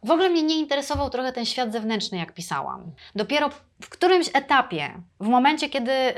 w 0.04 0.12
ogóle 0.12 0.30
mnie 0.30 0.44
nie 0.44 0.60
interesował 0.60 1.10
trochę 1.10 1.34
ten 1.34 1.46
świat 1.46 1.72
zewnętrzny, 1.72 2.18
jak 2.18 2.34
pisałam. 2.34 2.92
Dopiero 3.16 3.50
w 3.82 3.90
którymś 3.90 4.30
etapie, 4.34 4.94
w 5.20 5.28
momencie, 5.28 5.70
kiedy 5.70 5.92
y, 5.92 6.14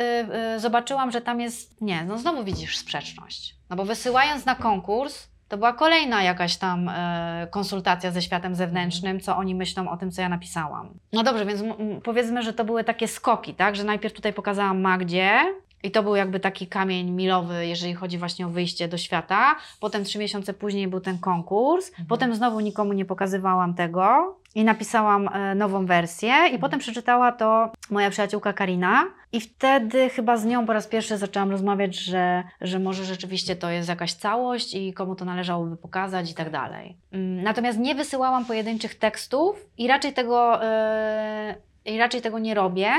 y, 0.55 0.59
zobaczyłam, 0.59 1.11
że 1.11 1.21
tam 1.21 1.41
jest, 1.41 1.81
nie, 1.81 2.03
no 2.03 2.17
znowu 2.17 2.43
widzisz 2.43 2.77
sprzeczność. 2.77 3.55
No 3.69 3.75
bo 3.75 3.85
wysyłając 3.85 4.45
na 4.45 4.55
konkurs, 4.55 5.27
to 5.51 5.57
była 5.57 5.73
kolejna 5.73 6.23
jakaś 6.23 6.57
tam 6.57 6.89
e, 6.89 7.47
konsultacja 7.51 8.11
ze 8.11 8.21
światem 8.21 8.55
zewnętrznym, 8.55 9.19
co 9.19 9.37
oni 9.37 9.55
myślą 9.55 9.89
o 9.89 9.97
tym, 9.97 10.11
co 10.11 10.21
ja 10.21 10.29
napisałam. 10.29 10.89
No 11.13 11.23
dobrze, 11.23 11.45
więc 11.45 11.61
powiedzmy, 12.03 12.43
że 12.43 12.53
to 12.53 12.65
były 12.65 12.83
takie 12.83 13.07
skoki, 13.07 13.53
tak? 13.53 13.75
Że 13.75 13.83
najpierw 13.83 14.13
tutaj 14.13 14.33
pokazałam 14.33 14.81
Magdzie 14.81 15.39
i 15.83 15.91
to 15.91 16.03
był 16.03 16.15
jakby 16.15 16.39
taki 16.39 16.67
kamień 16.67 17.11
milowy, 17.11 17.67
jeżeli 17.67 17.93
chodzi 17.93 18.17
właśnie 18.17 18.45
o 18.45 18.49
wyjście 18.49 18.87
do 18.87 18.97
świata. 18.97 19.55
Potem 19.79 20.03
trzy 20.03 20.19
miesiące 20.19 20.53
później 20.53 20.87
był 20.87 20.99
ten 20.99 21.17
konkurs. 21.17 21.91
Potem 22.07 22.35
znowu 22.35 22.59
nikomu 22.59 22.93
nie 22.93 23.05
pokazywałam 23.05 23.73
tego 23.73 24.35
i 24.55 24.63
napisałam 24.63 25.27
e, 25.27 25.55
nową 25.55 25.85
wersję 25.85 26.33
i 26.53 26.59
potem 26.59 26.79
przeczytała 26.79 27.31
to 27.31 27.71
moja 27.89 28.09
przyjaciółka 28.09 28.53
Karina 28.53 29.05
i 29.31 29.41
wtedy 29.41 30.09
chyba 30.09 30.37
z 30.37 30.45
nią 30.45 30.65
po 30.65 30.73
raz 30.73 30.87
pierwszy 30.87 31.17
zaczęłam 31.17 31.51
rozmawiać, 31.51 31.95
że, 31.95 32.43
że 32.61 32.79
może 32.79 33.05
rzeczywiście 33.05 33.55
to 33.55 33.69
jest 33.69 33.89
jakaś 33.89 34.13
całość 34.13 34.75
i 34.75 34.93
komu 34.93 35.15
to 35.15 35.25
należałoby 35.25 35.77
pokazać 35.77 36.31
i 36.31 36.33
tak 36.33 36.49
dalej. 36.49 36.97
Mm, 37.11 37.43
Natomiast 37.43 37.79
nie 37.79 37.95
wysyłałam 37.95 38.45
pojedynczych 38.45 38.95
tekstów 38.95 39.65
i 39.77 39.87
raczej 39.87 40.13
tego, 40.13 40.63
e, 40.63 41.55
i 41.85 41.97
raczej 41.97 42.21
tego 42.21 42.39
nie 42.39 42.53
robię. 42.53 42.91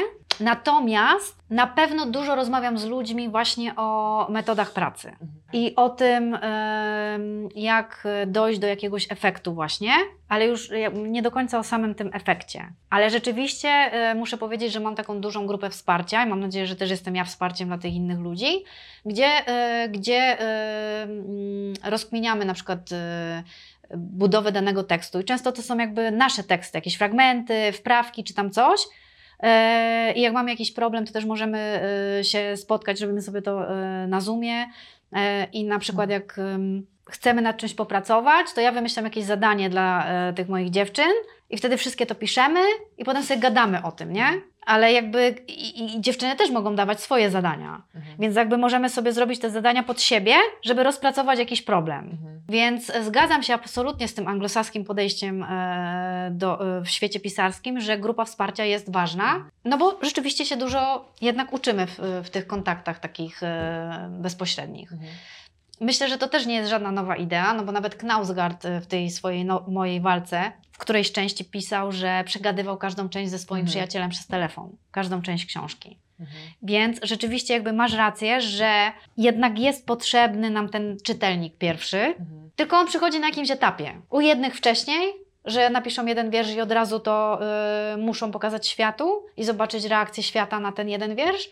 Natomiast 0.42 1.42
na 1.50 1.66
pewno 1.66 2.06
dużo 2.06 2.34
rozmawiam 2.34 2.78
z 2.78 2.84
ludźmi 2.84 3.28
właśnie 3.28 3.76
o 3.76 4.26
metodach 4.30 4.72
pracy 4.72 5.08
Mhm. 5.08 5.30
i 5.52 5.76
o 5.76 5.88
tym, 5.88 6.38
jak 7.54 8.04
dojść 8.26 8.58
do 8.58 8.66
jakiegoś 8.66 9.12
efektu, 9.12 9.54
właśnie, 9.54 9.92
ale 10.28 10.46
już 10.46 10.70
nie 10.94 11.22
do 11.22 11.30
końca 11.30 11.58
o 11.58 11.62
samym 11.62 11.94
tym 11.94 12.10
efekcie. 12.12 12.72
Ale 12.90 13.10
rzeczywiście 13.10 13.68
e, 13.68 14.14
muszę 14.14 14.36
powiedzieć, 14.36 14.72
że 14.72 14.80
mam 14.80 14.94
taką 14.94 15.20
dużą 15.20 15.46
grupę 15.46 15.70
wsparcia 15.70 16.24
i 16.24 16.28
mam 16.28 16.40
nadzieję, 16.40 16.66
że 16.66 16.76
też 16.76 16.90
jestem 16.90 17.16
ja 17.16 17.24
wsparciem 17.24 17.68
dla 17.68 17.78
tych 17.78 17.94
innych 17.94 18.18
ludzi, 18.18 18.64
gdzie, 19.06 19.46
e, 19.46 19.88
gdzie 19.88 20.40
e, 20.40 21.02
mm, 21.02 21.74
rozkminiamy 21.84 22.44
na 22.44 22.54
przykład. 22.54 22.80
budowę 23.96 24.52
danego 24.52 24.84
tekstu 24.84 25.20
i 25.20 25.24
często 25.24 25.52
to 25.52 25.62
są 25.62 25.78
jakby 25.78 26.10
nasze 26.10 26.44
teksty, 26.44 26.78
jakieś 26.78 26.96
fragmenty, 26.96 27.72
wprawki 27.72 28.24
czy 28.24 28.34
tam 28.34 28.50
coś, 28.50 28.80
I 30.14 30.20
jak 30.20 30.32
mamy 30.32 30.50
jakiś 30.50 30.72
problem, 30.72 31.06
to 31.06 31.12
też 31.12 31.24
możemy 31.24 31.58
e, 32.18 32.24
się 32.24 32.56
spotkać, 32.56 33.00
robimy 33.00 33.22
sobie 33.22 33.42
to 33.42 33.76
e, 33.76 34.06
na 34.06 34.20
Zoomie. 34.20 34.66
E, 35.12 35.44
I 35.44 35.64
na 35.64 35.78
przykład 35.78 36.10
jak 36.10 36.38
em, 36.38 36.86
chcemy 37.10 37.42
nad 37.42 37.56
czymś 37.56 37.74
popracować, 37.74 38.46
to 38.54 38.60
ja 38.60 38.72
wymyślam 38.72 39.04
jakieś 39.04 39.24
zadanie 39.24 39.70
dla 39.70 40.06
e, 40.06 40.32
tych 40.32 40.48
moich 40.48 40.70
dziewczyn 40.70 41.12
i 41.52 41.56
wtedy 41.56 41.76
wszystkie 41.76 42.06
to 42.06 42.14
piszemy 42.14 42.60
i 42.98 43.04
potem 43.04 43.22
sobie 43.22 43.40
gadamy 43.40 43.82
o 43.82 43.92
tym, 43.92 44.12
nie? 44.12 44.26
Ale 44.66 44.92
jakby 44.92 45.34
i, 45.48 45.96
i 45.96 46.00
dziewczyny 46.00 46.36
też 46.36 46.50
mogą 46.50 46.74
dawać 46.74 47.00
swoje 47.00 47.30
zadania. 47.30 47.82
Mhm. 47.94 48.16
Więc 48.18 48.36
jakby 48.36 48.58
możemy 48.58 48.88
sobie 48.88 49.12
zrobić 49.12 49.40
te 49.40 49.50
zadania 49.50 49.82
pod 49.82 50.00
siebie, 50.00 50.34
żeby 50.62 50.82
rozpracować 50.82 51.38
jakiś 51.38 51.62
problem. 51.62 52.10
Mhm. 52.10 52.40
Więc 52.48 52.90
e, 52.90 53.04
zgadzam 53.04 53.42
się 53.42 53.54
absolutnie 53.54 54.08
z 54.08 54.14
tym 54.14 54.28
anglosaskim 54.28 54.84
podejściem 54.84 55.42
e, 55.42 56.28
do, 56.30 56.78
e, 56.78 56.82
w 56.82 56.88
świecie 56.88 57.20
pisarskim, 57.20 57.80
że 57.80 57.98
grupa 57.98 58.24
wsparcia 58.24 58.64
jest 58.64 58.92
ważna, 58.92 59.44
no 59.64 59.78
bo 59.78 59.98
rzeczywiście 60.02 60.46
się 60.46 60.56
dużo 60.56 61.08
jednak 61.20 61.52
uczymy 61.52 61.86
w, 61.86 61.98
w 62.24 62.30
tych 62.30 62.46
kontaktach 62.46 62.98
takich 62.98 63.40
bezpośrednich. 64.08 64.92
Mhm. 64.92 65.10
Myślę, 65.80 66.08
że 66.08 66.18
to 66.18 66.28
też 66.28 66.46
nie 66.46 66.54
jest 66.54 66.70
żadna 66.70 66.90
nowa 66.90 67.16
idea, 67.16 67.54
no 67.54 67.64
bo 67.64 67.72
nawet 67.72 67.94
Knausgard 67.94 68.66
w 68.82 68.86
tej 68.86 69.10
swojej 69.10 69.44
no, 69.44 69.64
mojej 69.68 70.00
walce 70.00 70.52
którejś 70.82 71.12
części 71.12 71.44
pisał, 71.44 71.92
że 71.92 72.22
przegadywał 72.26 72.76
każdą 72.78 73.08
część 73.08 73.30
ze 73.30 73.38
swoim 73.38 73.60
Mhm. 73.60 73.70
przyjacielem 73.70 74.10
przez 74.10 74.26
telefon, 74.26 74.76
każdą 74.90 75.22
część 75.22 75.46
książki. 75.46 75.98
Więc 76.62 76.98
rzeczywiście 77.02 77.54
jakby 77.54 77.72
masz 77.72 77.92
rację, 77.94 78.40
że 78.40 78.92
jednak 79.16 79.58
jest 79.58 79.86
potrzebny 79.86 80.50
nam 80.50 80.68
ten 80.68 80.96
czytelnik 81.04 81.56
pierwszy, 81.58 82.14
tylko 82.56 82.76
on 82.76 82.86
przychodzi 82.86 83.20
na 83.20 83.26
jakimś 83.28 83.50
etapie. 83.50 84.00
U 84.10 84.20
jednych 84.20 84.56
wcześniej, 84.56 85.12
że 85.44 85.70
napiszą 85.70 86.06
jeden 86.06 86.30
wiersz 86.30 86.50
i 86.50 86.60
od 86.60 86.72
razu 86.72 87.00
to 87.00 87.40
y, 87.94 87.96
muszą 87.96 88.30
pokazać 88.32 88.66
światu 88.68 89.26
i 89.36 89.44
zobaczyć 89.44 89.84
reakcję 89.84 90.22
świata 90.22 90.60
na 90.60 90.72
ten 90.72 90.88
jeden 90.88 91.16
wiersz, 91.16 91.50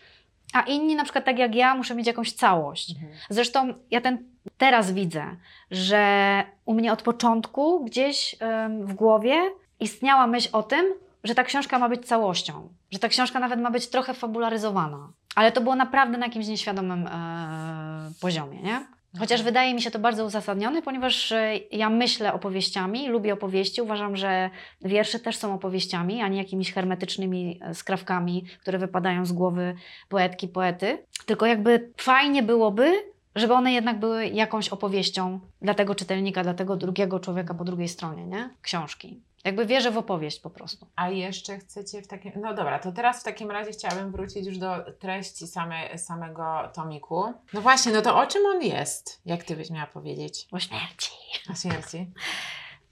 a 0.53 0.61
inni 0.61 0.95
na 0.95 1.03
przykład 1.03 1.25
tak 1.25 1.39
jak 1.39 1.55
ja 1.55 1.75
muszą 1.75 1.95
mieć 1.95 2.07
jakąś 2.07 2.31
całość. 2.31 2.95
Zresztą 3.29 3.73
ja 3.91 4.01
ten 4.01 4.23
teraz 4.57 4.91
widzę, 4.91 5.35
że 5.71 6.43
u 6.65 6.73
mnie 6.73 6.93
od 6.93 7.01
początku 7.01 7.85
gdzieś 7.85 8.35
ym, 8.65 8.85
w 8.85 8.93
głowie 8.93 9.35
istniała 9.79 10.27
myśl 10.27 10.49
o 10.51 10.63
tym, 10.63 10.85
że 11.23 11.35
ta 11.35 11.43
książka 11.43 11.79
ma 11.79 11.89
być 11.89 12.05
całością, 12.07 12.69
że 12.91 12.99
ta 12.99 13.07
książka 13.07 13.39
nawet 13.39 13.59
ma 13.59 13.71
być 13.71 13.87
trochę 13.87 14.13
fabularyzowana. 14.13 15.09
Ale 15.35 15.51
to 15.51 15.61
było 15.61 15.75
naprawdę 15.75 16.17
na 16.17 16.25
jakimś 16.25 16.47
nieświadomym 16.47 17.07
e, 17.07 18.11
poziomie, 18.21 18.61
nie? 18.61 18.85
Chociaż 19.19 19.43
wydaje 19.43 19.73
mi 19.73 19.81
się 19.81 19.91
to 19.91 19.99
bardzo 19.99 20.25
uzasadnione, 20.25 20.81
ponieważ 20.81 21.31
e, 21.31 21.57
ja 21.71 21.89
myślę 21.89 22.33
opowieściami, 22.33 23.09
lubię 23.09 23.33
opowieści, 23.33 23.81
uważam, 23.81 24.15
że 24.15 24.49
wiersze 24.81 25.19
też 25.19 25.37
są 25.37 25.53
opowieściami, 25.53 26.21
a 26.21 26.27
nie 26.27 26.37
jakimiś 26.37 26.73
hermetycznymi 26.73 27.59
e, 27.61 27.75
skrawkami, 27.75 28.45
które 28.61 28.77
wypadają 28.77 29.25
z 29.25 29.31
głowy 29.31 29.75
poetki, 30.09 30.47
poety. 30.47 30.97
Tylko 31.25 31.45
jakby 31.45 31.91
fajnie 31.97 32.43
byłoby, 32.43 32.91
żeby 33.35 33.53
one 33.53 33.73
jednak 33.73 33.99
były 33.99 34.27
jakąś 34.27 34.69
opowieścią 34.69 35.39
dla 35.61 35.73
tego 35.73 35.95
czytelnika, 35.95 36.43
dla 36.43 36.53
tego 36.53 36.75
drugiego 36.75 37.19
człowieka 37.19 37.53
po 37.53 37.63
drugiej 37.63 37.87
stronie, 37.87 38.25
nie? 38.25 38.49
Książki. 38.61 39.21
Jakby 39.45 39.65
wierzę 39.65 39.91
w 39.91 39.97
opowieść 39.97 40.39
po 40.39 40.49
prostu. 40.49 40.87
A 40.95 41.09
jeszcze 41.09 41.57
chcecie 41.57 42.01
w 42.01 42.07
takim. 42.07 42.31
No 42.35 42.53
dobra, 42.53 42.79
to 42.79 42.91
teraz 42.91 43.21
w 43.21 43.23
takim 43.23 43.51
razie 43.51 43.71
chciałabym 43.71 44.11
wrócić 44.11 44.45
już 44.45 44.57
do 44.57 44.75
treści 44.99 45.47
same, 45.47 45.97
samego 45.97 46.69
tomiku. 46.73 47.33
No 47.53 47.61
właśnie, 47.61 47.91
no 47.91 48.01
to 48.01 48.19
o 48.19 48.27
czym 48.27 48.45
on 48.45 48.61
jest? 48.61 49.21
Jak 49.25 49.43
ty 49.43 49.55
byś 49.55 49.69
miała 49.69 49.87
powiedzieć? 49.87 50.47
O 50.51 50.59
śmierci. 50.59 51.11
O 51.51 51.55
śmierci. 51.55 52.11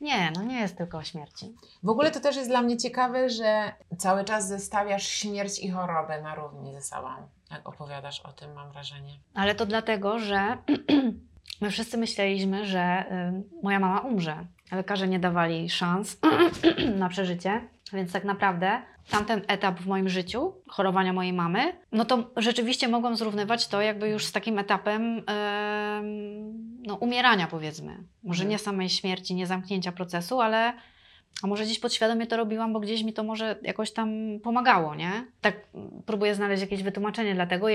Nie, 0.01 0.31
no 0.35 0.43
nie 0.43 0.59
jest 0.59 0.77
tylko 0.77 0.97
o 0.97 1.03
śmierci. 1.03 1.55
W 1.83 1.89
ogóle 1.89 2.11
to 2.11 2.19
też 2.19 2.35
jest 2.35 2.49
dla 2.49 2.61
mnie 2.61 2.77
ciekawe, 2.77 3.29
że 3.29 3.73
cały 3.97 4.23
czas 4.23 4.47
zestawiasz 4.47 5.07
śmierć 5.07 5.59
i 5.59 5.69
chorobę 5.69 6.21
na 6.21 6.35
równi 6.35 6.73
ze 6.73 6.81
sobą. 6.81 7.09
Jak 7.51 7.69
opowiadasz 7.69 8.19
o 8.19 8.33
tym, 8.33 8.53
mam 8.53 8.71
wrażenie. 8.71 9.19
Ale 9.33 9.55
to 9.55 9.65
dlatego, 9.65 10.19
że 10.19 10.57
my 11.61 11.71
wszyscy 11.71 11.97
myśleliśmy, 11.97 12.65
że 12.65 13.05
y, 13.59 13.61
moja 13.63 13.79
mama 13.79 13.99
umrze. 13.99 14.45
Lekarze 14.75 15.07
nie 15.07 15.19
dawali 15.19 15.69
szans 15.69 16.19
na 16.99 17.09
przeżycie, 17.09 17.61
więc 17.93 18.11
tak 18.11 18.23
naprawdę 18.23 18.81
tamten 19.09 19.41
etap 19.47 19.79
w 19.79 19.87
moim 19.87 20.09
życiu, 20.09 20.53
chorowania 20.67 21.13
mojej 21.13 21.33
mamy, 21.33 21.73
no 21.91 22.05
to 22.05 22.31
rzeczywiście 22.37 22.87
mogłam 22.87 23.15
zrównywać 23.15 23.67
to 23.67 23.81
jakby 23.81 24.09
już 24.09 24.25
z 24.25 24.31
takim 24.31 24.59
etapem 24.59 25.01
em, 25.17 25.23
no, 26.87 26.95
umierania 26.95 27.47
powiedzmy. 27.47 28.03
Może 28.23 28.43
Mhm. 28.43 28.49
nie 28.49 28.57
samej 28.59 28.89
śmierci, 28.89 29.35
nie 29.35 29.47
zamknięcia 29.47 29.91
procesu, 29.91 30.41
ale 30.41 30.73
a 31.43 31.47
może 31.47 31.63
gdzieś 31.63 31.79
podświadomie 31.79 32.27
to 32.27 32.37
robiłam, 32.37 32.73
bo 32.73 32.79
gdzieś 32.79 33.03
mi 33.03 33.13
to 33.13 33.23
może 33.23 33.55
jakoś 33.61 33.91
tam 33.93 34.09
pomagało, 34.43 34.95
nie? 34.95 35.11
Tak 35.41 35.55
próbuję 36.05 36.35
znaleźć 36.35 36.61
jakieś 36.61 36.83
wytłumaczenie 36.83 37.35
dla 37.35 37.45
tego, 37.45 37.67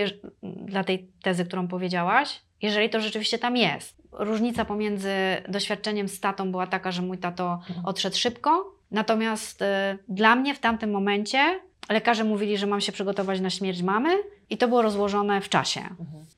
dla 0.43 0.85
tej 0.85 1.09
tezy, 1.23 1.45
którą 1.45 1.69
powiedziałaś, 1.69 2.43
jeżeli 2.63 2.91
to 2.91 3.01
rzeczywiście 3.01 3.39
tam 3.39 3.57
jest. 3.57 4.03
Różnica 4.19 4.65
pomiędzy 4.65 5.13
doświadczeniem 5.49 6.09
z 6.09 6.21
tatą 6.21 6.51
była 6.51 6.67
taka, 6.67 6.93
że 6.93 7.03
mój 7.03 7.19
tato 7.19 7.61
odszedł 7.85 8.17
szybko, 8.17 8.75
natomiast 8.91 9.63
y, 9.63 9.65
dla 10.09 10.37
mnie 10.37 10.55
w 10.55 10.59
tamtym 10.59 10.91
momencie 10.91 11.61
lekarze 11.89 12.25
mówili, 12.25 12.59
że 12.59 12.67
mam 12.67 12.81
się 12.81 12.93
przygotować 12.93 13.41
na 13.41 13.51
śmierć 13.51 13.83
mamy 13.83 14.19
i 14.51 14.59
to 14.59 14.69
było 14.69 14.83
rozłożone 14.83 15.41
w 15.41 15.49
czasie. 15.49 15.81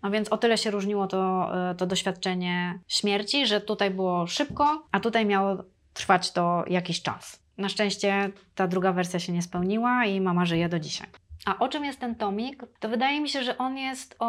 No 0.03 0.11
więc 0.11 0.29
o 0.29 0.37
tyle 0.37 0.59
się 0.59 0.71
różniło 0.71 1.07
to, 1.07 1.51
y, 1.73 1.75
to 1.75 1.87
doświadczenie 1.87 2.79
śmierci, 2.89 3.47
że 3.47 3.61
tutaj 3.61 3.91
było 3.91 4.27
szybko, 4.27 4.87
a 4.93 5.01
tutaj 5.01 5.27
miało 5.27 5.57
trwać 5.93 6.33
to 6.33 6.65
jakiś 6.69 7.03
czas. 7.03 7.43
Na 7.59 7.69
szczęście 7.69 8.31
ta 8.55 8.67
druga 8.67 8.93
wersja 8.93 9.21
się 9.21 9.33
nie 9.33 9.43
spełniła 9.43 10.05
i 10.05 10.21
mama 10.21 10.45
żyje 10.45 10.69
do 10.69 10.79
dzisiaj. 10.79 11.09
A 11.47 11.59
o 11.59 11.69
czym 11.69 11.85
jest 11.85 12.01
ten 12.01 12.15
tomik? 12.15 12.63
To 12.81 12.89
wydaje 12.89 13.21
mi 13.21 13.29
się, 13.29 13.43
że 13.43 13.59
on 13.59 13.79
jest 13.79 14.17
o, 14.19 14.27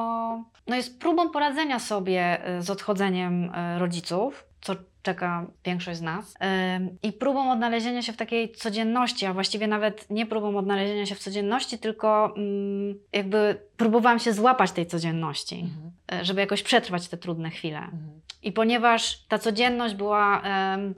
no 0.67 0.75
jest 0.75 0.99
próbą 0.99 1.29
poradzenia 1.29 1.79
sobie 1.79 2.49
y, 2.57 2.61
z 2.61 2.69
odchodzeniem 2.69 3.43
y, 3.43 3.79
rodziców, 3.79 4.45
co 4.61 4.75
czeka 5.03 5.45
większość 5.65 5.99
z 5.99 6.01
nas, 6.01 6.35
Ym, 6.75 6.97
i 7.03 7.13
próbą 7.13 7.51
odnalezienia 7.51 8.01
się 8.01 8.13
w 8.13 8.17
takiej 8.17 8.51
codzienności, 8.51 9.25
a 9.25 9.33
właściwie 9.33 9.67
nawet 9.67 10.09
nie 10.09 10.25
próbą 10.25 10.57
odnalezienia 10.57 11.05
się 11.05 11.15
w 11.15 11.19
codzienności, 11.19 11.79
tylko 11.79 12.33
mm, 12.35 12.99
jakby 13.13 13.61
próbowałam 13.77 14.19
się 14.19 14.33
złapać 14.33 14.71
tej 14.71 14.85
codzienności, 14.85 15.69
y, 16.13 16.25
żeby 16.25 16.41
jakoś 16.41 16.63
przetrwać 16.63 17.07
te 17.07 17.17
trudne 17.17 17.49
chwile. 17.49 17.87
I 18.43 18.51
ponieważ 18.51 19.25
ta 19.25 19.39
codzienność 19.39 19.95
była 19.95 20.41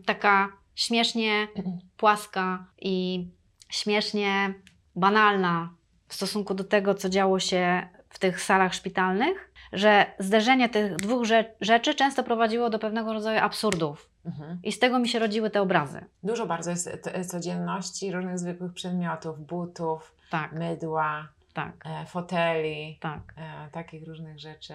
taka 0.06 0.50
śmiesznie 0.76 1.48
płaska 1.98 2.66
i 2.82 3.26
śmiesznie 3.70 4.54
banalna 4.96 5.79
w 6.10 6.14
stosunku 6.14 6.54
do 6.54 6.64
tego, 6.64 6.96
co 6.96 7.10
działo 7.10 7.40
się 7.40 7.88
w 8.10 8.20
tych 8.20 8.42
salach 8.42 8.74
szpitalnych, 8.74 9.52
że 9.74 10.06
zderzenie 10.20 10.70
tych 10.70 10.96
dwóch 10.96 11.24
rze- 11.24 11.46
rzeczy 11.62 11.96
często 11.96 12.24
prowadziło 12.24 12.70
do 12.70 12.80
pewnego 12.80 13.14
rodzaju 13.14 13.40
absurdów. 13.40 14.10
I 14.64 14.72
z 14.72 14.80
tego 14.80 15.00
mi 15.00 15.08
się 15.10 15.20
rodziły 15.20 15.50
te 15.50 15.62
obrazy. 15.62 16.06
Dużo 16.24 16.46
bardzo 16.46 16.72
jest 16.72 16.90
t- 17.04 17.26
codzienności, 17.26 18.12
różnych 18.12 18.40
zwykłych 18.40 18.74
przedmiotów, 18.74 19.40
butów, 19.48 20.16
Tak, 20.30 20.52
mydła, 20.52 21.28
tak, 21.64 21.86
e, 21.86 22.06
foteli, 22.06 22.98
tak. 23.02 23.34
e, 23.38 23.70
takich 23.72 24.08
różnych 24.08 24.40
rzeczy 24.40 24.74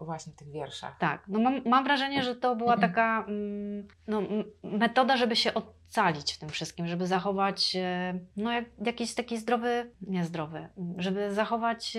właśnie 0.00 0.32
w 0.32 0.36
tych 0.36 0.50
wierszach. 0.50 0.98
Tak, 0.98 1.22
no 1.28 1.40
mam, 1.40 1.60
mam 1.64 1.84
wrażenie, 1.84 2.22
że 2.22 2.36
to 2.36 2.56
była 2.56 2.76
taka 2.76 3.24
mm, 3.28 3.88
no, 4.06 4.22
metoda, 4.62 5.16
żeby 5.16 5.36
się 5.36 5.50
ocalić 5.54 6.32
w 6.32 6.38
tym 6.38 6.48
wszystkim, 6.48 6.86
żeby 6.86 7.06
zachować 7.06 7.76
e, 7.76 8.18
no, 8.36 8.52
jak, 8.52 8.64
jakiś 8.84 9.14
taki 9.14 9.38
zdrowy, 9.38 9.90
nie 10.00 10.24
zdrowy, 10.24 10.68
m, 10.78 10.94
żeby 10.98 11.34
zachować, 11.34 11.96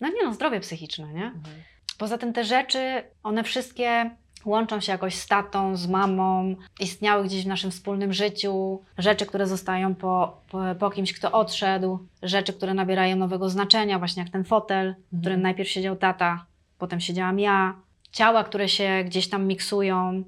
no 0.00 0.08
nie 0.08 0.24
no, 0.24 0.32
zdrowie 0.32 0.60
psychiczne, 0.60 1.12
nie? 1.12 1.24
Mhm. 1.24 1.62
Poza 1.98 2.18
tym 2.18 2.32
te 2.32 2.44
rzeczy, 2.44 3.04
one 3.22 3.44
wszystkie 3.44 4.16
łączą 4.46 4.80
się 4.80 4.92
jakoś 4.92 5.14
z 5.14 5.26
tatą, 5.26 5.76
z 5.76 5.88
mamą, 5.88 6.54
istniały 6.80 7.24
gdzieś 7.24 7.44
w 7.44 7.48
naszym 7.48 7.70
wspólnym 7.70 8.12
życiu, 8.12 8.80
rzeczy, 8.98 9.26
które 9.26 9.46
zostają 9.46 9.94
po, 9.94 10.40
po, 10.50 10.60
po 10.78 10.90
kimś, 10.90 11.12
kto 11.12 11.32
odszedł, 11.32 11.98
rzeczy, 12.22 12.52
które 12.52 12.74
nabierają 12.74 13.16
nowego 13.16 13.48
znaczenia, 13.50 13.98
właśnie 13.98 14.22
jak 14.22 14.32
ten 14.32 14.44
fotel, 14.44 14.94
w 15.12 15.20
którym 15.20 15.42
najpierw 15.42 15.68
siedział 15.68 15.96
tata, 15.96 16.46
potem 16.78 17.00
siedziałam 17.00 17.38
ja, 17.38 17.74
ciała, 18.12 18.44
które 18.44 18.68
się 18.68 19.02
gdzieś 19.06 19.28
tam 19.28 19.46
miksują. 19.46 20.22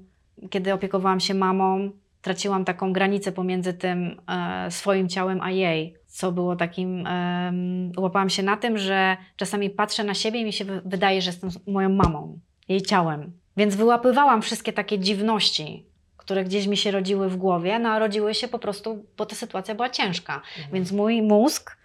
Kiedy 0.49 0.73
opiekowałam 0.73 1.19
się 1.19 1.33
mamą, 1.33 1.91
traciłam 2.21 2.65
taką 2.65 2.93
granicę 2.93 3.31
pomiędzy 3.31 3.73
tym 3.73 4.21
e, 4.27 4.71
swoim 4.71 5.09
ciałem 5.09 5.41
a 5.41 5.51
jej, 5.51 5.95
co 6.07 6.31
było 6.31 6.55
takim. 6.55 7.07
em, 7.07 7.91
łapałam 7.97 8.29
się 8.29 8.43
na 8.43 8.57
tym, 8.57 8.77
że 8.77 9.17
czasami 9.35 9.69
patrzę 9.69 10.03
na 10.03 10.13
siebie 10.13 10.39
i 10.41 10.45
mi 10.45 10.53
się 10.53 10.65
wy- 10.65 10.81
wydaje, 10.85 11.21
że 11.21 11.29
jestem 11.29 11.49
moją 11.67 11.89
mamą, 11.89 12.39
jej 12.69 12.81
ciałem. 12.81 13.31
Więc 13.59 13.75
wyłapywałam 13.75 14.41
wszystkie 14.41 14.73
takie 14.73 14.99
dziwności, 14.99 15.85
które 16.17 16.43
gdzieś 16.43 16.67
mi 16.67 16.77
się 16.77 16.91
rodziły 16.91 17.29
w 17.29 17.37
głowie, 17.37 17.79
no 17.79 17.89
a 17.89 17.99
rodziły 17.99 18.33
się 18.33 18.47
po 18.47 18.59
prostu, 18.59 19.05
bo 19.17 19.25
ta 19.25 19.35
sytuacja 19.35 19.75
była 19.75 19.89
ciężka. 19.89 20.41
Więc 20.73 20.91
mój 20.91 21.21
mózg, 21.21 21.77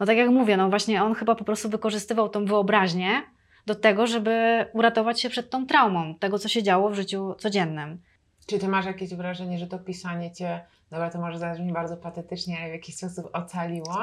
no 0.00 0.06
tak 0.06 0.16
jak 0.16 0.30
mówię, 0.30 0.56
no 0.56 0.68
właśnie 0.70 1.04
on 1.04 1.14
chyba 1.14 1.34
po 1.34 1.44
prostu 1.44 1.68
wykorzystywał 1.68 2.28
tą 2.28 2.44
wyobraźnię 2.44 3.22
do 3.66 3.74
tego, 3.74 4.06
żeby 4.06 4.66
uratować 4.72 5.20
się 5.20 5.30
przed 5.30 5.50
tą 5.50 5.66
traumą, 5.66 6.14
tego 6.14 6.38
co 6.38 6.48
się 6.48 6.62
działo 6.62 6.90
w 6.90 6.94
życiu 6.94 7.34
codziennym. 7.38 8.02
Czy 8.46 8.58
ty 8.58 8.68
masz 8.68 8.86
jakieś 8.86 9.14
wrażenie, 9.14 9.58
że 9.58 9.66
to 9.66 9.78
pisanie 9.78 10.32
cię, 10.32 10.64
dobra, 10.90 11.10
to 11.10 11.20
może 11.20 11.38
zabrzmi 11.38 11.72
bardzo 11.72 11.96
patetycznie, 11.96 12.58
ale 12.58 12.68
w 12.68 12.72
jakiś 12.72 12.96
sposób 12.96 13.30
ocaliło? 13.32 13.96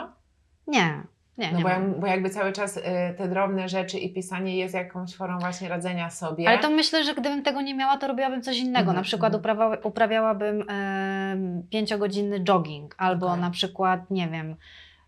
Nie, 0.68 1.04
nie, 1.38 1.52
No 1.52 1.58
nie 1.58 1.64
bo, 1.64 1.70
jak, 1.70 2.00
bo 2.00 2.08
jakby 2.08 2.30
cały 2.30 2.52
czas 2.52 2.78
y, 2.78 2.82
te 3.18 3.28
drobne 3.28 3.70
rzeczy 3.70 4.00
i 4.00 4.14
pisanie 4.14 4.58
jest 4.58 4.74
jakąś 4.74 5.16
formą 5.16 5.40
właśnie 5.40 5.70
radzenia 5.70 6.10
sobie. 6.10 6.50
Ale 6.50 6.60
to 6.60 6.70
myślę, 6.70 7.04
że 7.04 7.14
gdybym 7.14 7.44
tego 7.44 7.62
nie 7.62 7.76
miała, 7.76 7.98
to 7.98 8.08
robiłabym 8.08 8.42
coś 8.42 8.58
innego. 8.58 8.80
Mhm, 8.80 8.96
na 8.96 9.04
przykład 9.04 9.36
mhm. 9.36 9.40
uprawa, 9.42 9.78
uprawiałabym 9.84 10.70
em, 10.70 11.64
pięciogodzinny 11.70 12.40
jogging, 12.40 12.96
albo 12.98 13.28
Okej. 13.28 13.42
na 13.42 13.50
przykład, 13.50 14.12
nie 14.12 14.28
wiem, 14.28 14.56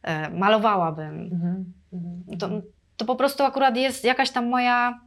e, 0.03 0.29
malowałabym. 0.29 1.29
Mhm. 1.31 1.73
To, 2.39 2.49
to 2.97 3.05
po 3.05 3.15
prostu 3.15 3.43
akurat 3.43 3.77
jest 3.77 4.03
jakaś 4.03 4.31
tam 4.31 4.49
moja, 4.49 4.99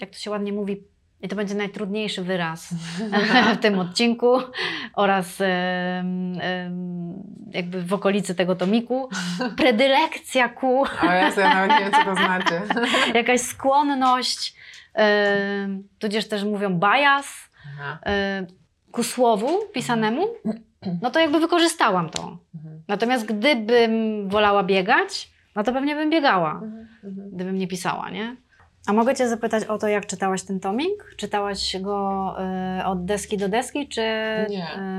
jak 0.00 0.10
to 0.10 0.16
się 0.16 0.30
ładnie 0.30 0.52
mówi, 0.52 0.84
i 1.22 1.28
to 1.28 1.36
będzie 1.36 1.54
najtrudniejszy 1.54 2.22
wyraz 2.22 2.74
w 3.54 3.58
tym 3.58 3.78
odcinku 3.78 4.38
oraz 4.94 5.38
jakby 7.50 7.82
w 7.82 7.92
okolicy 7.92 8.34
tego 8.34 8.54
tomiku, 8.56 9.08
predylekcja 9.56 10.48
ku, 10.48 10.82
O 11.02 11.06
ja 11.12 11.30
sobie 11.30 11.48
nawet 11.48 11.70
nie 11.70 11.78
wiem, 11.80 11.92
co 11.92 12.04
to 12.04 12.14
znaczy. 12.14 12.60
jakaś 13.18 13.40
skłonność, 13.40 14.54
tudzież 15.98 16.28
też 16.28 16.44
mówią 16.44 16.78
bias 16.78 17.50
ku 18.92 19.02
słowu 19.02 19.48
pisanemu, 19.74 20.26
no 21.02 21.10
to 21.10 21.20
jakby 21.20 21.40
wykorzystałam 21.40 22.10
to. 22.10 22.38
Mhm. 22.54 22.82
Natomiast 22.88 23.26
gdybym 23.26 24.28
wolała 24.28 24.62
biegać, 24.62 25.30
no 25.56 25.62
to 25.64 25.72
pewnie 25.72 25.94
bym 25.94 26.10
biegała, 26.10 26.52
Mhm. 26.52 26.86
Mhm. 27.04 27.30
gdybym 27.32 27.58
nie 27.58 27.68
pisała, 27.68 28.10
nie? 28.10 28.36
A 28.86 28.92
mogę 28.92 29.14
Cię 29.14 29.28
zapytać 29.28 29.64
o 29.64 29.78
to, 29.78 29.88
jak 29.88 30.06
czytałaś 30.06 30.42
ten 30.42 30.60
tomik? 30.60 31.14
Czytałaś 31.16 31.76
go 31.80 32.36
y, 32.80 32.84
od 32.84 33.04
deski 33.04 33.36
do 33.36 33.48
deski, 33.48 33.88
czy 33.88 34.02
y, 34.02 34.46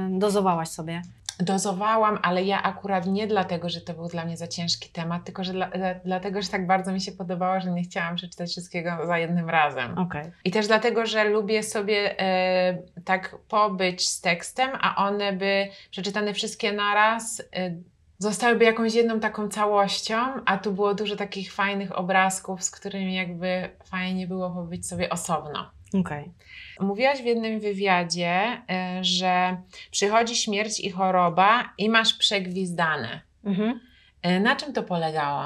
dozowałaś 0.09 0.69
sobie? 0.69 1.01
Dozowałam, 1.39 2.19
ale 2.21 2.43
ja 2.43 2.63
akurat 2.63 3.07
nie 3.07 3.27
dlatego, 3.27 3.69
że 3.69 3.81
to 3.81 3.93
był 3.93 4.07
dla 4.07 4.25
mnie 4.25 4.37
za 4.37 4.47
ciężki 4.47 4.89
temat, 4.89 5.23
tylko 5.23 5.43
że 5.43 5.53
dla, 5.53 5.67
dla, 5.67 5.93
dlatego, 6.05 6.41
że 6.41 6.49
tak 6.49 6.67
bardzo 6.67 6.91
mi 6.91 7.01
się 7.01 7.11
podobało, 7.11 7.59
że 7.59 7.71
nie 7.71 7.83
chciałam 7.83 8.15
przeczytać 8.15 8.49
wszystkiego 8.49 9.05
za 9.05 9.17
jednym 9.17 9.49
razem. 9.49 9.97
Okej. 9.97 10.31
I 10.45 10.51
też 10.51 10.67
dlatego, 10.67 11.05
że 11.05 11.23
lubię 11.23 11.63
sobie 11.63 12.19
e, 12.19 12.77
tak 13.05 13.35
pobyć 13.47 14.09
z 14.09 14.21
tekstem, 14.21 14.69
a 14.81 15.07
one 15.07 15.33
by 15.33 15.67
przeczytane 15.91 16.33
wszystkie 16.33 16.71
naraz 16.71 17.41
e, 17.55 17.75
zostałyby 18.23 18.65
jakąś 18.65 18.93
jedną 18.93 19.19
taką 19.19 19.49
całością, 19.49 20.15
a 20.45 20.57
tu 20.57 20.71
było 20.71 20.93
dużo 20.93 21.15
takich 21.15 21.53
fajnych 21.53 21.97
obrazków, 21.97 22.63
z 22.63 22.71
którymi 22.71 23.15
jakby 23.15 23.69
fajnie 23.85 24.27
było 24.27 24.49
pobyć 24.49 24.87
sobie 24.87 25.09
osobno. 25.09 25.69
Okej. 25.99 26.31
Mówiłaś 26.79 27.21
w 27.21 27.25
jednym 27.25 27.59
wywiadzie, 27.59 28.61
e, 28.69 29.03
że 29.03 29.57
przychodzi 29.91 30.35
śmierć 30.35 30.79
i 30.79 30.89
choroba 30.89 31.69
i 31.77 31.89
masz 31.89 32.13
przegwizdane. 32.13 33.21
Mhm. 33.45 33.79
E, 34.21 34.39
Na 34.39 34.55
czym 34.55 34.73
to 34.73 34.83
polegało? 34.83 35.43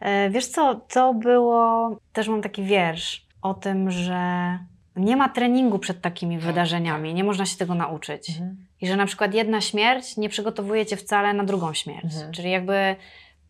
E, 0.00 0.30
Wiesz 0.30 0.46
co, 0.46 0.74
to 0.74 1.14
było, 1.14 1.96
też 2.12 2.28
mam 2.28 2.42
taki 2.42 2.62
wiersz 2.62 3.26
o 3.42 3.54
tym, 3.54 3.90
że 3.90 4.18
nie 4.96 5.16
ma 5.16 5.28
treningu 5.28 5.78
przed 5.78 6.00
takimi 6.00 6.36
Tak, 6.36 6.44
wydarzeniami, 6.44 7.14
nie 7.14 7.24
można 7.24 7.46
się 7.46 7.56
tego 7.56 7.74
nauczyć. 7.74 8.32
I 8.82 8.86
że 8.86 8.96
na 8.96 9.06
przykład 9.06 9.34
jedna 9.34 9.60
śmierć 9.60 10.16
nie 10.16 10.28
przygotowuje 10.28 10.86
cię 10.86 10.96
wcale 10.96 11.32
na 11.34 11.44
drugą 11.44 11.74
śmierć. 11.74 12.04
Mhm. 12.04 12.32
Czyli 12.32 12.50
jakby 12.50 12.96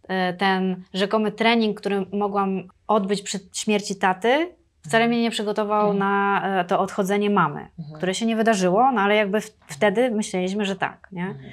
e, 0.09 0.33
ten 0.33 0.83
rzekomy 0.95 1.33
trening, 1.33 1.81
który 1.81 2.07
mogłam 2.13 2.63
odbyć 2.89 3.23
przed 3.23 3.59
śmierci 3.59 3.97
taty, 3.97 4.55
wcale 4.87 5.09
mnie 5.09 5.23
nie 5.23 5.31
przygotował 5.31 5.81
Mhm. 5.91 5.99
na 5.99 6.43
e, 6.61 6.65
to 6.65 6.81
odchodzenie 6.81 7.31
mamy, 7.31 7.61
Mhm. 7.79 7.97
które 7.97 8.15
się 8.15 8.27
nie 8.27 8.37
wydarzyło, 8.37 8.93
no 8.93 9.01
ale 9.01 9.17
jakby 9.17 9.41
wtedy 9.67 10.11
myśleliśmy, 10.11 10.65
że 10.65 10.77
tak, 10.77 11.09
nie? 11.13 11.27
Mhm. 11.27 11.51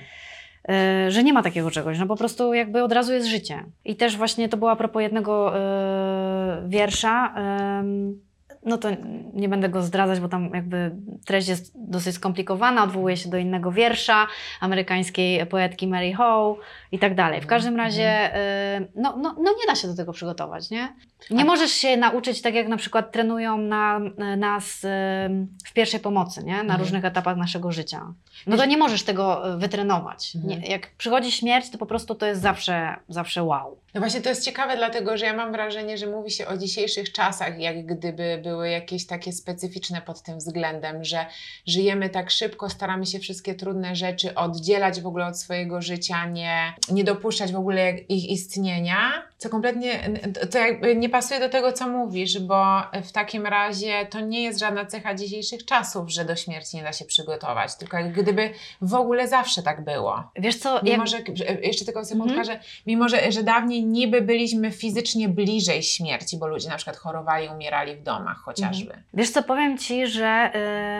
E, 0.69 1.11
że 1.11 1.23
nie 1.23 1.34
ma 1.34 1.43
takiego 1.43 1.71
czegoś, 1.71 1.99
no 1.99 2.05
po 2.05 2.15
prostu 2.15 2.53
jakby 2.53 2.84
od 2.84 2.91
razu 2.91 3.13
jest 3.13 3.27
życie. 3.27 3.63
I 3.86 3.95
też 3.95 4.17
właśnie 4.17 4.49
to 4.49 4.57
było 4.57 4.71
a 4.71 4.75
propos 4.75 5.01
jednego 5.01 5.57
e, 5.59 6.63
wiersza, 6.67 7.34
em, 7.80 8.21
no 8.66 8.78
to 8.78 8.89
nie 9.34 9.49
będę 9.49 9.70
go 9.70 9.82
zdradzać, 9.82 10.20
bo 10.20 10.28
tam 10.30 10.49
jakby 10.53 10.91
treść 11.26 11.47
jest 11.47 11.74
dosyć 11.76 12.16
skomplikowana, 12.16 12.84
odwołuje 12.84 13.18
się 13.18 13.30
do 13.30 13.38
innego 13.38 13.72
wiersza 13.72 14.28
amerykańskiej 14.62 15.45
poetki 15.45 15.88
Mary 15.88 16.14
Howe 16.14 16.55
i 16.91 16.99
tak 16.99 17.16
dalej. 17.16 17.39
W 17.41 17.43
Mhm, 17.43 17.49
każdym 17.49 17.76
razie 17.78 18.36
e, 18.36 18.82
no, 18.95 19.18
no, 19.18 19.36
no 19.38 19.51
nie 19.51 19.68
da 19.68 19.76
się 19.76 19.88
do 19.88 19.95
tego 19.95 20.14
przygotować, 20.14 20.70
nie? 20.70 20.93
Nie 21.32 21.45
możesz 21.45 21.72
się 21.72 21.97
nauczyć 21.97 22.41
tak 22.41 22.53
jak 22.53 22.68
na 22.68 22.78
przykład 22.78 23.12
trenują 23.12 23.57
na, 23.57 23.99
nas 24.38 24.86
em, 24.86 25.47
w 25.66 25.74
pierwszej 25.74 25.99
pomocy, 25.99 26.43
nie? 26.43 26.53
Na 26.55 26.62
Mhm. 26.62 26.80
różnych 26.80 27.05
etapach 27.05 27.38
naszego 27.38 27.72
życia. 27.72 28.14
No 28.47 28.57
to 28.57 28.66
nie 28.66 28.78
możesz 28.78 29.03
tego 29.03 29.53
e, 29.53 29.57
wytrenować. 29.57 30.36
Mhm. 30.36 30.62
Nie, 30.62 30.68
jak 30.68 30.91
przychodzi 30.97 31.32
śmierć, 31.32 31.70
to 31.70 31.78
po 31.78 31.86
prostu 31.86 32.16
to 32.16 32.26
jest 32.26 32.41
zawsze, 32.41 32.95
zawsze 33.10 33.43
wow. 33.43 33.78
No 33.93 34.01
właśnie 34.01 34.21
to 34.21 34.29
jest 34.29 34.45
ciekawe, 34.45 34.77
dlatego 34.77 35.17
że 35.17 35.25
ja 35.25 35.33
mam 35.33 35.51
wrażenie, 35.51 35.97
że 35.97 36.07
mówi 36.07 36.31
się 36.31 36.47
o 36.47 36.57
dzisiejszych 36.57 37.11
czasach, 37.11 37.59
jak 37.59 37.85
gdyby 37.85 38.39
były 38.43 38.69
jakieś 38.69 39.05
takie 39.07 39.31
specyficzne 39.31 40.01
pod 40.01 40.21
tym 40.21 40.37
względem, 40.37 41.03
że 41.03 41.25
żyjemy 41.67 42.09
tak 42.09 42.31
szybko, 42.31 42.69
staramy 42.69 43.05
się 43.05 43.19
wszystkie 43.19 43.55
trudne 43.55 43.95
rzeczy 43.95 44.35
oddzielać 44.35 45.01
w 45.01 45.07
ogóle 45.07 45.25
od 45.25 45.39
swojego 45.39 45.81
życia, 45.81 46.25
nie, 46.25 46.73
nie 46.91 47.03
dopuszczać 47.03 47.51
w 47.51 47.55
ogóle 47.55 47.91
ich 47.91 48.29
istnienia, 48.29 49.23
co 49.37 49.49
kompletnie, 49.49 50.09
to 50.51 50.57
jakby 50.57 50.95
nie 50.95 51.09
pasuje 51.09 51.39
do 51.39 51.49
tego, 51.49 51.73
co 51.73 51.87
mówisz, 51.87 52.39
bo 52.39 52.81
w 53.03 53.11
takim 53.11 53.45
razie 53.47 54.05
to 54.09 54.19
nie 54.19 54.43
jest 54.43 54.59
żadna 54.59 54.85
cecha 54.85 55.15
dzisiejszych 55.15 55.65
czasów, 55.65 56.09
że 56.09 56.25
do 56.25 56.35
śmierci 56.35 56.77
nie 56.77 56.83
da 56.83 56.93
się 56.93 57.05
przygotować, 57.05 57.75
tylko 57.75 57.97
jak 57.97 58.13
gdyby 58.13 58.49
w 58.81 58.93
ogóle 58.93 59.27
zawsze 59.27 59.63
tak 59.63 59.83
było. 59.83 60.23
Wiesz 60.35 60.57
co, 60.57 60.79
Mimo, 60.83 61.03
jak, 61.13 61.37
że, 61.37 61.45
jeszcze 61.45 61.85
tylko 61.85 62.05
sekundka, 62.05 62.39
Mhm. 62.39 62.45
że 62.45 62.59
mimo, 62.87 63.09
że, 63.09 63.31
że 63.31 63.43
dawniej 63.43 63.78
niby 63.84 64.21
byliśmy 64.21 64.71
fizycznie 64.71 65.30
bliżej 65.30 65.84
śmierci, 65.84 66.38
bo 66.38 66.47
ludzie 66.47 66.69
na 66.69 66.75
przykład 66.75 66.97
chorowali, 66.97 67.47
umierali 67.47 67.95
w 67.95 68.03
domach 68.03 68.38
chociażby. 68.38 69.03
wiesz 69.13 69.30
co, 69.30 69.43
powiem 69.43 69.77
Ci, 69.77 70.07
że 70.07 70.51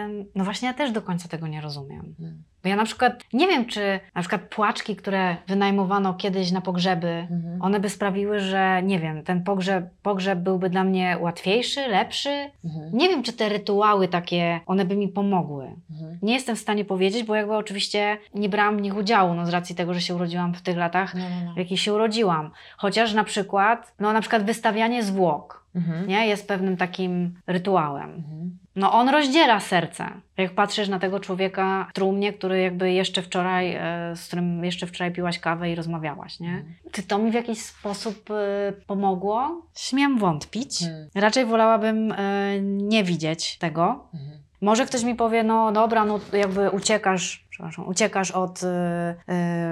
ym, 0.06 0.26
no 0.36 0.44
właśnie 0.44 0.68
ja 0.68 0.74
też 0.74 0.92
do 0.92 1.02
końca 1.02 1.28
tego 1.28 1.48
nie 1.48 1.62
rozumiem. 1.62 2.16
Mhm. 2.20 2.44
Bo 2.64 2.70
ja 2.70 2.76
na 2.76 2.86
przykład 2.86 3.24
nie 3.34 3.48
wiem, 3.48 3.66
czy 3.66 4.00
na 4.16 4.22
przykład 4.22 4.42
płaczki, 4.42 4.96
które 4.96 5.36
wynajmowano 5.48 6.14
kiedyś 6.14 6.52
na 6.52 6.62
pogrzeby, 6.62 7.28
Mhm. 7.32 7.62
one 7.62 7.80
by 7.80 7.90
sprawiły, 7.90 8.40
że 8.40 8.82
nie 8.84 9.00
wiem, 9.00 9.24
ten 9.24 9.44
pogrzeb, 9.44 9.86
pogrzeb 10.04 10.40
byłby 10.40 10.70
dla 10.70 10.84
mnie 10.84 11.18
łatwiejszy, 11.20 11.88
lepszy. 11.88 12.30
Mhm. 12.66 12.90
Nie 12.94 13.10
wiem, 13.10 13.24
czy 13.24 13.34
te 13.34 13.50
rytuały 13.50 14.08
takie, 14.08 14.60
one 14.66 14.86
by 14.86 14.96
mi 14.96 15.08
pomogły. 15.08 15.66
Mhm. 15.92 16.20
Nie 16.22 16.34
jestem 16.34 16.56
w 16.56 16.60
stanie 16.60 16.86
powiedzieć, 16.86 17.24
bo 17.24 17.36
jakby 17.36 17.56
oczywiście 17.56 18.18
nie 18.36 18.50
brałam 18.50 18.78
w 18.78 18.82
nich 18.82 18.98
udziału, 18.98 19.34
no 19.34 19.46
z 19.46 19.50
racji 19.50 19.76
tego, 19.76 19.94
że 19.94 20.02
się 20.02 20.16
urodziłam 20.16 20.54
w 20.54 20.62
tych 20.62 20.78
latach, 20.78 21.16
No, 21.16 21.22
no, 21.30 21.46
no. 21.46 21.54
w 21.54 21.58
jakich 21.58 21.80
się 21.80 21.94
urodziłam. 21.94 22.52
Chociaż 22.78 23.14
na 23.14 23.24
przykład, 23.24 23.94
no 24.00 24.14
na 24.14 24.22
przykład 24.22 24.44
wystawianie 24.44 25.04
zwłok, 25.04 25.59
Mhm. 25.76 26.08
nie, 26.08 26.28
jest 26.28 26.48
pewnym 26.48 26.78
takim 26.78 27.34
rytuałem. 27.48 28.10
Mhm. 28.16 28.58
No 28.76 28.94
on 28.94 29.10
rozdziela 29.10 29.60
serce. 29.60 30.06
Jak 30.38 30.52
patrzysz 30.56 30.90
na 30.90 31.00
tego 31.00 31.20
człowieka 31.20 31.88
w 31.90 31.94
trumnie, 31.94 32.34
który 32.34 32.62
jakby 32.62 32.92
jeszcze 32.92 33.22
wczoraj, 33.22 33.76
e, 33.76 33.82
z 34.16 34.28
którym 34.28 34.64
jeszcze 34.66 34.88
wczoraj 34.88 35.14
piłaś 35.14 35.40
kawę 35.40 35.72
i 35.72 35.76
rozmawiałaś, 35.76 36.40
nie? 36.40 36.50
Mhm. 36.50 36.74
Czy 36.92 37.04
to 37.04 37.18
mi 37.18 37.32
w 37.32 37.34
jakiś 37.34 37.62
sposób 37.62 38.30
e, 38.32 38.72
pomogło? 38.88 39.62
Śmiem 39.76 40.18
wątpić. 40.18 40.84
Mhm. 40.84 41.10
Raczej 41.16 41.46
wolałabym 41.46 42.12
e, 42.12 42.16
nie 42.62 43.04
widzieć 43.04 43.58
tego, 43.58 44.06
Mhm. 44.14 44.40
może 44.62 44.86
ktoś 44.86 45.04
mi 45.04 45.16
powie, 45.16 45.44
no 45.44 45.72
dobra, 45.72 46.06
no 46.06 46.20
jakby 46.34 46.70
uciekasz, 46.70 47.48
przepraszam, 47.50 47.88
uciekasz 47.88 48.32
od, 48.32 48.64
y, 48.64 48.68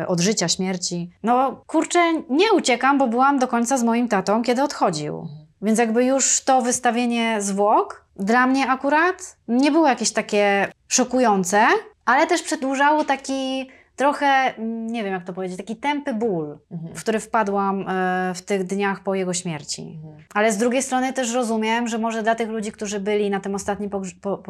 y, 0.01 0.07
od 0.07 0.19
życia, 0.19 0.47
śmierci. 0.47 1.11
No 1.23 1.61
kurczę, 1.67 1.99
nie 2.29 2.51
uciekam, 2.53 2.97
bo 2.97 3.07
byłam 3.07 3.39
do 3.39 3.47
końca 3.47 3.77
z 3.77 3.83
moim 3.83 4.07
tatą, 4.07 4.43
kiedy 4.43 4.63
odchodził. 4.63 5.27
Więc 5.61 5.79
jakby 5.79 6.05
już 6.05 6.41
to 6.41 6.61
wystawienie 6.61 7.41
zwłok 7.41 8.05
dla 8.15 8.47
mnie 8.47 8.67
akurat 8.67 9.37
nie 9.47 9.71
było 9.71 9.87
jakieś 9.87 10.11
takie 10.11 10.67
szokujące, 10.87 11.65
ale 12.05 12.27
też 12.27 12.41
przedłużało 12.43 13.03
taki 13.03 13.69
trochę, 13.95 14.25
mm, 14.25 14.87
nie 14.87 15.03
wiem 15.03 15.13
jak 15.13 15.23
to 15.23 15.33
powiedzieć, 15.33 15.57
taki 15.57 15.75
tępy 15.75 16.13
ból, 16.13 16.57
Mhm. 16.71 16.95
w 16.95 17.01
który 17.01 17.19
wpadłam 17.19 17.85
e, 17.89 18.33
w 18.35 18.41
tych 18.41 18.63
dniach 18.63 19.03
po 19.03 19.15
jego 19.15 19.33
śmierci. 19.33 19.81
Mhm. 19.81 20.23
Ale 20.33 20.51
z 20.51 20.57
drugiej 20.57 20.83
strony 20.83 21.13
też 21.13 21.33
rozumiem, 21.33 21.87
że 21.87 21.97
może 21.97 22.23
dla 22.23 22.35
tych 22.35 22.49
ludzi, 22.49 22.71
którzy 22.71 22.99
byli 22.99 23.29
na 23.29 23.39
tym 23.39 23.55
ostatnim 23.55 23.89
po, 23.89 24.01
po, 24.21 24.43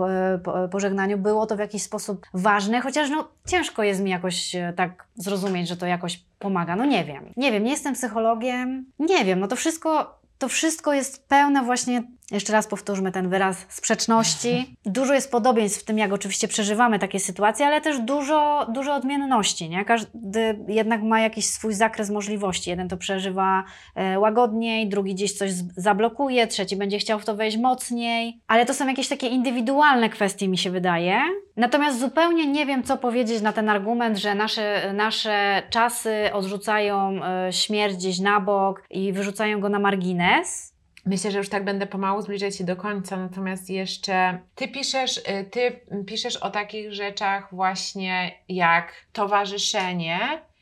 po, 0.43 0.67
pożegnaniu, 0.71 1.17
było 1.17 1.45
to 1.45 1.55
w 1.55 1.59
jakiś 1.59 1.83
sposób 1.83 2.25
ważne, 2.33 2.81
chociaż 2.81 3.09
no, 3.09 3.27
ciężko 3.47 3.83
jest 3.83 4.01
mi 4.01 4.11
jakoś 4.11 4.55
e, 4.55 4.73
tak 4.75 5.05
zrozumieć, 5.15 5.67
że 5.67 5.77
to 5.77 5.85
jakoś 5.85 6.23
pomaga. 6.39 6.75
No 6.75 6.85
nie 6.85 7.05
wiem. 7.05 7.33
Nie 7.37 7.51
wiem, 7.51 7.63
nie 7.63 7.71
jestem 7.71 7.93
psychologiem. 7.93 8.85
Nie 8.99 9.25
wiem, 9.25 9.39
no 9.39 9.47
to 9.47 9.55
wszystko, 9.55 10.19
to 10.37 10.49
wszystko 10.49 10.93
jest 10.93 11.27
pełne 11.27 11.63
właśnie, 11.63 12.03
jeszcze 12.31 12.53
raz 12.53 12.67
powtórzmy 12.67 13.11
ten 13.11 13.29
wyraz, 13.29 13.65
sprzeczności. 13.69 14.75
Dużo 14.85 15.13
jest 15.13 15.31
podobieństw 15.31 15.81
w 15.81 15.85
tym, 15.85 15.97
jak 15.97 16.13
oczywiście 16.13 16.47
przeżywamy 16.47 16.99
takie 16.99 17.19
sytuacje, 17.19 17.65
ale 17.65 17.81
też 17.81 17.99
dużo, 17.99 18.67
dużo 18.69 18.95
odmienności, 18.95 19.69
nie? 19.69 19.85
Każdy 19.85 20.59
jednak 20.67 21.03
ma 21.03 21.19
jakiś 21.19 21.45
swój 21.45 21.73
zakres 21.73 22.09
możliwości. 22.09 22.69
Jeden 22.69 22.89
to 22.89 22.97
przeżywa 22.97 23.63
e, 23.95 24.19
łagodniej, 24.19 24.89
drugi 24.89 25.15
gdzieś 25.15 25.33
coś 25.33 25.51
zablokuje, 25.77 26.47
trzeci 26.47 26.75
będzie 26.75 26.99
chciał 26.99 27.19
w 27.19 27.25
to 27.25 27.35
wejść 27.35 27.57
mocniej. 27.57 28.39
Ale 28.47 28.65
to 28.65 28.73
są 28.73 28.87
jakieś 28.87 29.07
takie 29.07 29.27
indywidualne 29.27 30.09
kwestie, 30.09 30.47
mi 30.47 30.57
się 30.57 30.71
wydaje. 30.71 31.21
Natomiast 31.57 31.99
zupełnie 31.99 32.47
nie 32.47 32.65
wiem, 32.65 32.83
co 32.83 32.97
powiedzieć 32.97 33.41
na 33.41 33.53
ten 33.53 33.69
argument, 33.69 34.17
że 34.17 34.35
nasze, 34.35 34.93
nasze 34.93 35.63
czasy 35.69 36.29
odrzucają 36.33 37.19
e, 37.23 37.53
śmierć 37.53 37.95
gdzieś 37.95 38.19
na 38.19 38.39
bok 38.39 38.83
i 38.89 39.13
wyrzucają 39.13 39.59
go 39.59 39.69
na 39.69 39.79
margines. 39.79 40.76
Myślę, 41.07 41.31
że 41.31 41.37
już 41.37 41.49
tak 41.49 41.65
będę 41.65 41.87
pomału 41.87 42.21
zbliżać 42.21 42.55
się 42.57 42.63
do 42.63 42.75
końca, 42.75 43.17
natomiast 43.17 43.69
jeszcze 43.69 44.39
ty 44.55 44.67
piszesz, 44.67 45.17
y, 45.17 45.45
ty 45.51 45.79
piszesz 46.05 46.37
o 46.37 46.49
takich 46.49 46.93
rzeczach 46.93 47.55
właśnie 47.55 48.31
jak 48.49 48.93
towarzyszenie 49.13 50.19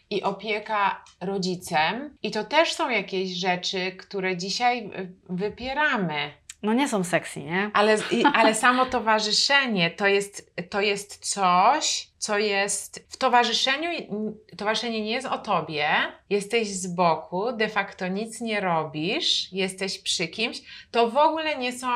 i 0.10 0.24
opieka 0.24 1.04
rodzicem 1.22 2.18
i 2.24 2.32
to 2.32 2.44
też 2.44 2.74
są 2.74 2.90
jakieś 2.90 3.30
rzeczy, 3.30 3.92
które 3.92 4.38
dzisiaj 4.38 4.90
wypieramy. 5.30 6.32
No 6.64 6.74
nie 6.74 6.88
są 6.88 7.04
sexy, 7.04 7.40
nie? 7.40 7.72
Ale, 7.74 7.98
ale 8.34 8.56
samo 8.56 8.86
towarzyszenie 8.86 9.92
to 9.92 10.08
jest, 10.08 10.54
to 10.70 10.82
jest 10.82 11.32
coś, 11.32 12.08
co 12.26 12.38
jest 12.38 13.06
w 13.10 13.18
towarzyszeniu. 13.18 13.90
Towarzyszenie 14.58 15.02
nie 15.02 15.12
jest 15.12 15.28
o 15.28 15.38
tobie, 15.38 15.88
jesteś 16.30 16.68
z 16.68 16.88
boku, 16.88 17.52
de 17.52 17.70
facto 17.70 18.08
nic 18.08 18.42
nie 18.42 18.60
robisz, 18.60 19.54
jesteś 19.54 20.00
przy 20.00 20.28
kimś. 20.28 20.62
To 20.92 21.10
w 21.10 21.18
ogóle 21.18 21.58
nie 21.58 21.74
są 21.74 21.88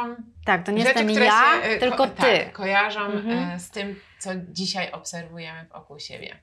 Tak, 0.46 0.66
to 0.66 0.72
nie 0.72 0.84
rzeczy, 0.84 1.04
jestem 1.04 1.24
ja, 1.24 1.62
się 1.64 1.70
y, 1.70 1.80
tylko 1.80 1.98
ko- 1.98 2.08
ty. 2.08 2.16
Tak, 2.22 2.52
kojarzą 2.54 3.00
Mhm. 3.00 3.56
y, 3.56 3.60
z 3.60 3.70
tym, 3.70 4.00
co 4.20 4.30
dzisiaj 4.50 4.92
obserwujemy 4.92 5.66
wokół 5.74 6.00
siebie. 6.00 6.36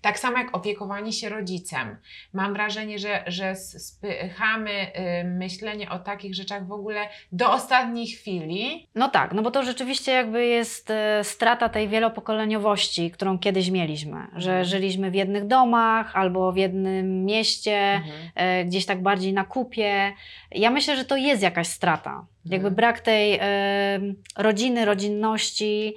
Tak 0.00 0.18
samo 0.18 0.38
jak 0.38 0.56
opiekowanie 0.56 1.12
się 1.12 1.28
rodzicem. 1.28 1.96
Mam 2.32 2.52
wrażenie, 2.54 2.98
że, 2.98 3.24
że 3.26 3.56
spychamy 3.56 4.70
y, 4.70 5.24
myślenie 5.24 5.90
o 5.90 5.98
takich 5.98 6.34
rzeczach 6.34 6.66
w 6.66 6.72
ogóle 6.72 7.08
do 7.32 7.52
ostatniej 7.52 8.06
chwili. 8.06 8.88
No 8.94 9.08
tak, 9.08 9.32
no 9.32 9.42
bo 9.42 9.50
to 9.50 9.62
rzeczywiście 9.62 10.12
jakby 10.12 10.46
jest 10.46 10.90
e, 10.90 11.24
strata 11.24 11.68
tej 11.68 11.88
wielopokoleniowości, 11.88 13.10
którą 13.10 13.38
kiedyś 13.38 13.70
mieliśmy, 13.70 14.16
że 14.36 14.50
Mhm. 14.50 14.64
żyliśmy 14.64 15.10
w 15.10 15.14
jednych 15.14 15.46
domach 15.46 16.16
albo 16.16 16.52
w 16.52 16.56
jednym 16.56 17.24
mieście, 17.24 17.76
Mhm. 17.78 18.12
e, 18.34 18.64
gdzieś 18.64 18.86
tak 18.86 19.02
bardziej 19.02 19.32
na 19.32 19.44
kupie. 19.44 20.12
Ja 20.52 20.70
myślę, 20.70 20.96
że 20.96 21.04
to 21.04 21.16
jest 21.16 21.42
jakaś 21.42 21.66
strata. 21.66 22.26
Jakby 22.44 22.56
Mhm. 22.68 22.74
brak 22.74 23.00
tej 23.00 23.38
e, 23.40 24.00
rodziny, 24.36 24.84
rodzinności. 24.84 25.94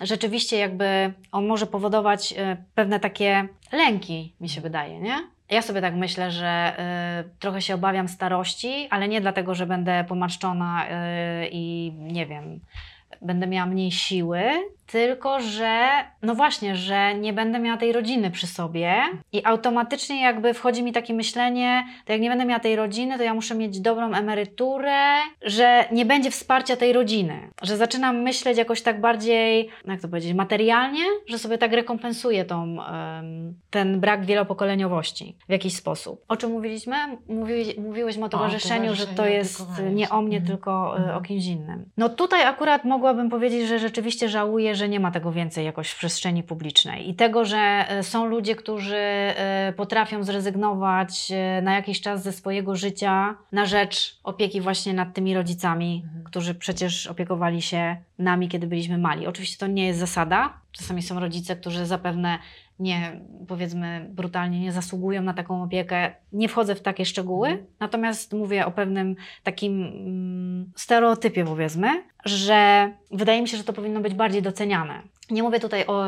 Rzeczywiście 0.00 0.58
jakby 0.58 1.12
on 1.32 1.46
może 1.46 1.66
powodować 1.66 2.34
e, 2.36 2.56
pewne 2.74 3.00
takie 3.00 3.48
lęki, 3.72 4.32
mi 4.40 4.48
się 4.48 4.60
wydaje, 4.60 5.00
nie? 5.00 5.16
Ja 5.50 5.62
sobie 5.62 5.80
tak 5.80 5.94
myślę, 5.94 6.30
że 6.30 6.46
e, 6.46 7.24
trochę 7.38 7.62
się 7.62 7.74
obawiam 7.74 8.08
starości, 8.08 8.88
ale 8.90 9.08
nie 9.08 9.20
dlatego, 9.20 9.54
że 9.54 9.66
będę 9.66 10.04
pomarszczona 10.08 10.86
e, 10.88 11.48
i 11.48 11.92
nie 11.98 12.26
wiem, 12.26 12.60
będę 13.22 13.46
miała 13.46 13.66
mniej 13.66 13.92
siły, 13.92 14.42
tylko 14.92 15.40
że, 15.40 15.88
no 16.22 16.34
właśnie, 16.34 16.76
że 16.76 17.14
nie 17.14 17.32
będę 17.32 17.58
miała 17.58 17.76
tej 17.76 17.92
rodziny 17.92 18.30
przy 18.30 18.46
sobie 18.46 18.94
i 19.32 19.44
automatycznie 19.44 20.22
jakby 20.22 20.54
wchodzi 20.54 20.82
mi 20.82 20.92
takie 20.92 21.14
myślenie, 21.14 21.84
to 22.04 22.12
jak 22.12 22.20
nie 22.22 22.28
będę 22.28 22.44
miała 22.44 22.60
tej 22.60 22.76
rodziny, 22.76 23.16
to 23.18 23.22
ja 23.24 23.34
muszę 23.34 23.54
mieć 23.54 23.80
dobrą 23.80 24.12
emeryturę, 24.14 24.96
że 25.42 25.84
nie 25.92 26.04
będzie 26.06 26.30
wsparcia 26.30 26.76
tej 26.76 26.92
rodziny, 26.92 27.50
że 27.62 27.76
zaczynam 27.76 28.22
myśleć 28.22 28.58
jakoś 28.58 28.82
tak 28.82 29.00
bardziej, 29.00 29.68
jak 29.84 30.00
to 30.00 30.08
powiedzieć, 30.08 30.34
materialnie, 30.34 31.02
że 31.26 31.38
sobie 31.38 31.58
tak 31.58 31.72
rekompensuję 31.72 32.44
tą, 32.44 32.76
ten 33.70 34.00
brak 34.00 34.24
wielopokoleniowości 34.24 35.36
w 35.48 35.52
jakiś 35.52 35.74
sposób. 35.76 36.24
O 36.28 36.36
czym 36.36 36.50
mówiliśmy? 36.50 36.96
Mówi, 37.28 37.64
mówiłyśmy 37.80 38.24
o 38.24 38.28
towarzyszeniu, 38.28 38.94
że 38.94 39.06
to 39.06 39.26
jest 39.26 39.66
nie 39.92 40.08
o 40.10 40.22
mnie, 40.22 40.36
Mhm. 40.36 40.46
tylko 40.46 40.94
e, 40.96 40.98
Mhm. 40.98 41.18
o 41.18 41.20
kimś 41.20 41.46
innym. 41.46 41.84
No 41.96 42.08
tutaj 42.08 42.42
akurat 42.42 42.84
mogłabym 42.84 43.30
powiedzieć, 43.30 43.68
że 43.68 43.78
rzeczywiście 43.78 44.28
żałuję, 44.28 44.74
że 44.78 44.88
nie 44.88 45.00
ma 45.00 45.10
tego 45.10 45.32
więcej 45.32 45.64
jakoś 45.64 45.90
w 45.90 45.98
przestrzeni 45.98 46.42
publicznej 46.42 47.10
i 47.10 47.14
tego, 47.14 47.44
że 47.44 47.58
e, 47.88 48.02
są 48.02 48.26
ludzie, 48.26 48.56
którzy 48.56 48.96
e, 48.96 49.72
potrafią 49.76 50.22
zrezygnować 50.22 51.32
e, 51.32 51.62
na 51.62 51.74
jakiś 51.74 52.00
czas 52.00 52.22
ze 52.22 52.32
swojego 52.32 52.76
życia 52.76 53.34
na 53.52 53.66
rzecz 53.66 54.18
opieki 54.24 54.60
właśnie 54.60 54.94
nad 54.94 55.14
tymi 55.14 55.34
rodzicami, 55.34 56.02
Mhm. 56.04 56.24
którzy 56.24 56.54
przecież 56.54 57.06
opiekowali 57.06 57.62
się 57.62 57.96
nami, 58.18 58.48
kiedy 58.48 58.66
byliśmy 58.66 58.98
mali. 58.98 59.26
Oczywiście 59.26 59.58
to 59.58 59.66
nie 59.66 59.86
jest 59.86 59.98
zasada. 59.98 60.52
Czasami 60.72 61.02
są 61.02 61.20
rodzice, 61.20 61.56
którzy 61.56 61.86
zapewne 61.86 62.38
nie, 62.78 63.20
powiedzmy 63.48 64.06
brutalnie, 64.10 64.60
nie 64.60 64.72
zasługują 64.72 65.22
na 65.22 65.34
taką 65.34 65.62
opiekę. 65.62 66.14
Nie 66.32 66.48
wchodzę 66.48 66.74
w 66.74 66.80
takie 66.80 67.04
szczegóły, 67.04 67.48
Mhm. 67.48 67.66
natomiast 67.80 68.32
mówię 68.32 68.66
o 68.66 68.70
pewnym 68.70 69.16
takim 69.42 69.82
mm, 69.82 70.72
stereotypie, 70.76 71.44
powiedzmy, 71.44 71.88
że 72.24 72.90
wydaje 73.12 73.42
mi 73.42 73.48
się, 73.48 73.56
że 73.56 73.64
to 73.64 73.72
powinno 73.72 74.00
być 74.00 74.14
bardziej 74.14 74.42
doceniane. 74.42 75.02
Nie 75.30 75.42
mówię 75.42 75.60
tutaj 75.60 75.84
o, 75.86 76.04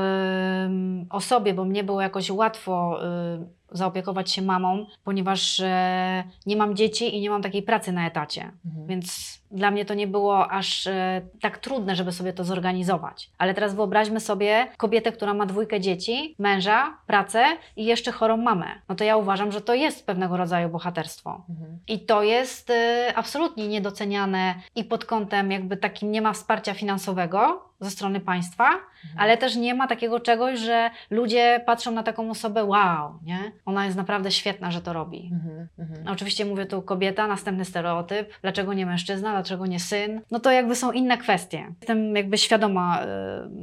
o 1.11 1.21
sobie, 1.21 1.55
bo 1.55 1.65
mnie 1.65 1.85
było 1.85 2.01
jakoś 2.01 2.31
łatwo 2.31 3.01
y, 3.05 3.60
zaopiekować 3.73 4.31
się 4.31 4.43
mamą, 4.43 4.87
ponieważ 5.05 5.61
e, 5.61 6.25
nie 6.47 6.57
mam 6.57 6.77
dzieci 6.77 7.17
i 7.17 7.21
nie 7.21 7.31
mam 7.31 7.43
takiej 7.43 7.63
pracy 7.63 7.93
na 7.93 8.07
etacie. 8.07 8.51
Mhm. 8.67 8.87
Więc 8.87 9.41
dla 9.51 9.71
mnie 9.71 9.85
to 9.85 9.95
nie 9.95 10.07
było 10.07 10.51
aż 10.51 10.87
e, 10.87 11.23
tak 11.41 11.59
trudne, 11.59 11.97
żeby 11.97 12.13
sobie 12.13 12.33
to 12.33 12.45
zorganizować. 12.45 13.31
Ale 13.39 13.55
teraz 13.55 13.75
wyobraźmy 13.75 14.21
sobie 14.21 14.67
kobietę, 14.77 15.13
która 15.13 15.35
ma 15.35 15.47
dwójkę 15.47 15.81
dzieci, 15.81 16.35
męża, 16.39 16.97
pracę 17.07 17.45
i 17.77 17.85
jeszcze 17.85 18.13
chorą 18.13 18.37
mamę. 18.37 18.67
No 18.89 18.95
to 18.95 19.05
ja 19.05 19.17
uważam, 19.17 19.53
że 19.53 19.61
to 19.61 19.75
jest 19.75 20.07
pewnego 20.07 20.37
rodzaju 20.37 20.69
bohaterstwo. 20.69 21.45
Mhm. 21.51 21.79
I 21.89 22.01
to 22.01 22.23
jest 22.23 22.71
e, 22.71 23.13
absolutnie 23.17 23.69
niedoceniane 23.69 24.55
i 24.77 24.85
pod 24.85 25.05
kątem 25.05 25.51
jakby 25.51 25.77
takim 25.77 26.11
nie 26.11 26.23
ma 26.23 26.33
wsparcia 26.33 26.75
finansowego 26.75 27.71
ze 27.81 27.91
strony 27.91 28.21
państwa, 28.21 28.69
ale 29.17 29.37
też 29.37 29.57
nie 29.57 29.75
ma 29.75 29.87
takiego 29.87 30.21
czegoś, 30.21 30.59
że 30.59 30.91
ludzie 31.11 31.63
patrzą 31.67 31.91
na 31.91 32.03
taką 32.03 32.31
osobę, 32.31 32.65
wow, 32.65 33.19
nie? 33.23 33.53
Ona 33.67 33.85
jest 33.85 33.97
naprawdę 33.97 34.31
świetna, 34.31 34.71
że 34.71 34.81
to 34.81 34.93
robi. 34.93 35.31
Mhm. 35.33 35.69
Mhm. 35.79 36.09
Oczywiście 36.09 36.45
mówię 36.45 36.67
tu 36.67 36.83
kobieta, 36.83 37.27
następny 37.27 37.65
stereotyp. 37.65 38.33
Dlaczego 38.43 38.75
nie 38.75 38.87
mężczyzna, 38.87 39.31
dlaczego 39.31 39.67
nie 39.67 39.81
syn? 39.81 40.21
No 40.31 40.41
to 40.41 40.51
jakby 40.51 40.77
są 40.77 40.93
inne 40.93 41.19
kwestie. 41.19 41.67
Jestem 41.81 42.17
jakby 42.17 42.39
świadoma, 42.39 43.03
y, 43.03 43.07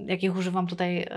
jakich 0.05 0.37
używam 0.37 0.67
tutaj 0.67 1.01
y, 1.01 1.07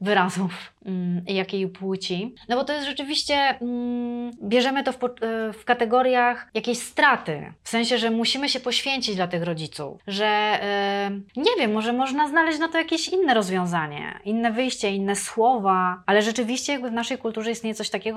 wyrazów 0.00 0.72
mm, 0.84 1.26
i 1.26 1.34
jakiej 1.34 1.68
płci. 1.68 2.34
No 2.48 2.56
bo 2.56 2.64
to 2.64 2.72
jest 2.72 2.86
rzeczywiście, 2.86 3.34
mm, 3.34 4.30
bierzemy 4.42 4.84
to 4.84 4.92
w, 4.92 4.96
y, 4.96 5.52
w 5.52 5.64
kategoriach 5.64 6.50
jakiejś 6.54 6.78
straty. 6.78 7.52
W 7.62 7.68
sensie, 7.68 7.98
że 7.98 8.10
musimy 8.10 8.48
się 8.48 8.60
poświęcić 8.60 9.16
dla 9.16 9.28
tych 9.28 9.42
rodziców. 9.42 10.02
Że 10.06 10.60
y, 11.36 11.40
nie 11.40 11.56
wiem, 11.58 11.72
może 11.72 11.92
można 11.92 12.28
znaleźć 12.28 12.58
na 12.58 12.68
to 12.68 12.78
jakieś 12.78 13.08
inne 13.08 13.34
rozwiązanie, 13.34 14.20
inne 14.24 14.52
wyjście, 14.52 14.90
inne 14.90 15.16
słowa, 15.16 16.02
ale 16.06 16.22
rzeczywiście 16.22 16.72
jakby 16.72 16.90
w 16.90 16.92
naszej 16.92 17.18
kulturze 17.18 17.50
istnieje 17.50 17.74
coś 17.74 17.90
takiego, 17.90 18.07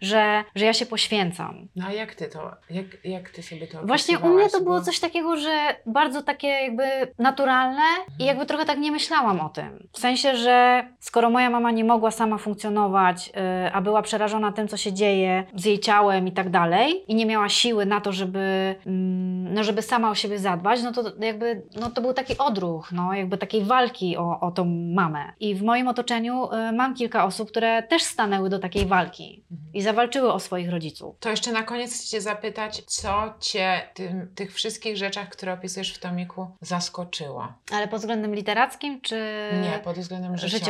że, 0.00 0.44
że 0.54 0.64
ja 0.64 0.72
się 0.72 0.86
poświęcam. 0.86 1.68
No 1.76 1.86
a 1.86 1.92
jak 1.92 2.14
ty 2.14 2.28
to, 2.28 2.50
jak, 2.70 2.86
jak 3.04 3.30
ty 3.30 3.42
sobie 3.42 3.66
to 3.66 3.86
Właśnie 3.86 4.18
u 4.18 4.28
mnie 4.28 4.48
to 4.50 4.60
było 4.60 4.80
coś 4.80 5.00
takiego, 5.00 5.36
że 5.36 5.76
bardzo 5.86 6.22
takie 6.22 6.48
jakby 6.48 6.84
naturalne 7.18 7.82
i 8.18 8.24
jakby 8.24 8.46
trochę 8.46 8.64
tak 8.64 8.78
nie 8.78 8.92
myślałam 8.92 9.40
o 9.40 9.48
tym. 9.48 9.88
W 9.92 9.98
sensie, 9.98 10.36
że 10.36 10.84
skoro 11.00 11.30
moja 11.30 11.50
mama 11.50 11.70
nie 11.70 11.84
mogła 11.84 12.10
sama 12.10 12.38
funkcjonować, 12.38 13.28
yy, 13.28 13.72
a 13.72 13.80
była 13.80 14.02
przerażona 14.02 14.52
tym, 14.52 14.68
co 14.68 14.76
się 14.76 14.92
dzieje 14.92 15.44
z 15.54 15.64
jej 15.64 15.78
ciałem 15.78 16.28
i 16.28 16.32
tak 16.32 16.50
dalej 16.50 17.04
i 17.08 17.14
nie 17.14 17.26
miała 17.26 17.48
siły 17.48 17.86
na 17.86 18.00
to, 18.00 18.12
żeby, 18.12 18.74
mm, 18.86 19.54
no, 19.54 19.64
żeby 19.64 19.82
sama 19.82 20.10
o 20.10 20.14
siebie 20.14 20.38
zadbać, 20.38 20.82
no 20.82 20.92
to 20.92 21.02
jakby 21.20 21.62
no, 21.80 21.90
to 21.90 22.00
był 22.00 22.14
taki 22.14 22.38
odruch, 22.38 22.92
no, 22.92 23.14
jakby 23.14 23.38
takiej 23.38 23.64
walki 23.64 24.16
o, 24.16 24.40
o 24.40 24.50
tą 24.50 24.64
mamę. 24.94 25.32
I 25.40 25.54
w 25.54 25.62
moim 25.62 25.88
otoczeniu 25.88 26.48
yy, 26.52 26.72
mam 26.72 26.94
kilka 26.94 27.24
osób, 27.24 27.48
które 27.48 27.82
też 27.82 28.02
stanęły 28.02 28.50
do 28.50 28.58
takiej 28.58 28.86
walki. 28.86 29.37
I 29.74 29.82
zawalczyły 29.82 30.32
o 30.32 30.40
swoich 30.40 30.70
rodziców. 30.70 31.16
To 31.20 31.30
jeszcze 31.30 31.52
na 31.52 31.62
koniec 31.62 31.94
chcę 31.94 32.06
Cię 32.08 32.20
zapytać, 32.20 32.82
co 32.86 33.34
Cię 33.40 33.82
tym, 33.94 34.28
tych 34.34 34.54
wszystkich 34.54 34.96
rzeczach, 34.96 35.28
które 35.28 35.52
opisujesz 35.52 35.94
w 35.94 35.98
tomiku, 35.98 36.46
zaskoczyło? 36.60 37.52
Ale 37.72 37.88
pod 37.88 38.00
względem 38.00 38.34
literackim, 38.34 39.00
czy 39.00 39.50
Nie, 39.62 39.78
pod 39.78 39.98
względem 39.98 40.36
życiowym. 40.36 40.60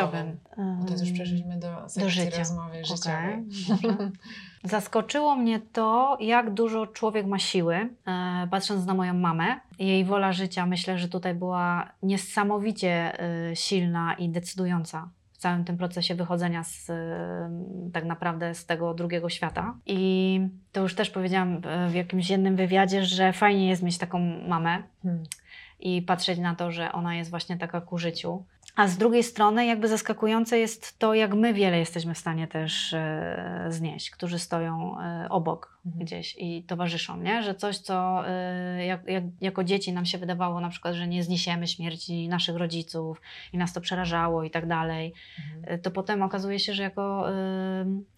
życiowym? 0.57 0.79
Bo 0.81 0.85
teraz 0.85 1.01
już 1.01 1.13
przeszliśmy 1.13 1.57
do 1.59 1.89
sekcji 1.89 2.11
życia. 2.25 2.39
rozmowy 2.39 2.85
życiowej. 2.85 3.45
Dobrze. 3.69 4.11
Zaskoczyło 4.65 5.37
mnie 5.37 5.61
to, 5.61 6.17
jak 6.21 6.55
dużo 6.55 6.87
człowiek 6.87 7.27
ma 7.27 7.39
siły, 7.39 7.75
e, 8.07 8.49
patrząc 8.51 8.87
na 8.87 8.95
moją 8.95 9.15
mamę. 9.15 9.61
Jej 9.79 10.05
wola 10.05 10.33
życia 10.33 10.67
myślę, 10.67 10.99
że 10.99 11.09
tutaj 11.09 11.35
była 11.35 11.93
niesamowicie 12.03 13.21
e, 13.51 13.57
silna 13.57 14.15
i 14.15 14.29
decydująca 14.29 15.09
w 15.39 15.41
całym 15.41 15.65
tym 15.65 15.77
procesie 15.77 16.15
wychodzenia 16.15 16.65
z, 16.65 16.91
tak 17.93 18.05
naprawdę 18.05 18.55
z 18.55 18.67
tego 18.67 18.95
drugiego 18.95 19.29
świata. 19.29 19.75
I 19.87 20.41
to 20.73 20.81
już 20.81 20.95
też 20.95 21.11
powiedziałam 21.11 21.61
e, 21.65 21.89
w 21.89 21.95
jakimś 21.95 22.31
jednym 22.31 22.57
wywiadzie, 22.57 23.05
że 23.05 23.33
fajnie 23.33 23.69
jest 23.69 23.83
mieć 23.83 23.99
taką 23.99 24.19
mamę, 24.49 24.83
Hmm. 25.03 25.25
i 25.81 26.03
patrzeć 26.03 26.39
na 26.39 26.55
to, 26.55 26.73
że 26.73 26.93
ona 26.93 27.15
jest 27.15 27.31
właśnie 27.31 27.57
taka 27.57 27.81
ku 27.81 27.99
życiu. 27.99 28.45
A 28.77 28.89
z 28.89 28.97
drugiej 28.97 29.23
strony, 29.23 29.67
jakby 29.67 29.89
zaskakujące 29.89 30.59
jest 30.59 30.99
to, 30.99 31.15
jak 31.15 31.35
my 31.35 31.55
wiele 31.55 31.79
jesteśmy 31.79 32.15
w 32.15 32.19
stanie 32.19 32.49
też 32.49 32.93
e, 32.93 33.67
znieść, 33.69 34.11
którzy 34.11 34.39
stoją 34.39 35.01
e, 35.01 35.27
obok. 35.31 35.78
Gdzieś 35.97 36.35
i 36.39 36.63
towarzyszą, 36.63 37.17
nie? 37.17 37.43
że 37.43 37.55
coś, 37.55 37.79
co 37.79 38.29
e, 38.29 38.85
jak, 38.87 39.07
jak, 39.09 39.25
jako 39.41 39.65
dzieci 39.65 39.93
nam 39.93 40.07
się 40.07 40.19
wydawało, 40.19 40.61
na 40.61 40.69
przykład, 40.69 40.95
że 40.95 41.07
nie 41.09 41.23
zniesiemy 41.23 41.67
śmierci 41.67 42.29
naszych 42.29 42.57
rodziców 42.57 43.21
i 43.53 43.59
nas 43.59 43.73
to 43.73 43.81
przerażało 43.81 44.45
i 44.45 44.51
tak 44.51 44.67
dalej, 44.67 45.15
Mhm. 45.49 45.75
e, 45.75 45.79
to 45.79 45.91
potem 45.91 46.23
okazuje 46.23 46.59
się, 46.59 46.75
że 46.75 46.83
jako, 46.83 47.31
e, 47.33 47.35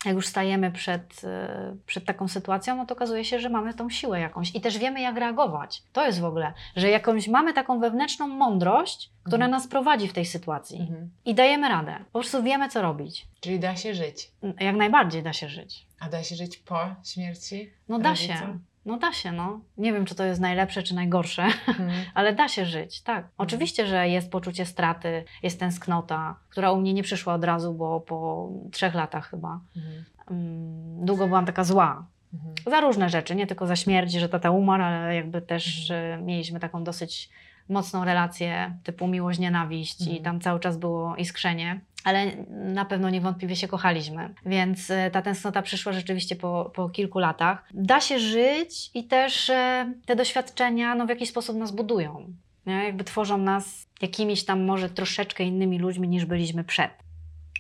jak 0.05 0.15
już 0.15 0.27
stajemy 0.27 0.71
przed, 0.73 1.25
e, 1.25 1.77
przed 1.87 2.05
taką 2.05 2.29
sytuacją, 2.29 2.77
no 2.77 2.87
to 2.87 2.95
okazuje 2.95 3.25
się, 3.25 3.41
że 3.41 3.49
mamy 3.49 3.75
tą 3.75 3.91
siłę 3.91 4.21
jakąś 4.21 4.55
i 4.55 4.61
też 4.61 4.79
wiemy, 4.79 5.01
jak 5.01 5.17
reagować. 5.17 5.83
To 5.93 6.07
jest 6.07 6.21
w 6.21 6.25
ogóle, 6.25 6.53
że 6.77 6.89
jakąś 6.89 7.29
mamy 7.29 7.53
taką 7.53 7.81
wewnętrzną 7.81 8.29
mądrość, 8.29 9.11
która 9.23 9.47
Mhm. 9.47 9.51
nas 9.51 9.67
prowadzi 9.69 10.09
w 10.09 10.13
tej 10.13 10.25
sytuacji 10.27 10.81
Mhm. 10.81 11.11
i 11.25 11.35
dajemy 11.35 11.69
radę. 11.69 11.97
Po 12.13 12.19
prostu 12.19 12.43
wiemy, 12.43 12.69
co 12.69 12.83
robić. 12.83 13.27
Czyli 13.41 13.59
da 13.61 13.77
się 13.77 13.95
żyć. 13.95 14.31
Jak 14.61 14.77
najbardziej 14.77 15.23
da 15.23 15.33
się 15.33 15.49
żyć. 15.49 15.87
A 16.01 16.09
da 16.09 16.23
się 16.23 16.37
żyć 16.37 16.57
po 16.57 16.79
śmierci? 17.05 17.71
No 17.89 17.99
da 17.99 18.09
rodzica? 18.11 18.35
się. 18.37 18.59
No 18.85 18.97
da 18.99 19.13
się, 19.13 19.33
no. 19.33 19.61
Nie 19.79 19.93
wiem, 19.93 20.05
czy 20.07 20.15
to 20.15 20.25
jest 20.25 20.41
najlepsze, 20.41 20.83
czy 20.83 20.95
najgorsze, 20.95 21.43
Mhm. 21.69 21.91
ale 22.15 22.35
da 22.35 22.49
się 22.49 22.67
żyć, 22.67 23.03
tak. 23.03 23.29
Oczywiście, 23.39 23.87
że 23.87 24.09
jest 24.09 24.31
poczucie 24.31 24.67
straty, 24.67 25.25
jest 25.43 25.61
tęsknota, 25.61 26.37
która 26.49 26.73
u 26.73 26.81
mnie 26.81 26.95
nie 26.95 27.03
przyszła 27.03 27.35
od 27.35 27.45
razu, 27.45 27.75
bo 27.75 28.01
po 28.01 28.49
trzech 28.73 28.95
latach 28.95 29.31
chyba. 29.31 29.61
Mhm. 29.77 30.05
Mm, 30.31 31.07
Długo 31.07 31.27
byłam 31.27 31.47
taka 31.47 31.65
zła. 31.65 32.07
Mhm. 32.35 32.55
Za 32.67 32.81
różne 32.81 33.09
rzeczy, 33.11 33.35
nie 33.35 33.47
tylko 33.47 33.67
za 33.67 33.77
śmierć, 33.77 34.13
że 34.13 34.29
tata 34.29 34.51
umarł, 34.51 34.83
ale 34.83 35.15
jakby 35.15 35.43
też 35.43 35.93
mieliśmy 36.23 36.61
taką 36.61 36.85
dosyć 36.85 37.31
mocną 37.69 38.05
relację 38.05 38.79
typu 38.85 39.07
miłość-nienawiść 39.09 40.01
i 40.01 40.05
Mhm. 40.05 40.23
tam 40.25 40.41
cały 40.41 40.61
czas 40.61 40.77
było 40.77 41.17
iskrzenie. 41.17 41.81
Ale 42.05 42.37
na 42.51 42.85
pewno 42.85 43.11
niewątpliwie 43.11 43.57
się 43.57 43.69
kochaliśmy. 43.69 44.35
Więc 44.47 44.91
e, 44.91 45.11
ta 45.11 45.23
tęsknota 45.23 45.63
przyszła 45.63 45.93
rzeczywiście 45.93 46.37
po, 46.37 46.71
po 46.75 46.89
kilku 46.89 47.19
latach. 47.19 47.69
Da 47.75 48.01
się 48.01 48.19
żyć 48.19 48.91
i 48.95 49.05
też 49.05 49.51
e, 49.51 49.93
te 50.07 50.17
doświadczenia 50.17 50.95
no, 50.95 51.07
w 51.07 51.09
jakiś 51.09 51.29
sposób 51.29 51.57
nas 51.57 51.71
budują. 51.71 52.33
Nie? 52.67 52.85
Jakby 52.85 53.05
tworzą 53.05 53.39
nas 53.39 53.87
jakimiś 54.03 54.45
tam 54.45 54.65
może 54.65 54.91
troszeczkę 54.91 55.45
innymi 55.45 55.79
ludźmi 55.79 56.09
niż 56.09 56.25
byliśmy 56.25 56.65
przed. 56.65 56.91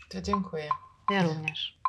To 0.08 0.22
dziękuję. 0.22 0.68
Ja 1.10 1.22
również. 1.22 1.79